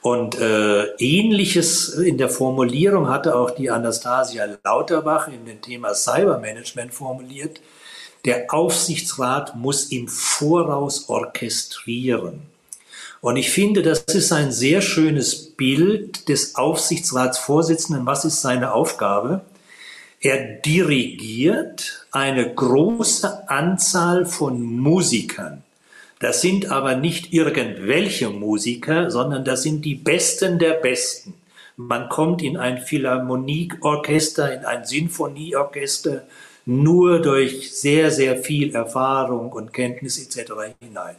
Und 0.02 0.38
äh, 0.40 0.86
ähnliches 0.98 1.90
in 1.90 2.18
der 2.18 2.30
Formulierung 2.30 3.08
hatte 3.08 3.36
auch 3.36 3.52
die 3.52 3.70
Anastasia 3.70 4.58
Lauterbach 4.64 5.30
in 5.30 5.46
dem 5.46 5.62
Thema 5.62 5.94
Cybermanagement 5.94 6.94
formuliert. 6.94 7.62
Der 8.26 8.54
Aufsichtsrat 8.54 9.56
muss 9.56 9.86
im 9.92 10.08
Voraus 10.08 11.08
orchestrieren. 11.10 12.42
Und 13.26 13.38
ich 13.38 13.50
finde, 13.50 13.82
das 13.82 14.02
ist 14.02 14.32
ein 14.32 14.52
sehr 14.52 14.82
schönes 14.82 15.56
Bild 15.56 16.30
des 16.30 16.54
Aufsichtsratsvorsitzenden. 16.54 18.06
Was 18.06 18.24
ist 18.24 18.44
seine 18.44 18.72
Aufgabe? 18.72 19.42
Er 20.22 20.38
dirigiert 20.60 22.06
eine 22.12 22.54
große 22.54 23.50
Anzahl 23.50 24.28
von 24.28 24.62
Musikern. 24.62 25.64
Das 26.20 26.42
sind 26.42 26.70
aber 26.70 26.98
nicht 26.98 27.34
irgendwelche 27.34 28.30
Musiker, 28.30 29.10
sondern 29.10 29.44
das 29.44 29.64
sind 29.64 29.86
die 29.86 29.96
Besten 29.96 30.60
der 30.60 30.74
Besten. 30.74 31.34
Man 31.78 32.10
kommt 32.10 32.44
in 32.44 32.58
ein 32.58 32.78
Philharmonieorchester, 32.78 34.54
in 34.54 34.66
ein 34.66 34.86
Sinfonieorchester 34.86 36.28
nur 36.68 37.24
durch 37.24 37.76
sehr, 37.76 38.12
sehr 38.12 38.38
viel 38.38 38.76
Erfahrung 38.76 39.52
und 39.52 39.74
Kenntnis 39.74 40.20
etc. 40.20 40.76
hinein. 40.80 41.16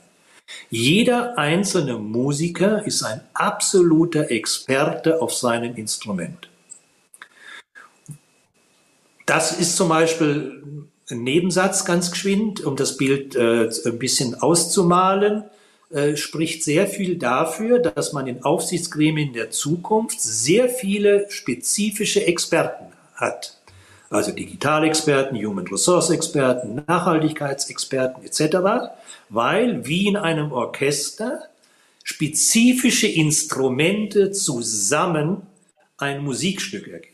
Jeder 0.70 1.38
einzelne 1.38 1.98
Musiker 1.98 2.84
ist 2.86 3.02
ein 3.02 3.20
absoluter 3.34 4.30
Experte 4.30 5.20
auf 5.20 5.32
seinem 5.34 5.74
Instrument. 5.76 6.48
Das 9.26 9.58
ist 9.58 9.76
zum 9.76 9.88
Beispiel 9.88 10.86
ein 11.10 11.24
Nebensatz 11.24 11.84
ganz 11.84 12.10
geschwind, 12.10 12.64
um 12.64 12.76
das 12.76 12.96
Bild 12.96 13.34
äh, 13.34 13.68
ein 13.84 13.98
bisschen 13.98 14.34
auszumalen, 14.34 15.44
äh, 15.90 16.16
spricht 16.16 16.64
sehr 16.64 16.86
viel 16.86 17.16
dafür, 17.16 17.78
dass 17.78 18.12
man 18.12 18.26
in 18.26 18.42
Aufsichtsgremien 18.42 19.32
der 19.32 19.50
Zukunft 19.50 20.20
sehr 20.20 20.68
viele 20.68 21.26
spezifische 21.30 22.26
Experten 22.26 22.92
hat. 23.14 23.56
Also 24.08 24.32
Digitalexperten, 24.32 25.36
Human 25.36 25.66
Resource 25.66 26.10
Experten, 26.10 26.82
Nachhaltigkeitsexperten 26.86 28.24
etc 28.24 28.94
weil 29.28 29.86
wie 29.86 30.06
in 30.06 30.16
einem 30.16 30.52
Orchester 30.52 31.42
spezifische 32.04 33.08
Instrumente 33.08 34.30
zusammen 34.30 35.42
ein 35.98 36.22
Musikstück 36.22 36.86
ergeben. 36.88 37.12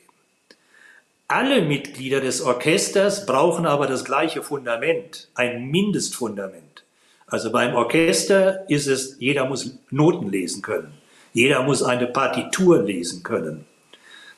Alle 1.28 1.62
Mitglieder 1.62 2.20
des 2.20 2.42
Orchesters 2.42 3.24
brauchen 3.24 3.64
aber 3.64 3.86
das 3.86 4.04
gleiche 4.04 4.42
Fundament, 4.42 5.28
ein 5.34 5.70
Mindestfundament. 5.70 6.84
Also 7.26 7.50
beim 7.50 7.74
Orchester 7.74 8.68
ist 8.68 8.86
es, 8.86 9.16
jeder 9.18 9.46
muss 9.46 9.78
Noten 9.90 10.28
lesen 10.28 10.60
können. 10.60 10.92
Jeder 11.32 11.62
muss 11.62 11.82
eine 11.82 12.06
Partitur 12.06 12.82
lesen 12.82 13.22
können. 13.22 13.64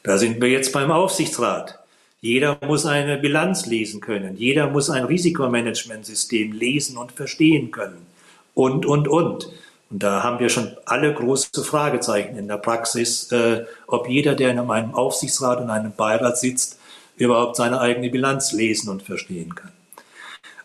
Da 0.05 0.19
sind 0.19 0.41
wir 0.41 0.49
jetzt 0.51 0.73
beim 0.73 0.93
Aufsichtsrat. 0.93 1.81
Jeder 2.25 2.59
muss 2.67 2.87
eine 2.87 3.19
Bilanz 3.19 3.67
lesen 3.67 4.01
können. 4.01 4.39
Jeder 4.39 4.71
muss 4.71 4.89
ein 4.89 5.05
Risikomanagementsystem 5.05 6.53
lesen 6.53 6.97
und 6.97 7.13
verstehen 7.13 7.71
können. 7.71 8.07
Und, 8.55 8.87
und, 8.87 9.09
und. 9.09 9.51
Und 9.91 10.03
da 10.03 10.23
haben 10.23 10.39
wir 10.39 10.49
schon 10.49 10.75
alle 10.87 11.13
große 11.13 11.63
Fragezeichen 11.63 12.39
in 12.39 12.49
der 12.49 12.57
Praxis, 12.57 13.31
äh, 13.31 13.67
ob 13.87 14.09
jeder, 14.09 14.35
der 14.35 14.53
in 14.53 14.59
einem 14.59 14.95
Aufsichtsrat 14.95 15.61
und 15.61 15.69
einem 15.69 15.93
Beirat 15.93 16.39
sitzt, 16.39 16.79
überhaupt 17.19 17.57
seine 17.57 17.79
eigene 17.79 18.09
Bilanz 18.09 18.53
lesen 18.53 18.89
und 18.89 19.03
verstehen 19.03 19.55
kann. 19.55 19.73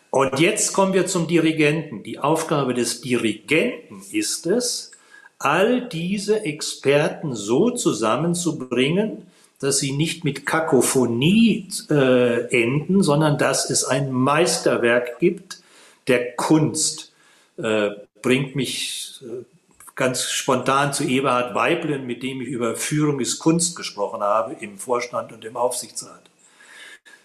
Und 0.08 0.40
jetzt 0.40 0.72
kommen 0.72 0.94
wir 0.94 1.06
zum 1.06 1.26
Dirigenten. 1.28 2.02
Die 2.02 2.20
Aufgabe 2.20 2.72
des 2.72 3.02
Dirigenten 3.02 4.00
ist 4.10 4.46
es, 4.46 4.92
all 5.38 5.86
diese 5.90 6.40
Experten 6.40 7.34
so 7.34 7.68
zusammenzubringen, 7.68 9.26
dass 9.60 9.78
sie 9.78 9.92
nicht 9.92 10.24
mit 10.24 10.46
Kakophonie 10.46 11.68
äh, 11.90 12.62
enden, 12.62 13.02
sondern 13.02 13.38
dass 13.38 13.68
es 13.70 13.84
ein 13.84 14.10
Meisterwerk 14.10 15.18
gibt 15.18 15.60
der 16.08 16.32
Kunst. 16.32 17.12
Äh, 17.58 17.90
bringt 18.22 18.56
mich 18.56 19.20
äh, 19.22 19.44
ganz 19.94 20.24
spontan 20.30 20.94
zu 20.94 21.04
Eberhard 21.04 21.54
Weiblen, 21.54 22.06
mit 22.06 22.22
dem 22.22 22.40
ich 22.40 22.48
über 22.48 22.74
Führung 22.74 23.20
ist 23.20 23.38
Kunst 23.38 23.76
gesprochen 23.76 24.22
habe 24.22 24.56
im 24.60 24.78
Vorstand 24.78 25.32
und 25.32 25.44
im 25.44 25.56
Aufsichtsrat. 25.56 26.22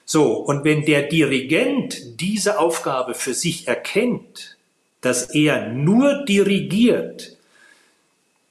So, 0.04 0.34
und 0.34 0.64
wenn 0.66 0.86
der 0.86 1.04
Dirigent 1.04 2.20
diese 2.20 2.60
Aufgabe 2.60 3.16
für 3.16 3.34
sich 3.34 3.68
erkennt, 3.68 4.58
dass 5.02 5.34
er 5.34 5.70
nur 5.70 6.26
dirigiert, 6.26 7.38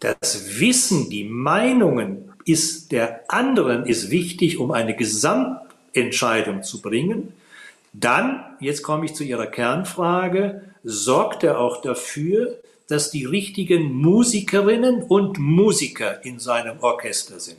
das 0.00 0.58
Wissen, 0.58 1.10
die 1.10 1.24
Meinungen 1.24 2.33
ist 2.44 2.92
der 2.92 3.24
anderen 3.28 3.86
ist 3.86 4.10
wichtig, 4.10 4.58
um 4.58 4.70
eine 4.70 4.94
Gesamtentscheidung 4.94 6.62
zu 6.62 6.82
bringen, 6.82 7.32
dann, 7.92 8.44
jetzt 8.60 8.82
komme 8.82 9.04
ich 9.04 9.14
zu 9.14 9.24
Ihrer 9.24 9.46
Kernfrage, 9.46 10.62
sorgt 10.82 11.44
er 11.44 11.58
auch 11.60 11.80
dafür, 11.80 12.58
dass 12.88 13.10
die 13.10 13.24
richtigen 13.24 13.92
Musikerinnen 13.94 15.02
und 15.02 15.38
Musiker 15.38 16.24
in 16.24 16.38
seinem 16.38 16.80
Orchester 16.80 17.40
sind. 17.40 17.58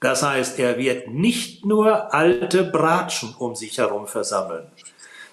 Das 0.00 0.22
heißt, 0.22 0.58
er 0.60 0.78
wird 0.78 1.08
nicht 1.10 1.66
nur 1.66 2.14
alte 2.14 2.64
Bratschen 2.64 3.34
um 3.38 3.56
sich 3.56 3.78
herum 3.78 4.06
versammeln, 4.06 4.66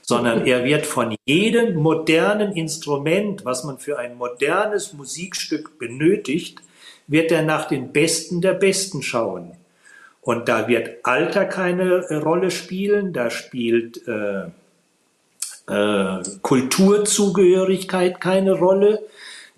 sondern 0.02 0.46
er 0.46 0.64
wird 0.64 0.86
von 0.86 1.16
jedem 1.26 1.76
modernen 1.76 2.54
Instrument, 2.54 3.46
was 3.46 3.64
man 3.64 3.78
für 3.78 4.00
ein 4.00 4.18
modernes 4.18 4.94
Musikstück 4.94 5.78
benötigt, 5.78 6.60
wird 7.08 7.32
er 7.32 7.44
nach 7.44 7.68
den 7.68 7.92
Besten 7.92 8.42
der 8.42 8.54
Besten 8.54 9.02
schauen. 9.02 9.52
Und 10.22 10.50
da 10.50 10.68
wird 10.68 10.98
Alter 11.04 11.46
keine 11.46 12.06
äh, 12.10 12.16
Rolle 12.16 12.50
spielen, 12.50 13.14
da 13.14 13.30
spielt 13.30 14.08
äh, 14.08 14.46
äh, 15.68 16.24
Kulturzugehörigkeit 16.42 18.20
keine 18.20 18.54
Rolle, 18.54 19.04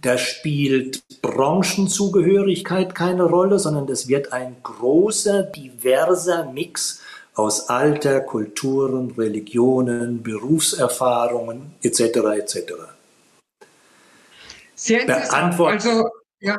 da 0.02 0.18
spielt 0.18 1.02
Branchenzugehörigkeit 1.22 2.94
keine 2.94 3.24
Rolle, 3.24 3.60
sondern 3.60 3.88
das 3.88 4.10
wird 4.10 4.34
ein 4.34 4.58
großer, 4.62 5.44
diverser 5.44 6.52
Mix 6.52 7.02
aus 7.34 7.70
Alter, 7.70 8.20
Kulturen, 8.20 9.12
Religionen, 9.18 10.22
Berufserfahrungen 10.22 11.76
etc. 11.82 12.02
etc. 12.40 12.74
Sehr 14.76 15.02
interessant. 15.02 15.60
Also, 15.60 16.10
ja 16.42 16.58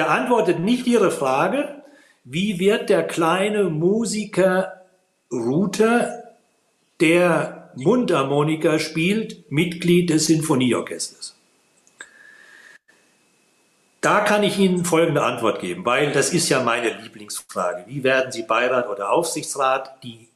beantwortet 0.00 0.60
nicht 0.60 0.86
Ihre 0.86 1.10
Frage, 1.10 1.82
wie 2.24 2.58
wird 2.58 2.88
der 2.88 3.06
kleine 3.06 3.64
Musiker 3.64 4.80
Ruther, 5.30 6.24
der 7.00 7.70
Mundharmonika 7.76 8.78
spielt, 8.78 9.52
Mitglied 9.52 10.08
des 10.08 10.26
Sinfonieorchesters? 10.26 11.36
Da 14.00 14.20
kann 14.20 14.42
ich 14.42 14.58
Ihnen 14.58 14.86
folgende 14.86 15.22
Antwort 15.22 15.60
geben, 15.60 15.84
weil 15.84 16.12
das 16.12 16.32
ist 16.32 16.48
ja 16.48 16.62
meine 16.62 16.94
Lieblingsfrage. 17.02 17.84
Wie 17.86 18.02
werden 18.02 18.32
Sie 18.32 18.44
Beirat 18.44 18.88
oder 18.88 19.12
Aufsichtsrat? 19.12 20.02
Die 20.02 20.28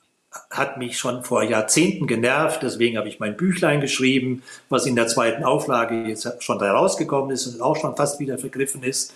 hat 0.50 0.76
mich 0.76 0.98
schon 0.98 1.24
vor 1.24 1.42
Jahrzehnten 1.42 2.06
genervt, 2.06 2.62
deswegen 2.62 2.98
habe 2.98 3.08
ich 3.08 3.18
mein 3.18 3.38
Büchlein 3.38 3.80
geschrieben, 3.80 4.42
was 4.68 4.84
in 4.84 4.94
der 4.94 5.06
zweiten 5.06 5.42
Auflage 5.42 6.02
jetzt 6.06 6.42
schon 6.42 6.60
herausgekommen 6.60 7.30
ist 7.30 7.46
und 7.46 7.62
auch 7.62 7.76
schon 7.76 7.96
fast 7.96 8.20
wieder 8.20 8.36
vergriffen 8.36 8.82
ist. 8.82 9.14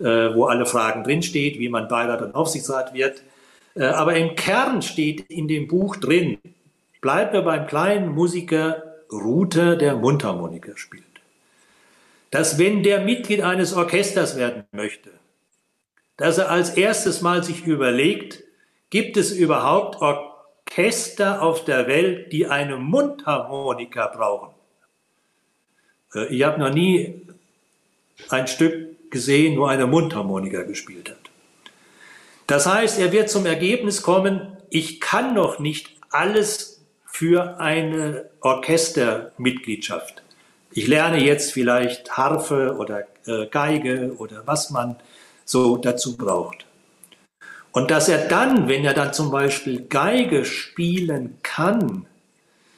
Äh, 0.00 0.32
wo 0.36 0.44
alle 0.44 0.64
Fragen 0.64 1.02
drinsteht, 1.02 1.58
wie 1.58 1.68
man 1.68 1.88
Beirat 1.88 2.22
und 2.22 2.32
Aufsichtsrat 2.36 2.94
wird. 2.94 3.20
Äh, 3.74 3.82
aber 3.82 4.14
im 4.14 4.36
Kern 4.36 4.80
steht 4.80 5.22
in 5.28 5.48
dem 5.48 5.66
Buch 5.66 5.96
drin, 5.96 6.38
bleibt 7.00 7.34
er 7.34 7.42
beim 7.42 7.66
kleinen 7.66 8.10
Musiker 8.10 8.84
Ruther, 9.10 9.74
der 9.74 9.96
Mundharmonika 9.96 10.76
spielt. 10.76 11.02
Dass 12.30 12.58
wenn 12.60 12.84
der 12.84 13.00
Mitglied 13.00 13.42
eines 13.42 13.74
Orchesters 13.74 14.36
werden 14.36 14.64
möchte, 14.70 15.10
dass 16.16 16.38
er 16.38 16.48
als 16.48 16.70
erstes 16.70 17.20
mal 17.20 17.42
sich 17.42 17.66
überlegt, 17.66 18.44
gibt 18.90 19.16
es 19.16 19.32
überhaupt 19.32 20.00
Orchester 20.00 21.42
auf 21.42 21.64
der 21.64 21.88
Welt, 21.88 22.32
die 22.32 22.46
eine 22.46 22.76
Mundharmonika 22.76 24.06
brauchen? 24.06 24.54
Äh, 26.14 26.26
ich 26.32 26.44
habe 26.44 26.60
noch 26.60 26.72
nie 26.72 27.22
ein 28.28 28.46
Stück 28.46 28.97
gesehen, 29.10 29.58
wo 29.58 29.66
eine 29.66 29.86
Mundharmonika 29.86 30.62
gespielt 30.62 31.10
hat. 31.10 31.18
Das 32.46 32.66
heißt, 32.66 32.98
er 32.98 33.12
wird 33.12 33.28
zum 33.28 33.46
Ergebnis 33.46 34.02
kommen, 34.02 34.56
ich 34.70 35.00
kann 35.00 35.34
noch 35.34 35.58
nicht 35.58 35.90
alles 36.10 36.82
für 37.06 37.58
eine 37.60 38.30
Orchestermitgliedschaft. 38.40 40.22
Ich 40.72 40.86
lerne 40.86 41.22
jetzt 41.22 41.52
vielleicht 41.52 42.16
Harfe 42.16 42.76
oder 42.78 43.04
äh, 43.26 43.46
Geige 43.46 44.14
oder 44.18 44.42
was 44.46 44.70
man 44.70 44.96
so 45.44 45.76
dazu 45.76 46.16
braucht. 46.16 46.66
Und 47.72 47.90
dass 47.90 48.08
er 48.08 48.28
dann, 48.28 48.68
wenn 48.68 48.84
er 48.84 48.94
dann 48.94 49.12
zum 49.12 49.30
Beispiel 49.30 49.86
Geige 49.88 50.44
spielen 50.44 51.38
kann, 51.42 52.06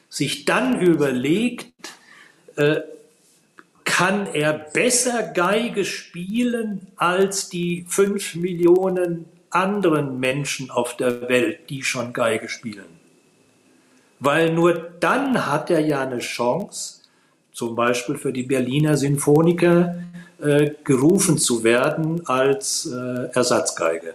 sich 0.08 0.44
dann 0.44 0.80
überlegt, 0.80 1.72
äh, 2.56 2.80
kann 4.00 4.26
er 4.32 4.54
besser 4.54 5.24
Geige 5.24 5.84
spielen 5.84 6.86
als 6.96 7.50
die 7.50 7.84
fünf 7.86 8.34
Millionen 8.34 9.26
anderen 9.50 10.18
Menschen 10.18 10.70
auf 10.70 10.96
der 10.96 11.28
Welt, 11.28 11.68
die 11.68 11.82
schon 11.82 12.14
Geige 12.14 12.48
spielen. 12.48 12.86
Weil 14.18 14.54
nur 14.54 14.72
dann 15.00 15.46
hat 15.46 15.68
er 15.68 15.80
ja 15.80 16.00
eine 16.00 16.20
Chance, 16.20 17.02
zum 17.52 17.76
Beispiel 17.76 18.16
für 18.16 18.32
die 18.32 18.44
Berliner 18.44 18.96
Sinfoniker 18.96 19.96
äh, 20.40 20.70
gerufen 20.82 21.36
zu 21.36 21.62
werden 21.62 22.26
als 22.26 22.86
äh, 22.86 23.28
Ersatzgeige. 23.34 24.14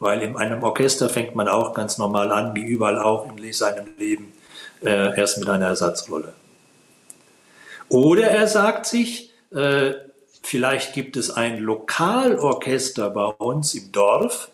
Weil 0.00 0.20
in 0.20 0.36
einem 0.36 0.62
Orchester 0.62 1.08
fängt 1.08 1.34
man 1.34 1.48
auch 1.48 1.72
ganz 1.72 1.96
normal 1.96 2.30
an, 2.30 2.54
wie 2.54 2.66
überall 2.66 2.98
auch 2.98 3.26
in 3.34 3.52
seinem 3.54 3.86
Leben, 3.96 4.34
äh, 4.84 5.18
erst 5.18 5.38
mit 5.38 5.48
einer 5.48 5.68
Ersatzrolle. 5.68 6.34
Oder 7.92 8.28
er 8.28 8.46
sagt 8.48 8.86
sich, 8.86 9.34
äh, 9.54 9.92
vielleicht 10.42 10.94
gibt 10.94 11.18
es 11.18 11.30
ein 11.30 11.58
Lokalorchester 11.58 13.10
bei 13.10 13.26
uns 13.26 13.74
im 13.74 13.92
Dorf, 13.92 14.50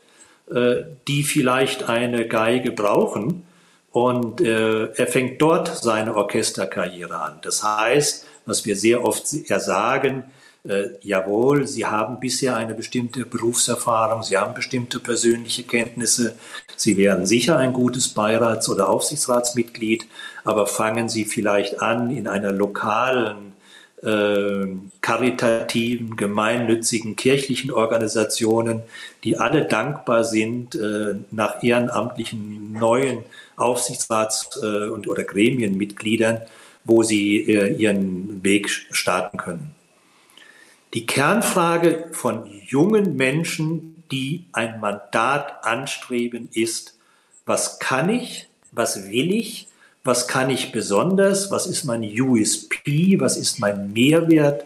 äh, 0.50 0.82
die 1.06 1.22
vielleicht 1.22 1.88
eine 1.88 2.26
Geige 2.26 2.72
brauchen 2.72 3.46
und 3.92 4.40
äh, 4.40 4.86
er 4.86 5.06
fängt 5.06 5.40
dort 5.40 5.68
seine 5.68 6.16
Orchesterkarriere 6.16 7.16
an. 7.16 7.38
Das 7.42 7.62
heißt, 7.62 8.26
was 8.44 8.66
wir 8.66 8.74
sehr 8.74 9.04
oft 9.04 9.28
sagen, 9.28 10.24
äh, 10.64 10.88
jawohl, 11.02 11.66
Sie 11.66 11.86
haben 11.86 12.20
bisher 12.20 12.56
eine 12.56 12.74
bestimmte 12.74 13.24
Berufserfahrung, 13.24 14.22
Sie 14.22 14.36
haben 14.36 14.54
bestimmte 14.54 14.98
persönliche 15.00 15.62
Kenntnisse, 15.62 16.36
Sie 16.76 16.96
wären 16.96 17.26
sicher 17.26 17.56
ein 17.56 17.72
gutes 17.72 18.08
Beirats- 18.08 18.68
oder 18.68 18.88
Aufsichtsratsmitglied, 18.88 20.06
aber 20.44 20.66
fangen 20.66 21.08
Sie 21.08 21.24
vielleicht 21.24 21.80
an, 21.80 22.10
in 22.10 22.26
einer 22.28 22.52
lokalen, 22.52 23.52
äh, 24.02 24.66
karitativen, 25.00 26.16
gemeinnützigen, 26.16 27.16
kirchlichen 27.16 27.72
Organisationen, 27.72 28.82
die 29.24 29.38
alle 29.38 29.64
dankbar 29.64 30.24
sind, 30.24 30.74
äh, 30.74 31.16
nach 31.30 31.62
ehrenamtlichen 31.62 32.72
neuen 32.72 33.24
Aufsichtsrats- 33.56 34.62
äh, 34.62 34.88
und, 34.88 35.08
oder 35.08 35.24
Gremienmitgliedern, 35.24 36.42
wo 36.84 37.02
sie 37.02 37.38
äh, 37.38 37.74
ihren 37.74 38.44
Weg 38.44 38.70
starten 38.90 39.36
können. 39.38 39.77
Die 40.94 41.04
Kernfrage 41.04 42.06
von 42.12 42.46
jungen 42.66 43.16
Menschen, 43.16 44.02
die 44.10 44.46
ein 44.52 44.80
Mandat 44.80 45.62
anstreben, 45.64 46.48
ist, 46.52 46.98
was 47.44 47.78
kann 47.78 48.08
ich, 48.08 48.48
was 48.72 49.10
will 49.10 49.30
ich, 49.32 49.68
was 50.02 50.28
kann 50.28 50.48
ich 50.48 50.72
besonders, 50.72 51.50
was 51.50 51.66
ist 51.66 51.84
mein 51.84 52.02
USP, 52.02 53.20
was 53.20 53.36
ist 53.36 53.58
mein 53.58 53.92
Mehrwert? 53.92 54.64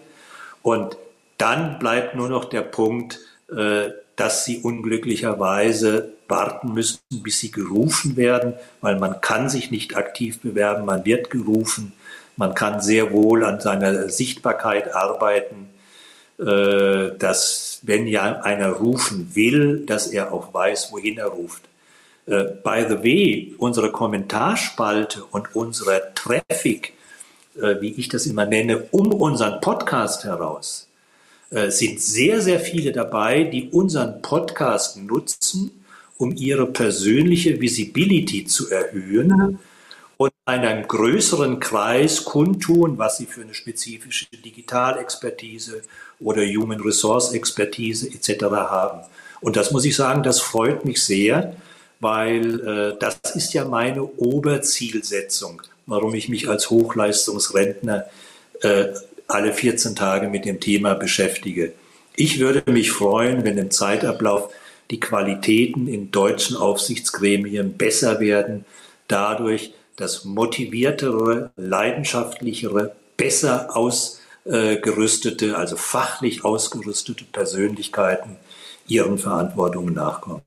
Und 0.62 0.97
dann 1.39 1.81
bleibt 1.81 2.14
nur 2.14 2.29
noch 2.29 2.45
der 2.45 2.62
Punkt, 2.62 3.18
äh, 3.51 3.91
dass 4.14 4.45
sie 4.45 4.59
unglücklicherweise 4.59 6.12
warten 6.29 6.73
müssen, 6.73 7.01
bis 7.11 7.41
sie 7.41 7.51
gerufen 7.51 8.16
werden, 8.16 8.55
weil 8.81 8.97
man 9.01 9.20
kann 9.20 9.49
sich 9.49 9.73
nicht 9.73 9.97
aktiv 9.97 10.41
bewerben, 10.41 10.85
man 10.85 11.05
wird 11.05 11.31
gerufen, 11.31 11.95
man 12.37 12.55
kann 12.55 12.81
sehr 12.81 13.11
wohl 13.11 13.45
an 13.45 13.61
seiner 13.61 14.09
Sichtbarkeit 14.09 14.95
arbeiten 14.95 15.72
dass 16.45 17.80
wenn 17.82 18.07
ja 18.07 18.40
einer 18.40 18.70
rufen 18.70 19.30
will, 19.34 19.84
dass 19.86 20.07
er 20.07 20.32
auch 20.32 20.53
weiß, 20.53 20.93
wohin 20.93 21.18
er 21.18 21.26
ruft. 21.26 21.62
Äh, 22.26 22.45
by 22.62 22.84
the 22.88 22.99
way, 22.99 23.55
unsere 23.59 23.90
Kommentarspalte 23.90 25.24
und 25.24 25.55
unser 25.55 26.14
Traffic, 26.14 26.93
äh, 27.57 27.80
wie 27.80 27.93
ich 27.93 28.09
das 28.09 28.26
immer 28.26 28.47
nenne, 28.47 28.84
um 28.93 29.12
unseren 29.12 29.61
Podcast 29.61 30.24
heraus, 30.24 30.88
sind 31.68 32.01
sehr, 32.01 32.40
sehr 32.40 32.61
viele 32.61 32.93
dabei, 32.93 33.45
die 33.45 33.68
unseren 33.68 34.22
Podcast 34.22 34.97
nutzen, 34.97 35.70
um 36.16 36.34
ihre 36.34 36.64
persönliche 36.64 37.61
Visibility 37.61 38.47
zu 38.47 38.70
erhöhen. 38.70 39.59
Und 40.23 40.31
einem 40.45 40.87
größeren 40.87 41.59
Kreis 41.59 42.25
kundtun, 42.25 42.97
was 42.97 43.16
sie 43.16 43.27
für 43.27 43.41
eine 43.41 43.55
spezifische 43.55 44.27
Digitalexpertise 44.27 45.83
oder 46.20 46.43
Human 46.43 46.81
Resource 46.81 47.33
Expertise 47.33 48.07
etc. 48.07 48.45
haben. 48.45 49.01
Und 49.41 49.57
das 49.57 49.73
muss 49.73 49.85
ich 49.85 49.97
sagen, 49.97 50.23
das 50.23 50.41
freut 50.41 50.85
mich 50.85 51.03
sehr, 51.03 51.57
weil 51.99 52.61
äh, 52.61 52.97
das 53.01 53.18
ist 53.35 53.53
ja 53.53 53.64
meine 53.64 54.05
Oberzielsetzung, 54.05 55.61
warum 55.87 56.14
ich 56.14 56.29
mich 56.29 56.49
als 56.49 56.70
Hochleistungsrentner 56.70 58.05
äh, 58.61 58.91
alle 59.27 59.53
14 59.53 59.97
Tage 59.97 60.29
mit 60.29 60.45
dem 60.45 60.61
Thema 60.61 60.95
beschäftige. 60.95 61.73
Ich 62.14 62.39
würde 62.39 62.62
mich 62.70 62.93
freuen, 62.93 63.43
wenn 63.43 63.59
im 63.59 63.73
Zeitablauf 63.73 64.53
die 64.93 65.01
Qualitäten 65.01 65.89
in 65.89 66.12
deutschen 66.12 66.57
Aufsichtsgremien 66.57 67.77
besser 67.77 68.20
werden, 68.20 68.64
dadurch, 69.09 69.75
dass 69.97 70.24
motiviertere, 70.24 71.51
leidenschaftlichere, 71.57 72.95
besser 73.16 73.76
ausgerüstete, 73.76 75.57
also 75.57 75.76
fachlich 75.76 76.45
ausgerüstete 76.45 77.24
Persönlichkeiten 77.24 78.36
ihren 78.88 79.18
Verantwortungen 79.18 79.95
nachkommen. 79.95 80.43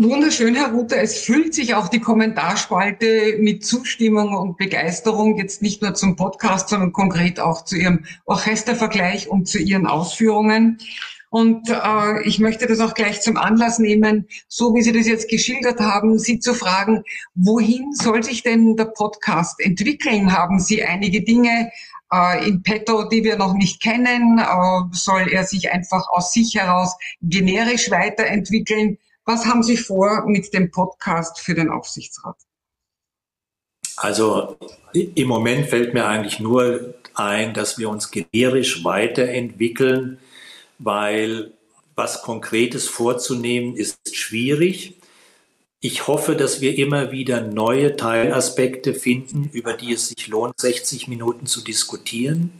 Wunderschön, 0.00 0.54
Herr 0.54 0.70
Ruther. 0.70 1.02
Es 1.02 1.24
füllt 1.24 1.54
sich 1.54 1.74
auch 1.74 1.88
die 1.88 1.98
Kommentarspalte 1.98 3.36
mit 3.40 3.66
Zustimmung 3.66 4.32
und 4.32 4.56
Begeisterung, 4.56 5.36
jetzt 5.38 5.60
nicht 5.60 5.82
nur 5.82 5.92
zum 5.94 6.14
Podcast, 6.14 6.68
sondern 6.68 6.92
konkret 6.92 7.40
auch 7.40 7.64
zu 7.64 7.74
Ihrem 7.74 8.04
Orchestervergleich 8.24 9.28
und 9.28 9.48
zu 9.48 9.58
Ihren 9.58 9.88
Ausführungen. 9.88 10.78
Und 11.30 11.68
äh, 11.68 12.22
ich 12.22 12.38
möchte 12.38 12.66
das 12.66 12.80
auch 12.80 12.94
gleich 12.94 13.20
zum 13.20 13.36
Anlass 13.36 13.78
nehmen, 13.78 14.26
so 14.48 14.74
wie 14.74 14.82
Sie 14.82 14.92
das 14.92 15.06
jetzt 15.06 15.28
geschildert 15.28 15.78
haben, 15.78 16.18
Sie 16.18 16.40
zu 16.40 16.54
fragen, 16.54 17.04
wohin 17.34 17.92
soll 17.92 18.22
sich 18.22 18.42
denn 18.42 18.76
der 18.76 18.86
Podcast 18.86 19.60
entwickeln? 19.60 20.32
Haben 20.32 20.58
Sie 20.58 20.82
einige 20.82 21.22
Dinge 21.22 21.70
äh, 22.10 22.48
in 22.48 22.62
petto, 22.62 23.04
die 23.04 23.24
wir 23.24 23.36
noch 23.36 23.52
nicht 23.52 23.82
kennen? 23.82 24.38
Äh, 24.38 24.96
soll 24.96 25.28
er 25.30 25.44
sich 25.44 25.70
einfach 25.70 26.08
aus 26.08 26.32
sich 26.32 26.54
heraus 26.54 26.96
generisch 27.20 27.90
weiterentwickeln? 27.90 28.96
Was 29.26 29.44
haben 29.44 29.62
Sie 29.62 29.76
vor 29.76 30.24
mit 30.26 30.54
dem 30.54 30.70
Podcast 30.70 31.40
für 31.40 31.54
den 31.54 31.68
Aufsichtsrat? 31.68 32.36
Also 33.98 34.56
im 34.94 35.28
Moment 35.28 35.66
fällt 35.66 35.92
mir 35.92 36.06
eigentlich 36.06 36.40
nur 36.40 36.94
ein, 37.14 37.52
dass 37.52 37.78
wir 37.78 37.90
uns 37.90 38.10
generisch 38.10 38.84
weiterentwickeln 38.84 40.18
weil 40.78 41.52
was 41.94 42.22
Konkretes 42.22 42.88
vorzunehmen 42.88 43.74
ist 43.74 44.14
schwierig. 44.14 44.94
Ich 45.80 46.06
hoffe, 46.06 46.36
dass 46.36 46.60
wir 46.60 46.78
immer 46.78 47.12
wieder 47.12 47.40
neue 47.40 47.96
Teilaspekte 47.96 48.94
finden, 48.94 49.50
über 49.52 49.72
die 49.72 49.92
es 49.92 50.08
sich 50.08 50.28
lohnt, 50.28 50.60
60 50.60 51.08
Minuten 51.08 51.46
zu 51.46 51.62
diskutieren. 51.62 52.52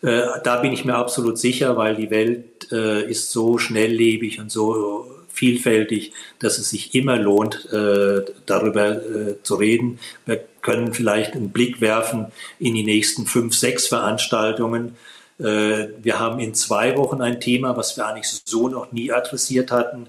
Äh, 0.00 0.22
da 0.44 0.60
bin 0.60 0.72
ich 0.72 0.84
mir 0.84 0.94
absolut 0.94 1.38
sicher, 1.38 1.76
weil 1.76 1.96
die 1.96 2.10
Welt 2.10 2.70
äh, 2.72 3.08
ist 3.08 3.30
so 3.30 3.58
schnelllebig 3.58 4.40
und 4.40 4.50
so 4.50 5.06
vielfältig, 5.28 6.12
dass 6.38 6.58
es 6.58 6.70
sich 6.70 6.94
immer 6.94 7.16
lohnt, 7.16 7.68
äh, 7.72 8.22
darüber 8.46 9.00
zu 9.42 9.54
reden. 9.54 9.98
Wir 10.26 10.44
können 10.60 10.94
vielleicht 10.94 11.34
einen 11.34 11.50
Blick 11.50 11.80
werfen 11.80 12.26
in 12.58 12.74
die 12.74 12.84
nächsten 12.84 13.26
fünf, 13.26 13.56
sechs 13.56 13.88
Veranstaltungen 13.88 14.88
äh, 14.88 15.11
wir 15.42 16.20
haben 16.20 16.38
in 16.38 16.54
zwei 16.54 16.96
Wochen 16.96 17.20
ein 17.20 17.40
Thema, 17.40 17.76
was 17.76 17.96
wir 17.96 18.06
eigentlich 18.06 18.28
so 18.44 18.68
noch 18.68 18.92
nie 18.92 19.10
adressiert 19.10 19.72
hatten. 19.72 20.06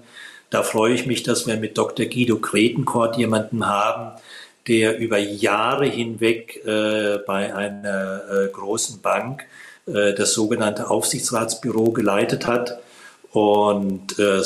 Da 0.50 0.62
freue 0.62 0.94
ich 0.94 1.06
mich, 1.06 1.24
dass 1.24 1.46
wir 1.46 1.56
mit 1.56 1.76
Dr. 1.76 2.06
Guido 2.06 2.36
Kretenkort 2.36 3.16
jemanden 3.16 3.66
haben, 3.66 4.12
der 4.68 4.98
über 4.98 5.18
Jahre 5.18 5.86
hinweg 5.86 6.64
äh, 6.64 7.18
bei 7.26 7.54
einer 7.54 8.22
äh, 8.30 8.48
großen 8.52 9.00
Bank 9.02 9.44
äh, 9.86 10.14
das 10.14 10.32
sogenannte 10.32 10.90
Aufsichtsratsbüro 10.90 11.90
geleitet 11.90 12.46
hat 12.46 12.80
und 13.32 14.18
äh, 14.18 14.42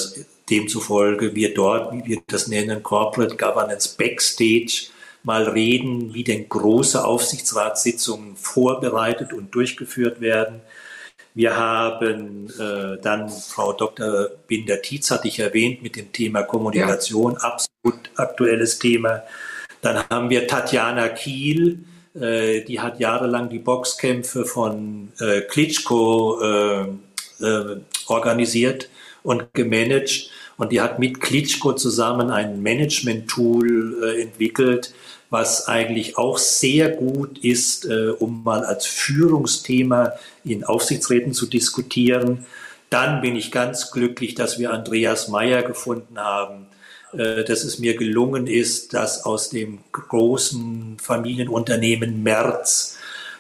demzufolge 0.51 1.35
wir 1.35 1.55
dort, 1.55 1.93
wie 1.93 2.05
wir 2.07 2.23
das 2.27 2.49
nennen, 2.49 2.83
Corporate 2.83 3.37
Governance 3.37 3.95
Backstage, 3.97 4.89
mal 5.23 5.45
reden, 5.45 6.15
wie 6.15 6.25
denn 6.25 6.49
große 6.49 7.05
Aufsichtsratssitzungen 7.05 8.35
vorbereitet 8.37 9.33
und 9.33 9.55
durchgeführt 9.55 10.21
werden. 10.21 10.61
Wir 11.39 11.57
haben 11.57 12.49
äh, 12.59 13.01
dann 13.01 13.29
Frau 13.29 13.73
Dr. 13.73 14.29
Binder-Tietz, 14.49 15.13
hatte 15.13 15.29
ich 15.29 15.39
erwähnt, 15.39 15.85
mit 15.85 15.95
dem 15.95 16.11
Thema 16.11 16.43
Kommunikation, 16.43 17.35
ja. 17.35 17.39
absolut 17.39 18.11
aktuelles 18.17 18.81
Thema. 18.81 19.23
Dann 19.81 20.03
haben 20.11 20.31
wir 20.31 20.49
Tatjana 20.49 21.09
Kiel, 21.11 21.85
äh, 22.21 22.63
die 22.63 22.81
hat 22.81 22.99
jahrelang 22.99 23.51
die 23.51 23.61
Boxkämpfe 23.61 24.45
von 24.47 25.13
äh, 25.21 25.43
Klitschko 25.43 26.41
äh, 26.43 27.45
äh, 27.45 27.77
organisiert 28.09 28.89
und 29.23 29.55
gemanagt. 29.55 30.31
Und 30.57 30.73
die 30.73 30.81
hat 30.81 30.99
mit 30.99 31.21
Klitschko 31.21 31.75
zusammen 31.75 32.33
ein 32.33 32.61
Management-Tool 32.65 34.03
äh, 34.03 34.23
entwickelt, 34.23 34.93
was 35.31 35.69
eigentlich 35.69 36.17
auch 36.17 36.39
sehr 36.39 36.91
gut 36.91 37.39
ist, 37.39 37.85
äh, 37.85 38.11
um 38.11 38.43
mal 38.45 38.65
als 38.65 38.87
Führungsthema 38.87 40.15
in 40.45 40.65
Aufsichtsräten 40.65 41.33
zu 41.33 41.47
diskutieren. 41.47 42.47
Dann 42.91 43.21
bin 43.21 43.37
ich 43.37 43.53
ganz 43.53 43.91
glücklich, 43.91 44.35
dass 44.35 44.59
wir 44.59 44.73
Andreas 44.73 45.29
Meyer 45.29 45.63
gefunden 45.63 46.19
haben, 46.19 46.67
äh, 47.13 47.45
dass 47.45 47.65
es 47.65 47.79
mir 47.79 47.97
gelungen 47.97 48.47
ist, 48.47 48.95
dass 48.95 49.25
aus 49.25 49.51
dem 49.51 49.81
großen 49.93 50.97
Familienunternehmen 51.01 52.23
Merz 52.23 52.97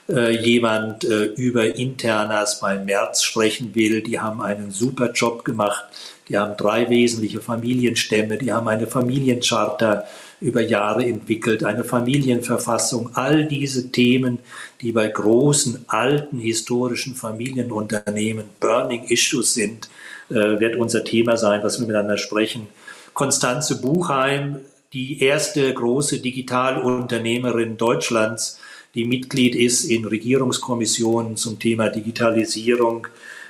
äh, 0.08 0.36
jemand 0.36 1.04
äh, 1.04 1.24
über 1.24 1.74
Internas 1.76 2.60
bei 2.60 2.78
Merz 2.78 3.22
sprechen 3.22 3.74
will. 3.74 4.02
Die 4.02 4.20
haben 4.20 4.40
einen 4.40 4.70
super 4.70 5.12
Job 5.12 5.44
gemacht. 5.44 5.84
Die 6.28 6.36
haben 6.36 6.56
drei 6.56 6.88
wesentliche 6.90 7.40
Familienstämme. 7.40 8.36
Die 8.36 8.52
haben 8.52 8.68
eine 8.68 8.86
Familiencharta 8.86 10.04
über 10.40 10.60
Jahre 10.60 11.04
entwickelt, 11.04 11.64
eine 11.64 11.84
Familienverfassung, 11.84 13.10
all 13.14 13.46
diese 13.46 13.90
Themen, 13.90 14.38
die 14.80 14.92
bei 14.92 15.08
großen, 15.08 15.84
alten, 15.88 16.38
historischen 16.38 17.14
Familienunternehmen 17.14 18.44
Burning 18.60 19.04
Issues 19.08 19.54
sind, 19.54 19.88
äh, 20.30 20.34
wird 20.34 20.76
unser 20.76 21.04
Thema 21.04 21.36
sein, 21.36 21.62
was 21.62 21.80
wir 21.80 21.86
miteinander 21.86 22.18
sprechen. 22.18 22.68
Konstanze 23.14 23.80
Buchheim, 23.80 24.60
die 24.92 25.22
erste 25.22 25.72
große 25.74 26.20
Digitalunternehmerin 26.20 27.76
Deutschlands, 27.76 28.60
die 28.94 29.04
Mitglied 29.04 29.54
ist 29.54 29.84
in 29.84 30.04
Regierungskommissionen 30.04 31.36
zum 31.36 31.58
Thema 31.58 31.88
Digitalisierung. 31.88 33.06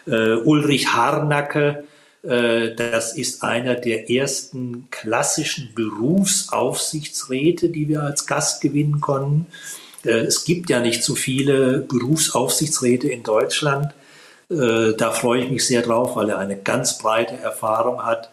Uh, 0.07 0.41
Ulrich 0.45 0.95
Harnacke, 0.95 1.85
das 2.29 3.17
ist 3.17 3.43
einer 3.43 3.75
der 3.75 4.11
ersten 4.11 4.89
klassischen 4.91 5.73
Berufsaufsichtsräte, 5.75 7.71
die 7.71 7.89
wir 7.89 8.03
als 8.03 8.27
Gast 8.27 8.61
gewinnen 8.61 9.01
konnten. 9.01 9.47
Uh, 10.05 10.11
es 10.11 10.45
gibt 10.45 10.71
ja 10.71 10.79
nicht 10.79 11.03
so 11.03 11.15
viele 11.17 11.79
Berufsaufsichtsräte 11.79 13.09
in 13.09 13.23
Deutschland. 13.23 13.93
Da 14.49 15.11
freue 15.11 15.43
ich 15.43 15.51
mich 15.51 15.67
sehr 15.67 15.83
drauf, 15.83 16.17
weil 16.17 16.31
er 16.31 16.39
eine 16.39 16.57
ganz 16.57 16.97
breite 16.97 17.37
Erfahrung 17.37 18.07
hat. 18.07 18.31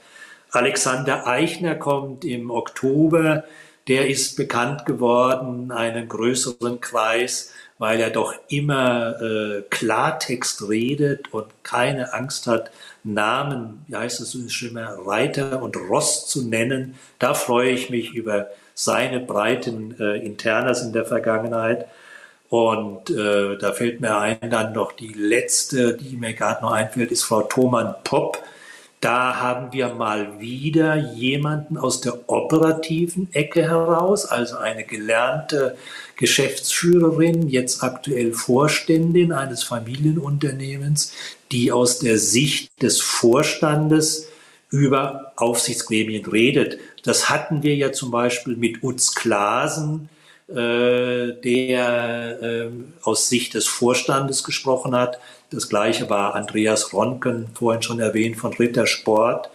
Alexander 0.52 1.28
Eichner 1.28 1.76
kommt 1.76 2.24
im 2.24 2.52
Oktober 2.52 3.43
der 3.88 4.08
ist 4.08 4.36
bekannt 4.36 4.86
geworden, 4.86 5.72
einen 5.72 6.10
größeren 6.10 6.82
Kreis, 6.82 7.52
weil 7.78 8.00
er 8.00 8.10
doch 8.10 8.34
immer 8.48 9.22
äh, 9.22 9.62
Klartext 9.70 10.68
redet 10.68 11.32
und 11.34 11.48
keine 11.64 12.14
Angst 12.14 12.48
hat, 12.48 12.72
Namen, 13.06 13.86
wie 13.88 13.95
heißt 13.95 14.20
es 14.20 14.32
so 14.32 14.49
schön, 14.49 14.78
Reiter 14.78 15.62
und 15.62 15.78
Ross 15.78 16.28
zu 16.28 16.47
nennen. 16.47 16.95
Da 17.20 17.34
freue 17.34 17.70
ich 17.70 17.89
mich 17.89 18.14
über 18.14 18.47
seine 18.74 19.20
breiten 19.20 19.95
äh, 19.99 20.18
Internas 20.26 20.82
in 20.82 20.91
der 20.91 21.06
Vergangenheit. 21.06 21.88
Und 22.49 23.10
äh, 23.10 23.58
da 23.58 23.74
fällt 23.74 24.01
mir 24.01 24.18
ein, 24.18 24.49
dann 24.49 24.74
noch 24.74 24.91
die 24.91 25.14
letzte, 25.14 25.95
die 25.97 26.16
mir 26.16 26.34
gerade 26.34 26.64
noch 26.64 26.72
einfällt, 26.72 27.12
ist 27.12 27.24
Frau 27.24 27.41
Thomann 27.41 27.95
Popp, 28.03 28.43
da 29.06 29.39
haben 29.39 29.72
wir 29.72 29.89
mal 29.89 30.39
wieder 30.39 30.95
jemanden 30.95 31.78
aus 31.78 32.01
der 32.01 32.28
operativen 32.28 33.32
Ecke 33.34 33.62
heraus, 33.62 34.26
also 34.26 34.58
eine 34.58 34.84
gelernte 34.84 35.78
Geschäftsführerin, 36.16 37.47
jetzt 37.47 37.84
aktuell 37.84 38.34
Vorständin 38.34 39.32
eines 39.32 39.64
Familienunternehmens, 39.64 41.14
die 41.56 41.72
aus 41.72 41.99
der 41.99 42.18
Sicht 42.18 42.70
des 42.82 42.99
Vorstandes 42.99 44.28
über 44.72 45.32
Aufsichtsgremien 45.38 46.26
redet. 46.26 46.80
Das 47.03 47.30
hatten 47.30 47.64
wir 47.64 47.76
ja 47.76 47.93
zum 47.93 48.12
Beispiel 48.12 48.58
mit 48.58 48.84
Utz 48.84 49.16
Klasen, 49.16 50.10
äh, 50.49 51.32
der 51.32 52.41
äh, 52.41 52.68
aus 53.03 53.30
Sicht 53.30 53.53
des 53.53 53.68
Vorstandes 53.68 54.43
gesprochen 54.43 54.93
hat. 54.93 55.18
Das 55.49 55.70
gleiche 55.70 56.10
war 56.10 56.36
Andreas 56.36 56.91
Ronken, 56.91 57.47
vorhin 57.53 57.82
schon 57.82 58.01
erwähnt, 58.01 58.36
von 58.36 58.51
Rittersport. 58.51 59.49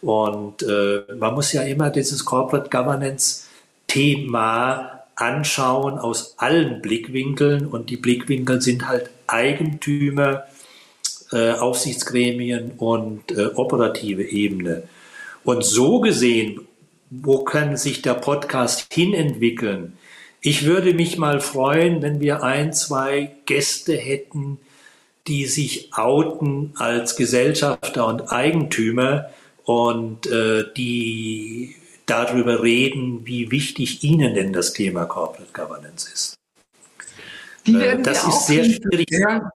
Und 0.00 0.62
äh, 0.62 1.02
man 1.18 1.34
muss 1.34 1.52
ja 1.52 1.62
immer 1.62 1.90
dieses 1.90 2.24
Corporate 2.24 2.70
Governance 2.70 3.44
Thema 3.88 5.04
anschauen 5.16 5.98
aus 5.98 6.34
allen 6.38 6.80
Blickwinkeln. 6.80 7.66
Und 7.66 7.90
die 7.90 7.98
Blickwinkel 7.98 8.62
sind 8.62 8.88
halt 8.88 9.10
Eigentümer, 9.26 10.44
äh, 11.32 11.52
Aufsichtsgremien 11.52 12.72
und 12.78 13.30
äh, 13.32 13.46
operative 13.54 14.24
Ebene. 14.24 14.84
Und 15.44 15.64
so 15.64 16.00
gesehen, 16.00 16.60
wo 17.10 17.44
kann 17.44 17.76
sich 17.76 18.02
der 18.02 18.14
Podcast 18.14 18.86
hinentwickeln? 18.92 19.98
Ich 20.40 20.64
würde 20.64 20.94
mich 20.94 21.18
mal 21.18 21.40
freuen, 21.40 22.02
wenn 22.02 22.20
wir 22.20 22.42
ein, 22.42 22.72
zwei 22.72 23.32
Gäste 23.46 23.94
hätten, 23.94 24.58
die 25.26 25.46
sich 25.46 25.90
outen 25.94 26.72
als 26.76 27.16
Gesellschafter 27.16 28.06
und 28.06 28.32
Eigentümer 28.32 29.30
und 29.64 30.26
äh, 30.26 30.64
die 30.76 31.76
darüber 32.06 32.62
reden, 32.62 33.24
wie 33.24 33.50
wichtig 33.50 34.02
ihnen 34.02 34.34
denn 34.34 34.52
das 34.52 34.72
Thema 34.72 35.04
Corporate 35.04 35.52
Governance 35.52 36.08
ist. 36.12 36.34
Äh, 37.66 38.02
das 38.02 38.26
ist 38.26 38.46
sehr 38.46 38.64
schwierig. 38.64 39.06
Ja. 39.10 39.52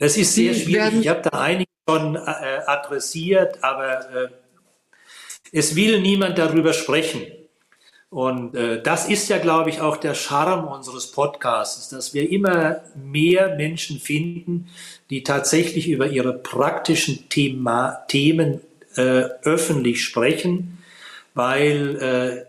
Das 0.00 0.16
ist 0.16 0.34
sehr 0.34 0.54
schwierig. 0.54 1.02
Ich 1.02 1.08
habe 1.08 1.20
da 1.22 1.38
einige 1.38 1.70
schon 1.86 2.16
äh, 2.16 2.20
adressiert, 2.66 3.62
aber 3.62 4.10
äh, 4.14 4.28
es 5.52 5.76
will 5.76 6.00
niemand 6.00 6.38
darüber 6.38 6.72
sprechen. 6.72 7.26
Und 8.08 8.56
äh, 8.56 8.82
das 8.82 9.10
ist 9.10 9.28
ja, 9.28 9.36
glaube 9.36 9.68
ich, 9.68 9.82
auch 9.82 9.98
der 9.98 10.14
Charme 10.14 10.66
unseres 10.66 11.12
Podcasts, 11.12 11.90
dass 11.90 12.14
wir 12.14 12.30
immer 12.30 12.80
mehr 12.96 13.56
Menschen 13.56 14.00
finden, 14.00 14.68
die 15.10 15.22
tatsächlich 15.22 15.86
über 15.88 16.06
ihre 16.06 16.32
praktischen 16.32 17.28
Thema, 17.28 18.06
Themen 18.08 18.62
äh, 18.96 19.24
öffentlich 19.42 20.02
sprechen, 20.02 20.78
weil 21.34 21.96
äh, 22.00 22.46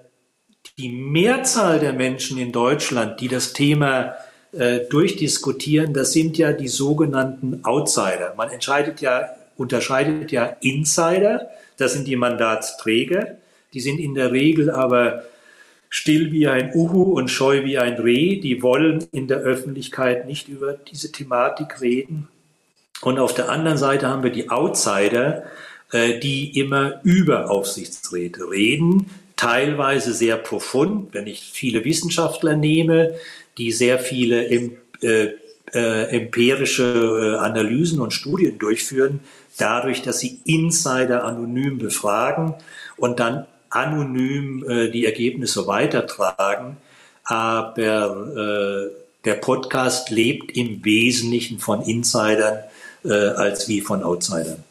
die 0.77 0.89
Mehrzahl 0.89 1.81
der 1.81 1.91
Menschen 1.91 2.37
in 2.37 2.53
Deutschland, 2.53 3.19
die 3.19 3.27
das 3.27 3.51
Thema 3.51 4.15
äh, 4.53 4.81
durchdiskutieren, 4.89 5.93
das 5.93 6.13
sind 6.13 6.37
ja 6.37 6.53
die 6.53 6.67
sogenannten 6.67 7.63
Outsider. 7.63 8.33
Man 8.35 8.49
entscheidet 8.49 9.01
ja, 9.01 9.29
unterscheidet 9.57 10.31
ja 10.31 10.57
Insider, 10.61 11.49
das 11.77 11.93
sind 11.93 12.07
die 12.07 12.15
Mandatsträger, 12.15 13.37
die 13.73 13.79
sind 13.79 13.99
in 13.99 14.15
der 14.15 14.31
Regel 14.31 14.69
aber 14.69 15.23
still 15.91 16.31
wie 16.31 16.47
ein 16.47 16.71
Uhu 16.73 17.03
und 17.03 17.29
scheu 17.29 17.63
wie 17.63 17.77
ein 17.77 17.95
Reh. 17.95 18.39
Die 18.39 18.63
wollen 18.63 19.05
in 19.11 19.27
der 19.27 19.39
Öffentlichkeit 19.39 20.25
nicht 20.25 20.47
über 20.47 20.73
diese 20.73 21.11
Thematik 21.11 21.81
reden. 21.81 22.27
Und 23.01 23.19
auf 23.19 23.33
der 23.33 23.49
anderen 23.49 23.77
Seite 23.77 24.07
haben 24.07 24.23
wir 24.23 24.31
die 24.31 24.49
Outsider, 24.49 25.43
äh, 25.91 26.19
die 26.19 26.57
immer 26.59 27.01
über 27.03 27.51
Aufsichtsräte 27.51 28.49
reden, 28.49 29.09
teilweise 29.35 30.13
sehr 30.13 30.37
profund, 30.37 31.13
wenn 31.13 31.27
ich 31.27 31.41
viele 31.41 31.83
Wissenschaftler 31.83 32.55
nehme, 32.55 33.15
die 33.57 33.71
sehr 33.71 33.99
viele 33.99 34.45
äh, 34.45 35.33
äh, 35.73 36.03
empirische 36.15 36.83
äh, 36.83 37.37
Analysen 37.37 38.01
und 38.01 38.11
Studien 38.11 38.57
durchführen, 38.59 39.21
dadurch, 39.57 40.01
dass 40.01 40.19
sie 40.19 40.39
Insider 40.45 41.23
anonym 41.23 41.77
befragen 41.77 42.55
und 42.97 43.19
dann 43.19 43.45
anonym 43.69 44.65
äh, 44.67 44.89
die 44.89 45.05
Ergebnisse 45.05 45.67
weitertragen, 45.67 46.77
aber 47.23 48.89
äh, 48.91 49.01
der 49.23 49.35
Podcast 49.35 50.09
lebt 50.09 50.57
im 50.57 50.83
Wesentlichen 50.83 51.59
von 51.59 51.83
Insidern 51.83 52.59
als 53.03 53.67
wie 53.67 53.81
von 53.81 54.03
Outsidern. 54.03 54.63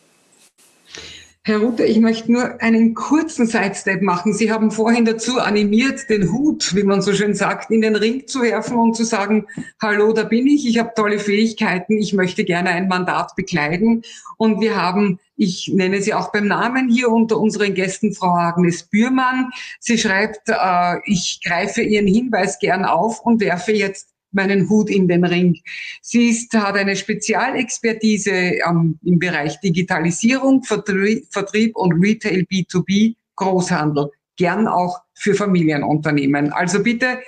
Herr 1.42 1.60
Ruther, 1.60 1.86
ich 1.86 1.98
möchte 2.00 2.30
nur 2.30 2.60
einen 2.60 2.92
kurzen 2.92 3.46
Sidestep 3.46 4.02
machen. 4.02 4.34
Sie 4.34 4.52
haben 4.52 4.70
vorhin 4.70 5.06
dazu 5.06 5.40
animiert, 5.40 6.10
den 6.10 6.30
Hut, 6.30 6.74
wie 6.76 6.82
man 6.82 7.00
so 7.00 7.14
schön 7.14 7.34
sagt, 7.34 7.70
in 7.70 7.80
den 7.80 7.96
Ring 7.96 8.26
zu 8.26 8.42
werfen 8.42 8.76
und 8.76 8.94
zu 8.94 9.04
sagen, 9.04 9.46
hallo, 9.80 10.12
da 10.12 10.24
bin 10.24 10.46
ich, 10.46 10.68
ich 10.68 10.78
habe 10.78 10.92
tolle 10.94 11.18
Fähigkeiten, 11.18 11.96
ich 11.96 12.12
möchte 12.12 12.44
gerne 12.44 12.68
ein 12.68 12.88
Mandat 12.88 13.36
bekleiden. 13.36 14.02
Und 14.36 14.60
wir 14.60 14.76
haben, 14.76 15.18
ich 15.34 15.72
nenne 15.74 16.02
sie 16.02 16.12
auch 16.12 16.30
beim 16.30 16.46
Namen 16.46 16.90
hier 16.90 17.08
unter 17.08 17.38
unseren 17.38 17.72
Gästen, 17.72 18.12
Frau 18.12 18.34
Agnes 18.34 18.82
Bührmann. 18.82 19.48
Sie 19.78 19.96
schreibt, 19.96 20.46
äh, 20.48 20.98
ich 21.06 21.40
greife 21.42 21.80
Ihren 21.80 22.06
Hinweis 22.06 22.58
gern 22.58 22.84
auf 22.84 23.20
und 23.20 23.40
werfe 23.40 23.72
jetzt 23.72 24.10
meinen 24.32 24.68
Hut 24.68 24.90
in 24.90 25.08
den 25.08 25.24
Ring. 25.24 25.58
Sie 26.00 26.30
ist, 26.30 26.52
hat 26.54 26.76
eine 26.76 26.96
Spezialexpertise 26.96 28.30
ähm, 28.30 28.98
im 29.04 29.18
Bereich 29.18 29.60
Digitalisierung, 29.60 30.62
Vertrieb, 30.62 31.26
Vertrieb 31.30 31.76
und 31.76 31.92
Retail 31.92 32.46
B2B, 32.50 33.16
Großhandel, 33.36 34.10
gern 34.36 34.66
auch 34.68 35.00
für 35.14 35.34
Familienunternehmen. 35.34 36.52
Also 36.52 36.82
bitte 36.82 37.18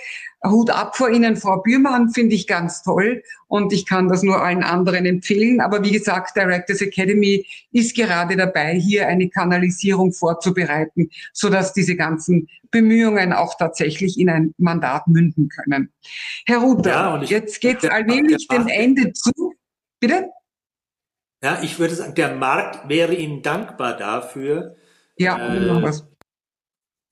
Hut 0.45 0.71
ab 0.71 0.97
vor 0.97 1.11
Ihnen, 1.11 1.37
Frau 1.37 1.61
Bührmann, 1.61 2.11
finde 2.11 2.35
ich 2.35 2.47
ganz 2.47 2.83
toll 2.83 3.23
und 3.47 3.73
ich 3.73 3.87
kann 3.87 4.09
das 4.09 4.23
nur 4.23 4.43
allen 4.43 4.65
anderen 4.65 5.07
empfehlen. 5.07 5.61
Aber 5.61 5.85
wie 5.85 5.93
gesagt, 5.93 6.37
Directors 6.37 6.81
Academy 6.81 7.47
ist 7.71 7.95
gerade 7.95 8.37
dabei, 8.37 8.75
hier 8.75 9.07
eine 9.07 9.29
Kanalisierung 9.29 10.13
vorzubereiten, 10.13 11.11
sodass 11.33 11.73
diese 11.73 11.95
ganzen 11.95 12.49
Bemühungen 12.71 13.33
auch 13.33 13.57
tatsächlich 13.57 14.19
in 14.19 14.31
ein 14.31 14.55
Mandat 14.59 15.07
münden 15.07 15.49
können. 15.49 15.93
Herr 16.47 16.59
Ruther, 16.59 16.91
ja, 16.91 17.23
jetzt 17.23 17.61
geht 17.61 17.85
es 17.85 17.91
allmählich 17.91 18.49
dem 18.49 18.67
Ende 18.67 19.13
zu. 19.13 19.55
Bitte? 20.01 20.31
Ja, 21.43 21.61
ich 21.63 21.79
würde 21.79 21.95
sagen, 21.95 22.15
der 22.15 22.35
Markt 22.35 22.89
wäre 22.89 23.15
Ihnen 23.15 23.43
dankbar 23.43 23.97
dafür. 23.97 24.77
Ja, 25.17 25.55
äh, 25.55 25.93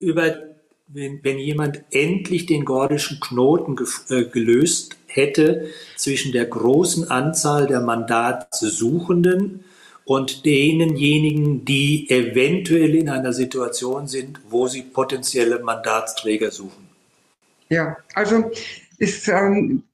über 0.01 0.50
wenn, 0.93 1.22
wenn 1.22 1.38
jemand 1.38 1.82
endlich 1.91 2.47
den 2.47 2.64
gordischen 2.64 3.20
Knoten 3.20 3.76
äh, 4.09 4.24
gelöst 4.24 4.97
hätte 5.07 5.68
zwischen 5.97 6.32
der 6.32 6.47
großen 6.47 7.11
Anzahl 7.11 7.66
der 7.66 7.80
Mandatssuchenden 7.80 9.64
und 10.05 10.45
denjenigen, 10.45 11.64
die 11.64 12.11
eventuell 12.11 12.95
in 12.97 13.09
einer 13.09 13.32
Situation 13.32 14.09
sind, 14.09 14.41
wo 14.49 14.66
sie 14.66 14.82
potenzielle 14.82 15.61
Mandatsträger 15.61 16.51
suchen. 16.51 16.88
Ja, 17.68 17.97
also 18.14 18.51
ist, 18.99 19.28
ähm, 19.28 19.84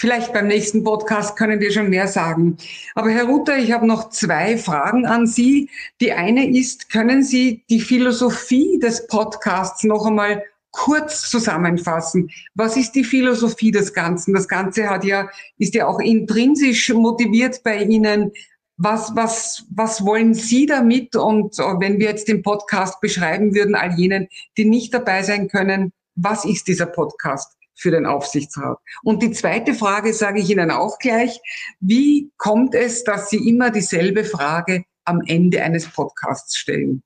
Vielleicht 0.00 0.32
beim 0.32 0.46
nächsten 0.46 0.82
Podcast 0.82 1.36
können 1.36 1.60
wir 1.60 1.70
schon 1.70 1.90
mehr 1.90 2.08
sagen. 2.08 2.56
Aber 2.94 3.10
Herr 3.10 3.24
Ruther, 3.24 3.58
ich 3.58 3.70
habe 3.70 3.86
noch 3.86 4.08
zwei 4.08 4.56
Fragen 4.56 5.04
an 5.04 5.26
Sie. 5.26 5.68
Die 6.00 6.10
eine 6.12 6.48
ist, 6.48 6.90
können 6.90 7.22
Sie 7.22 7.64
die 7.68 7.80
Philosophie 7.80 8.78
des 8.78 9.06
Podcasts 9.08 9.84
noch 9.84 10.06
einmal 10.06 10.42
kurz 10.70 11.28
zusammenfassen? 11.28 12.30
Was 12.54 12.78
ist 12.78 12.92
die 12.92 13.04
Philosophie 13.04 13.72
des 13.72 13.92
Ganzen? 13.92 14.32
Das 14.32 14.48
Ganze 14.48 14.88
hat 14.88 15.04
ja, 15.04 15.28
ist 15.58 15.74
ja 15.74 15.86
auch 15.86 16.00
intrinsisch 16.00 16.88
motiviert 16.94 17.62
bei 17.62 17.82
Ihnen. 17.82 18.32
Was, 18.78 19.14
was, 19.14 19.66
was 19.68 20.02
wollen 20.06 20.32
Sie 20.32 20.64
damit? 20.64 21.14
Und 21.14 21.58
wenn 21.58 22.00
wir 22.00 22.08
jetzt 22.08 22.26
den 22.26 22.40
Podcast 22.40 23.02
beschreiben 23.02 23.54
würden, 23.54 23.74
all 23.74 23.92
jenen, 23.98 24.28
die 24.56 24.64
nicht 24.64 24.94
dabei 24.94 25.22
sein 25.22 25.48
können, 25.48 25.92
was 26.14 26.46
ist 26.46 26.68
dieser 26.68 26.86
Podcast? 26.86 27.59
Für 27.80 27.90
den 27.90 28.04
Aufsichtsrat. 28.04 28.78
Und 29.02 29.22
die 29.22 29.32
zweite 29.32 29.74
Frage 29.74 30.12
sage 30.12 30.40
ich 30.40 30.50
Ihnen 30.50 30.70
auch 30.70 30.98
gleich. 30.98 31.40
Wie 31.80 32.30
kommt 32.36 32.74
es, 32.74 33.04
dass 33.04 33.30
Sie 33.30 33.48
immer 33.48 33.70
dieselbe 33.70 34.24
Frage 34.24 34.84
am 35.04 35.22
Ende 35.26 35.62
eines 35.62 35.88
Podcasts 35.88 36.56
stellen? 36.56 37.02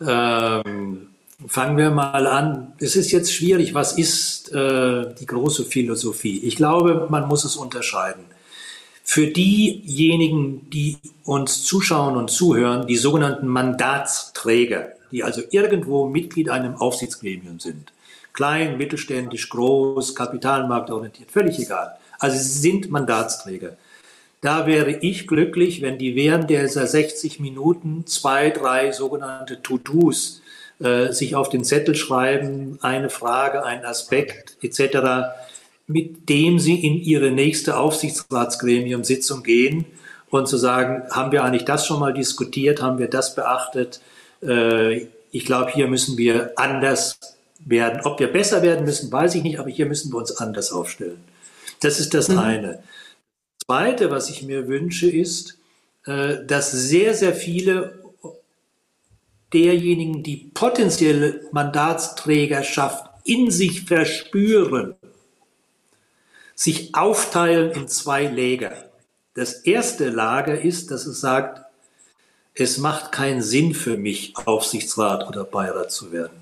Ähm, 0.00 1.08
fangen 1.46 1.76
wir 1.76 1.90
mal 1.90 2.26
an. 2.26 2.72
Es 2.78 2.96
ist 2.96 3.12
jetzt 3.12 3.32
schwierig, 3.32 3.74
was 3.74 3.96
ist 3.96 4.52
äh, 4.52 5.14
die 5.14 5.26
große 5.26 5.64
Philosophie? 5.66 6.40
Ich 6.44 6.56
glaube, 6.56 7.06
man 7.10 7.28
muss 7.28 7.44
es 7.44 7.56
unterscheiden. 7.56 8.24
Für 9.04 9.26
diejenigen, 9.26 10.68
die 10.70 10.98
uns 11.24 11.62
zuschauen 11.62 12.16
und 12.16 12.30
zuhören, 12.30 12.86
die 12.86 12.96
sogenannten 12.96 13.46
Mandatsträger, 13.46 14.92
die 15.12 15.22
also 15.22 15.42
irgendwo 15.50 16.06
Mitglied 16.06 16.48
einem 16.48 16.76
Aufsichtsgremium 16.76 17.60
sind. 17.60 17.92
Klein, 18.32 18.76
mittelständisch, 18.76 19.48
groß, 19.48 20.14
kapitalmarktorientiert, 20.14 21.30
völlig 21.30 21.58
egal. 21.58 21.96
Also 22.18 22.36
sie 22.36 22.60
sind 22.60 22.90
Mandatsträger. 22.90 23.76
Da 24.40 24.66
wäre 24.66 24.92
ich 24.92 25.26
glücklich, 25.26 25.82
wenn 25.82 25.98
die 25.98 26.14
während 26.14 26.48
dieser 26.48 26.86
60 26.86 27.40
Minuten 27.40 28.06
zwei, 28.06 28.50
drei 28.50 28.92
sogenannte 28.92 29.62
To-Dos 29.62 30.40
äh, 30.80 31.12
sich 31.12 31.34
auf 31.34 31.50
den 31.50 31.62
Zettel 31.62 31.94
schreiben, 31.94 32.78
eine 32.80 33.10
Frage, 33.10 33.64
ein 33.64 33.84
Aspekt 33.84 34.56
etc., 34.62 35.34
mit 35.86 36.28
dem 36.28 36.58
sie 36.58 36.86
in 36.86 36.94
ihre 37.02 37.32
nächste 37.32 37.76
Aufsichtsratsgremium-Sitzung 37.76 39.42
gehen 39.42 39.84
und 40.30 40.48
zu 40.48 40.56
sagen, 40.56 41.02
haben 41.10 41.32
wir 41.32 41.44
eigentlich 41.44 41.64
das 41.64 41.86
schon 41.86 42.00
mal 42.00 42.14
diskutiert, 42.14 42.80
haben 42.80 42.98
wir 42.98 43.08
das 43.08 43.34
beachtet, 43.34 44.00
ich 44.42 45.44
glaube, 45.44 45.70
hier 45.72 45.86
müssen 45.86 46.16
wir 46.16 46.52
anders 46.56 47.18
werden. 47.64 48.00
Ob 48.04 48.20
wir 48.20 48.32
besser 48.32 48.62
werden 48.62 48.84
müssen, 48.84 49.12
weiß 49.12 49.34
ich 49.34 49.42
nicht, 49.42 49.58
aber 49.58 49.70
hier 49.70 49.86
müssen 49.86 50.12
wir 50.12 50.18
uns 50.18 50.36
anders 50.36 50.72
aufstellen. 50.72 51.22
Das 51.80 52.00
ist 52.00 52.14
das 52.14 52.28
mhm. 52.28 52.38
eine. 52.38 52.72
Das 52.72 53.66
Zweite, 53.66 54.10
was 54.10 54.30
ich 54.30 54.42
mir 54.42 54.68
wünsche, 54.68 55.10
ist, 55.10 55.58
äh, 56.06 56.44
dass 56.46 56.72
sehr, 56.72 57.14
sehr 57.14 57.34
viele 57.34 58.00
derjenigen, 59.52 60.22
die 60.22 60.50
potenzielle 60.54 61.42
Mandatsträgerschaft 61.52 63.10
in 63.24 63.50
sich 63.50 63.82
verspüren, 63.82 64.94
sich 66.54 66.94
aufteilen 66.94 67.72
in 67.72 67.88
zwei 67.88 68.24
Lager. 68.24 68.90
Das 69.34 69.54
erste 69.54 70.08
Lager 70.08 70.60
ist, 70.60 70.90
dass 70.90 71.06
es 71.06 71.20
sagt, 71.20 71.62
es 72.60 72.78
macht 72.78 73.12
keinen 73.12 73.42
Sinn 73.42 73.74
für 73.74 73.96
mich, 73.96 74.34
Aufsichtsrat 74.44 75.28
oder 75.28 75.44
Beirat 75.44 75.90
zu 75.90 76.12
werden. 76.12 76.32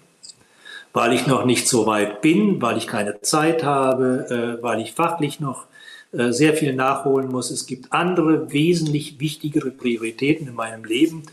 Weil 0.92 1.12
ich 1.12 1.26
noch 1.26 1.44
nicht 1.44 1.68
so 1.68 1.86
weit 1.86 2.22
bin, 2.22 2.60
weil 2.60 2.78
ich 2.78 2.86
keine 2.86 3.20
Zeit 3.20 3.62
habe, 3.62 4.58
äh, 4.58 4.62
weil 4.62 4.80
ich 4.80 4.92
fachlich 4.92 5.38
noch 5.38 5.66
äh, 6.12 6.32
sehr 6.32 6.54
viel 6.54 6.72
nachholen 6.72 7.28
muss. 7.28 7.50
Es 7.50 7.66
gibt 7.66 7.92
andere 7.92 8.52
wesentlich 8.52 9.20
wichtigere 9.20 9.70
Prioritäten 9.70 10.48
in 10.48 10.54
meinem 10.54 10.84
Leben, 10.84 11.24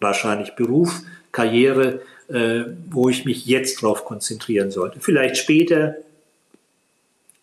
wahrscheinlich 0.00 0.54
Beruf, 0.56 1.02
Karriere, 1.32 2.00
äh, 2.28 2.64
wo 2.90 3.08
ich 3.08 3.24
mich 3.24 3.46
jetzt 3.46 3.82
darauf 3.82 4.04
konzentrieren 4.04 4.70
sollte. 4.70 5.00
Vielleicht 5.00 5.36
später. 5.36 5.96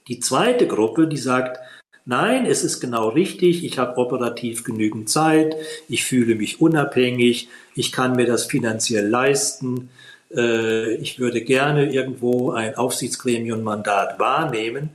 Die 0.07 0.19
zweite 0.19 0.65
Gruppe, 0.65 1.07
die 1.07 1.17
sagt, 1.17 1.59
Nein, 2.05 2.45
es 2.45 2.63
ist 2.63 2.79
genau 2.79 3.09
richtig. 3.09 3.63
Ich 3.63 3.77
habe 3.77 3.97
operativ 3.97 4.63
genügend 4.63 5.09
Zeit. 5.09 5.55
Ich 5.87 6.05
fühle 6.05 6.35
mich 6.35 6.59
unabhängig. 6.59 7.49
Ich 7.75 7.91
kann 7.91 8.15
mir 8.15 8.25
das 8.25 8.45
finanziell 8.45 9.07
leisten. 9.07 9.89
Äh, 10.35 10.95
ich 10.95 11.19
würde 11.19 11.41
gerne 11.41 11.91
irgendwo 11.91 12.51
ein 12.51 12.75
Aufsichtsgremium-Mandat 12.75 14.19
wahrnehmen. 14.19 14.89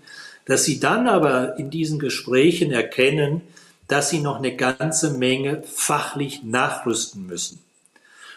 Dass 0.46 0.64
Sie 0.64 0.80
dann 0.80 1.06
aber 1.06 1.58
in 1.58 1.70
diesen 1.70 1.98
Gesprächen 1.98 2.72
erkennen, 2.72 3.42
dass 3.88 4.10
Sie 4.10 4.20
noch 4.20 4.36
eine 4.36 4.56
ganze 4.56 5.12
Menge 5.12 5.62
fachlich 5.64 6.42
nachrüsten 6.42 7.26
müssen. 7.26 7.60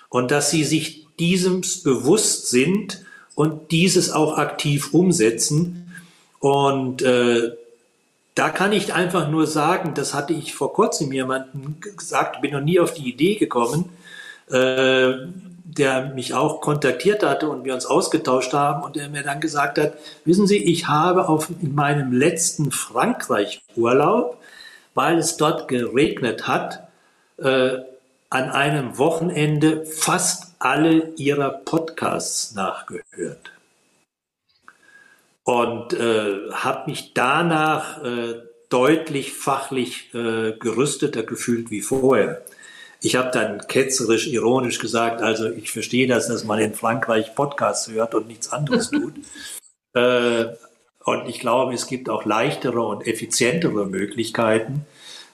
Und 0.09 0.31
dass 0.31 0.51
Sie 0.51 0.63
sich 0.63 1.07
diesem 1.19 1.61
bewusst 1.83 2.49
sind 2.49 3.03
und 3.35 3.71
dieses 3.71 4.11
auch 4.11 4.37
aktiv 4.37 4.93
umsetzen. 4.93 5.91
Und 6.39 7.01
äh, 7.01 7.51
da 8.37 8.49
kann 8.49 8.71
ich 8.71 8.93
einfach 8.93 9.29
nur 9.29 9.47
sagen, 9.47 9.95
das 9.95 10.13
hatte 10.13 10.33
ich 10.33 10.53
vor 10.53 10.71
kurzem 10.71 11.11
jemandem 11.11 11.77
gesagt, 11.81 12.41
bin 12.41 12.51
noch 12.51 12.61
nie 12.61 12.79
auf 12.79 12.93
die 12.93 13.09
Idee 13.09 13.35
gekommen, 13.35 13.89
äh, 14.49 15.13
der 15.65 16.11
mich 16.13 16.35
auch 16.35 16.61
kontaktiert 16.61 17.23
hatte 17.23 17.49
und 17.49 17.63
wir 17.63 17.73
uns 17.73 17.87
ausgetauscht 17.87 18.53
haben 18.53 18.83
und 18.83 18.95
der 18.95 19.09
mir 19.09 19.23
dann 19.23 19.41
gesagt 19.41 19.79
hat, 19.79 19.93
wissen 20.23 20.45
Sie, 20.45 20.57
ich 20.57 20.87
habe 20.87 21.27
auf, 21.27 21.49
in 21.61 21.73
meinem 21.73 22.11
letzten 22.11 22.71
Frankreich-Urlaub, 22.71 24.37
weil 24.93 25.17
es 25.17 25.37
dort 25.37 25.67
geregnet 25.67 26.47
hat, 26.47 26.87
äh, 27.39 27.77
an 28.29 28.49
einem 28.51 28.99
Wochenende 28.99 29.85
fast 29.85 30.53
alle 30.59 31.13
Ihrer 31.15 31.49
Podcasts 31.49 32.53
nachgehört 32.53 33.56
und 35.47 35.93
äh, 35.93 36.51
habe 36.51 36.91
mich 36.91 37.13
danach 37.13 38.03
äh, 38.03 38.35
deutlich 38.67 39.31
fachlich 39.31 40.13
äh, 40.13 40.51
gerüsteter 40.51 41.23
gefühlt 41.23 41.71
wie 41.71 41.79
vorher. 41.79 42.43
Ich 43.01 43.15
habe 43.15 43.31
dann 43.31 43.65
ketzerisch, 43.65 44.27
ironisch 44.27 44.77
gesagt, 44.77 45.21
also 45.21 45.49
ich 45.49 45.71
verstehe 45.71 46.05
das, 46.05 46.27
dass 46.27 46.43
man 46.43 46.59
in 46.59 46.73
Frankreich 46.73 47.33
Podcasts 47.33 47.89
hört 47.89 48.13
und 48.13 48.27
nichts 48.27 48.51
anderes 48.51 48.89
tut. 48.91 49.13
äh, 49.93 50.47
und 51.05 51.29
ich 51.29 51.39
glaube, 51.39 51.73
es 51.73 51.87
gibt 51.87 52.09
auch 52.09 52.25
leichtere 52.25 52.81
und 52.81 53.07
effizientere 53.07 53.85
Möglichkeiten, 53.85 54.85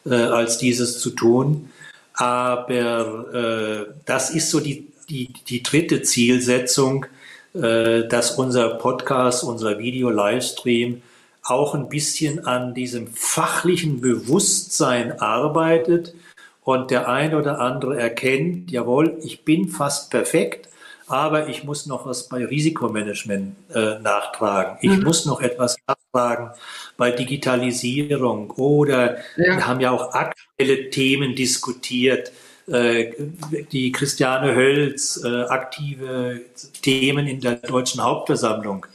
äh, 0.06 0.14
als 0.14 0.60
dieses 0.60 1.00
zu 1.00 1.10
tun. 1.10 1.72
Aber 2.14 3.34
äh, 3.34 3.92
das 4.06 4.30
ist 4.30 4.52
so 4.52 4.60
die, 4.60 4.90
die, 5.10 5.34
die 5.48 5.64
dritte 5.64 6.04
Zielsetzung, 6.04 7.08
dass 7.54 8.32
unser 8.32 8.76
Podcast, 8.76 9.44
unser 9.44 9.78
Video-Livestream 9.78 11.04
auch 11.44 11.76
ein 11.76 11.90
bisschen 11.90 12.46
an 12.46 12.74
diesem 12.74 13.08
fachlichen 13.08 14.02
Bewusstsein 14.02 15.20
arbeitet 15.20 16.16
und 16.64 16.90
der 16.92 17.10
ein 17.10 17.36
oder 17.36 17.60
andere 17.60 18.00
erkennt, 18.00 18.72
jawohl, 18.72 19.18
ich 19.22 19.44
bin 19.44 19.68
fast 19.68 20.10
perfekt, 20.10 20.70
aber 21.08 21.50
ich 21.50 21.66
muss 21.66 21.86
noch 21.86 22.06
was 22.06 22.30
bei 22.30 22.46
Risikomanagement 22.46 23.56
äh, 23.74 24.00
nachtragen. 24.00 24.78
Ich 24.82 24.98
mhm. 24.98 25.04
muss 25.04 25.26
noch 25.26 25.42
etwas 25.42 25.76
nachtragen 25.86 26.52
bei 26.96 27.12
Digitalisierung 27.12 28.52
oder 28.52 29.18
ja. 29.36 29.58
wir 29.58 29.68
haben 29.68 29.82
ja 29.82 29.92
auch 29.92 30.14
aktuelle 30.14 30.90
Themen 30.90 31.36
diskutiert 31.36 32.30
äh, 32.30 32.32
die 32.68 33.92
Christiane 33.92 34.56
Hölz, 34.56 35.22
äh, 35.24 35.44
aktive 35.44 36.42
Themen 36.82 37.28
in 37.28 37.42
der 37.42 37.56
deutschen 37.56 38.02
Hauptversammlung. 38.02 38.86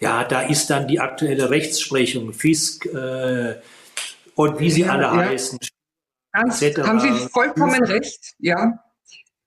Ja, 0.00 0.24
da 0.24 0.42
ist 0.42 0.70
dann 0.70 0.88
die 0.88 1.00
aktuelle 1.00 1.50
Rechtsprechung, 1.50 2.32
Fisk 2.32 2.86
äh, 2.86 3.56
und 4.34 4.60
wie 4.60 4.70
sie 4.70 4.82
ja, 4.82 4.92
alle 4.92 5.02
ja. 5.04 5.16
heißen. 5.16 5.58
Ganz, 6.32 6.60
haben 6.62 7.00
Sie 7.00 7.28
vollkommen 7.28 7.82
recht, 7.84 8.34
ja. 8.38 8.84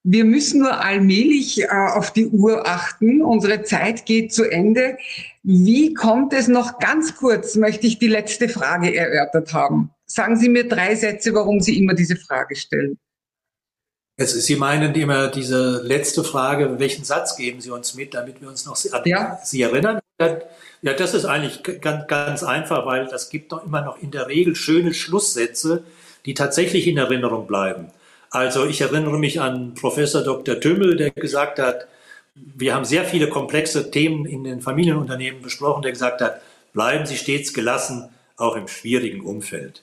Wir 0.03 0.25
müssen 0.25 0.61
nur 0.61 0.83
allmählich 0.83 1.61
äh, 1.61 1.67
auf 1.67 2.11
die 2.11 2.27
Uhr 2.27 2.67
achten. 2.67 3.21
Unsere 3.21 3.63
Zeit 3.63 4.05
geht 4.05 4.33
zu 4.33 4.49
Ende. 4.49 4.97
Wie 5.43 5.93
kommt 5.93 6.33
es 6.33 6.47
noch 6.47 6.79
ganz 6.79 7.15
kurz, 7.15 7.55
möchte 7.55 7.85
ich 7.85 7.99
die 7.99 8.07
letzte 8.07 8.49
Frage 8.49 8.95
erörtert 8.95 9.53
haben. 9.53 9.91
Sagen 10.07 10.37
Sie 10.37 10.49
mir 10.49 10.67
drei 10.67 10.95
Sätze, 10.95 11.33
warum 11.33 11.61
Sie 11.61 11.77
immer 11.77 11.93
diese 11.93 12.15
Frage 12.15 12.55
stellen. 12.55 12.97
Jetzt, 14.21 14.39
Sie 14.41 14.55
meinen 14.55 14.93
immer 14.93 15.29
diese 15.29 15.81
letzte 15.83 16.23
Frage, 16.23 16.79
welchen 16.79 17.03
Satz 17.03 17.35
geben 17.35 17.59
Sie 17.59 17.71
uns 17.71 17.95
mit, 17.95 18.13
damit 18.13 18.39
wir 18.39 18.49
uns 18.49 18.65
noch 18.65 18.77
an 18.91 19.01
ja. 19.05 19.39
Sie 19.43 19.61
erinnern? 19.63 19.99
Ja, 20.83 20.93
das 20.93 21.15
ist 21.15 21.25
eigentlich 21.25 21.63
ganz, 21.81 22.07
ganz 22.07 22.43
einfach, 22.43 22.85
weil 22.85 23.07
das 23.07 23.29
gibt 23.29 23.51
doch 23.51 23.65
immer 23.65 23.81
noch 23.81 23.99
in 24.01 24.11
der 24.11 24.27
Regel 24.27 24.55
schöne 24.55 24.93
Schlusssätze, 24.93 25.83
die 26.25 26.35
tatsächlich 26.35 26.87
in 26.87 26.97
Erinnerung 26.97 27.47
bleiben. 27.47 27.87
Also 28.29 28.65
ich 28.65 28.81
erinnere 28.81 29.17
mich 29.17 29.41
an 29.41 29.73
Professor 29.73 30.21
Dr. 30.21 30.59
Tümmel, 30.59 30.95
der 30.97 31.09
gesagt 31.09 31.57
hat, 31.59 31.87
wir 32.35 32.75
haben 32.75 32.85
sehr 32.85 33.03
viele 33.03 33.27
komplexe 33.27 33.91
Themen 33.91 34.25
in 34.25 34.43
den 34.43 34.61
Familienunternehmen 34.61 35.41
besprochen, 35.41 35.81
der 35.81 35.91
gesagt 35.91 36.21
hat, 36.21 36.41
bleiben 36.73 37.05
Sie 37.05 37.17
stets 37.17 37.53
gelassen, 37.53 38.09
auch 38.37 38.55
im 38.55 38.67
schwierigen 38.67 39.21
Umfeld. 39.21 39.81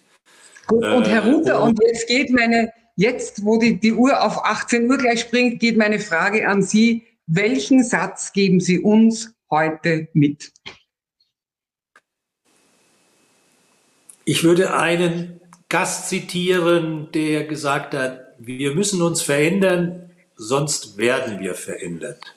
Gut, 0.68 0.84
und 0.84 1.09
Herr 1.09 1.24
Ruther, 1.24 1.55
äh, 1.55 1.62
und 1.62 1.78
jetzt 1.82 2.07
geht 2.07 2.30
meine, 2.30 2.72
jetzt, 2.99 3.44
wo 3.44 3.59
die, 3.59 3.78
die 3.78 3.92
Uhr 3.92 4.22
auf 4.22 4.44
18 4.44 4.90
Uhr 4.90 4.99
gleich 4.99 5.20
springt, 5.20 5.61
geht 5.61 5.76
meine 5.76 6.01
Frage 6.01 6.46
an 6.49 6.62
Sie. 6.62 7.07
Welchen 7.26 7.84
Satz 7.84 8.32
geben 8.32 8.61
Sie 8.61 8.80
uns 8.80 9.32
heute 9.51 10.09
mit? 10.12 10.53
Ich 14.24 14.44
würde 14.44 14.74
einen 14.74 15.40
Gast 15.68 16.09
zitieren, 16.09 17.11
der 17.12 17.44
gesagt 17.44 17.94
hat, 17.94 18.34
wir 18.38 18.74
müssen 18.74 19.01
uns 19.01 19.22
verändern, 19.22 20.11
sonst 20.34 20.96
werden 20.99 21.40
wir 21.40 21.55
verändert. 21.55 22.34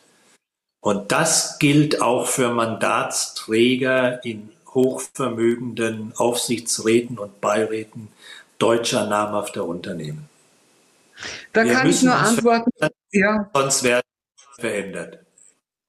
Und 0.80 1.12
das 1.12 1.60
gilt 1.60 2.02
auch 2.02 2.28
für 2.28 2.50
Mandatsträger 2.50 4.24
in 4.24 4.52
hochvermögenden 4.74 6.14
Aufsichtsräten 6.16 7.20
und 7.20 7.42
Beiräten 7.42 8.10
deutscher 8.58 9.08
namhafter 9.08 9.66
Unternehmen. 9.66 10.31
Da 11.54 11.66
wir 11.66 11.74
kann 11.74 11.90
ich 11.90 12.02
nur 12.04 12.16
antworten, 12.16 12.72
ja. 13.12 13.50
sonst 13.54 13.84
werden 13.84 14.02
wir 14.36 14.70
verändert. 14.70 15.20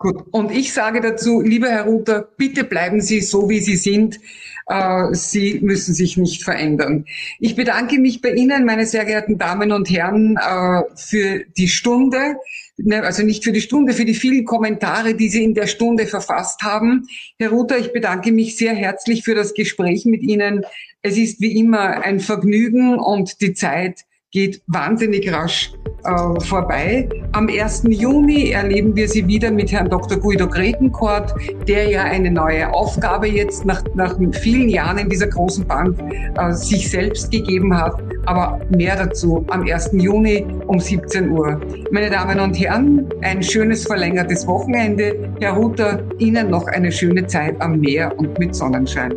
Gut, 0.02 0.24
und 0.32 0.50
ich 0.50 0.72
sage 0.72 1.00
dazu, 1.00 1.40
lieber 1.40 1.68
Herr 1.68 1.84
Ruther, 1.84 2.28
bitte 2.36 2.64
bleiben 2.64 3.00
Sie 3.00 3.20
so, 3.20 3.48
wie 3.48 3.60
Sie 3.60 3.76
sind. 3.76 4.18
Äh, 4.66 5.14
Sie 5.14 5.60
müssen 5.62 5.94
sich 5.94 6.16
nicht 6.16 6.42
verändern. 6.42 7.04
Ich 7.38 7.54
bedanke 7.54 8.00
mich 8.00 8.20
bei 8.20 8.32
Ihnen, 8.32 8.64
meine 8.64 8.84
sehr 8.84 9.04
geehrten 9.04 9.38
Damen 9.38 9.70
und 9.70 9.88
Herren, 9.90 10.36
äh, 10.36 10.82
für 10.96 11.44
die 11.56 11.68
Stunde, 11.68 12.34
ne, 12.76 13.04
also 13.04 13.22
nicht 13.22 13.44
für 13.44 13.52
die 13.52 13.60
Stunde, 13.60 13.92
für 13.92 14.04
die 14.04 14.14
vielen 14.14 14.44
Kommentare, 14.44 15.14
die 15.14 15.28
Sie 15.28 15.44
in 15.44 15.54
der 15.54 15.68
Stunde 15.68 16.08
verfasst 16.08 16.62
haben. 16.62 17.06
Herr 17.38 17.50
Ruther, 17.50 17.78
ich 17.78 17.92
bedanke 17.92 18.32
mich 18.32 18.56
sehr 18.56 18.74
herzlich 18.74 19.22
für 19.22 19.36
das 19.36 19.54
Gespräch 19.54 20.04
mit 20.04 20.22
Ihnen. 20.22 20.64
Es 21.02 21.16
ist 21.16 21.40
wie 21.40 21.56
immer 21.58 22.02
ein 22.02 22.18
Vergnügen 22.18 22.98
und 22.98 23.40
die 23.40 23.54
Zeit 23.54 24.00
geht 24.32 24.62
wahnsinnig 24.66 25.30
rasch 25.30 25.72
äh, 26.04 26.40
vorbei. 26.40 27.08
Am 27.32 27.48
1. 27.48 27.84
Juni 27.90 28.50
erleben 28.50 28.96
wir 28.96 29.06
sie 29.06 29.26
wieder 29.26 29.50
mit 29.50 29.70
Herrn 29.70 29.90
Dr. 29.90 30.18
Guido 30.18 30.48
Gretenkort, 30.48 31.34
der 31.68 31.88
ja 31.88 32.02
eine 32.04 32.30
neue 32.30 32.72
Aufgabe 32.72 33.28
jetzt 33.28 33.66
nach, 33.66 33.82
nach 33.94 34.16
vielen 34.32 34.70
Jahren 34.70 34.98
in 34.98 35.10
dieser 35.10 35.28
großen 35.28 35.66
Bank 35.66 35.98
äh, 36.38 36.52
sich 36.52 36.90
selbst 36.90 37.30
gegeben 37.30 37.76
hat. 37.76 38.02
Aber 38.24 38.58
mehr 38.70 38.96
dazu 38.96 39.44
am 39.50 39.62
1. 39.62 39.90
Juni 39.92 40.46
um 40.66 40.80
17 40.80 41.30
Uhr. 41.30 41.60
Meine 41.90 42.08
Damen 42.08 42.40
und 42.40 42.54
Herren, 42.54 43.08
ein 43.20 43.42
schönes 43.42 43.86
verlängertes 43.86 44.46
Wochenende. 44.46 45.30
Herr 45.40 45.52
Ruther, 45.52 46.02
Ihnen 46.18 46.48
noch 46.48 46.66
eine 46.68 46.90
schöne 46.90 47.26
Zeit 47.26 47.60
am 47.60 47.80
Meer 47.80 48.16
und 48.18 48.38
mit 48.38 48.54
Sonnenschein. 48.54 49.12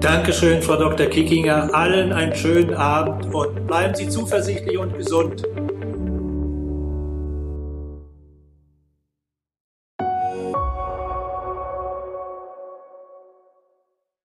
Dankeschön, 0.00 0.62
Frau 0.62 0.76
Dr. 0.76 1.06
Kickinger. 1.08 1.74
Allen 1.74 2.10
einen 2.14 2.34
schönen 2.34 2.72
Abend 2.72 3.34
und 3.34 3.66
bleiben 3.66 3.94
Sie 3.94 4.08
zuversichtlich 4.08 4.78
und 4.78 4.96
gesund. 4.96 5.42